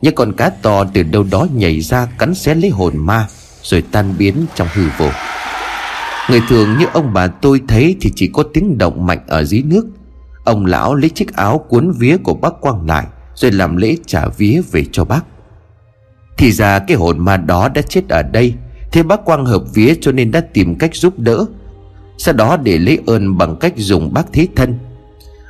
Những 0.00 0.14
con 0.14 0.32
cá 0.32 0.50
to 0.50 0.84
từ 0.84 1.02
đâu 1.02 1.24
đó 1.30 1.46
nhảy 1.54 1.80
ra 1.80 2.08
cắn 2.18 2.34
xé 2.34 2.54
lấy 2.54 2.70
hồn 2.70 2.92
ma, 2.96 3.26
Rồi 3.62 3.82
tan 3.92 4.14
biến 4.18 4.46
trong 4.54 4.68
hư 4.72 4.82
vô. 4.98 5.08
Người 6.30 6.42
thường 6.48 6.78
như 6.78 6.86
ông 6.92 7.12
bà 7.12 7.26
tôi 7.26 7.60
thấy 7.68 7.96
Thì 8.00 8.12
chỉ 8.16 8.30
có 8.32 8.42
tiếng 8.54 8.78
động 8.78 9.06
mạnh 9.06 9.24
ở 9.26 9.44
dưới 9.44 9.62
nước. 9.62 9.86
Ông 10.44 10.66
lão 10.66 10.94
lấy 10.94 11.10
chiếc 11.10 11.36
áo 11.36 11.58
cuốn 11.68 11.92
vía 11.92 12.16
của 12.16 12.34
bác 12.34 12.60
Quang 12.60 12.86
lại, 12.86 13.06
Rồi 13.34 13.52
làm 13.52 13.76
lễ 13.76 13.96
trả 14.06 14.28
vía 14.28 14.60
về 14.72 14.84
cho 14.92 15.04
bác. 15.04 15.24
Thì 16.36 16.52
ra 16.52 16.78
cái 16.78 16.96
hồn 16.96 17.18
ma 17.18 17.36
đó 17.36 17.68
đã 17.68 17.82
chết 17.82 18.08
ở 18.08 18.22
đây, 18.22 18.54
Thế 18.92 19.02
bác 19.02 19.24
Quang 19.24 19.46
hợp 19.46 19.62
vía 19.74 19.94
cho 20.00 20.12
nên 20.12 20.30
đã 20.30 20.40
tìm 20.52 20.78
cách 20.78 20.94
giúp 20.94 21.18
đỡ. 21.18 21.46
Sau 22.18 22.34
đó 22.34 22.56
để 22.56 22.78
lấy 22.78 22.98
ơn 23.06 23.38
bằng 23.38 23.56
cách 23.56 23.72
dùng 23.76 24.12
bác 24.12 24.32
thế 24.32 24.48
thân. 24.56 24.74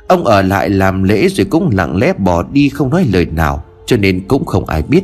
Ông 0.07 0.25
ở 0.25 0.41
lại 0.41 0.69
làm 0.69 1.03
lễ 1.03 1.27
rồi 1.27 1.45
cũng 1.49 1.69
lặng 1.73 1.97
lẽ 1.97 2.13
bỏ 2.17 2.43
đi 2.51 2.69
không 2.69 2.89
nói 2.89 3.05
lời 3.13 3.25
nào, 3.25 3.63
Cho 3.85 3.97
nên 3.97 4.27
cũng 4.27 4.45
không 4.45 4.65
ai 4.65 4.81
biết. 4.81 5.01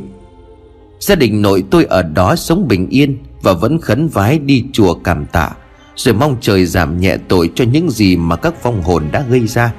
Gia 1.00 1.14
đình 1.14 1.42
nội 1.42 1.64
tôi 1.70 1.84
ở 1.84 2.02
đó 2.02 2.36
sống 2.36 2.68
bình 2.68 2.88
yên 2.88 3.18
Và 3.42 3.52
vẫn 3.52 3.78
khấn 3.80 4.08
vái 4.08 4.38
đi 4.38 4.64
chùa 4.72 4.94
cảm 4.94 5.26
tạ, 5.26 5.50
rồi 5.96 6.14
mong 6.14 6.36
trời 6.40 6.66
giảm 6.66 7.00
nhẹ 7.00 7.16
tội 7.28 7.50
cho 7.54 7.64
những 7.64 7.90
gì 7.90 8.16
mà 8.16 8.36
các 8.36 8.62
vong 8.62 8.82
hồn 8.82 9.04
đã 9.12 9.24
gây 9.28 9.46
ra. 9.46 9.74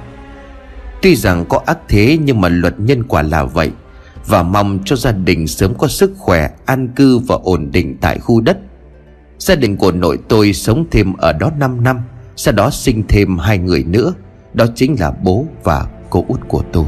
Tuy 1.02 1.16
rằng 1.16 1.44
có 1.48 1.60
ác 1.66 1.78
thế 1.88 2.18
nhưng 2.24 2.40
mà 2.40 2.48
luật 2.48 2.80
nhân 2.80 3.02
quả 3.02 3.22
là 3.22 3.44
vậy, 3.44 3.70
Và 4.26 4.42
mong 4.42 4.78
cho 4.84 4.96
gia 4.96 5.12
đình 5.12 5.46
sớm 5.46 5.74
có 5.74 5.88
sức 5.88 6.12
khỏe, 6.18 6.50
An 6.66 6.88
cư 6.88 7.18
và 7.18 7.36
ổn 7.42 7.70
định 7.72 7.96
tại 8.00 8.18
khu 8.18 8.40
đất. 8.40 8.58
Gia 9.38 9.54
đình 9.54 9.76
của 9.76 9.92
nội 9.92 10.18
tôi 10.28 10.52
sống 10.52 10.84
thêm 10.90 11.12
ở 11.12 11.32
đó 11.32 11.50
5 11.58 11.84
năm, 11.84 12.00
Sau 12.36 12.54
đó 12.54 12.70
sinh 12.70 13.02
thêm 13.08 13.38
hai 13.38 13.58
người 13.58 13.84
nữa. 13.84 14.14
Đó 14.54 14.66
chính 14.74 14.96
là 15.00 15.10
bố 15.22 15.46
và 15.64 15.86
cô 16.10 16.24
út 16.28 16.40
của 16.48 16.62
tôi. 16.72 16.84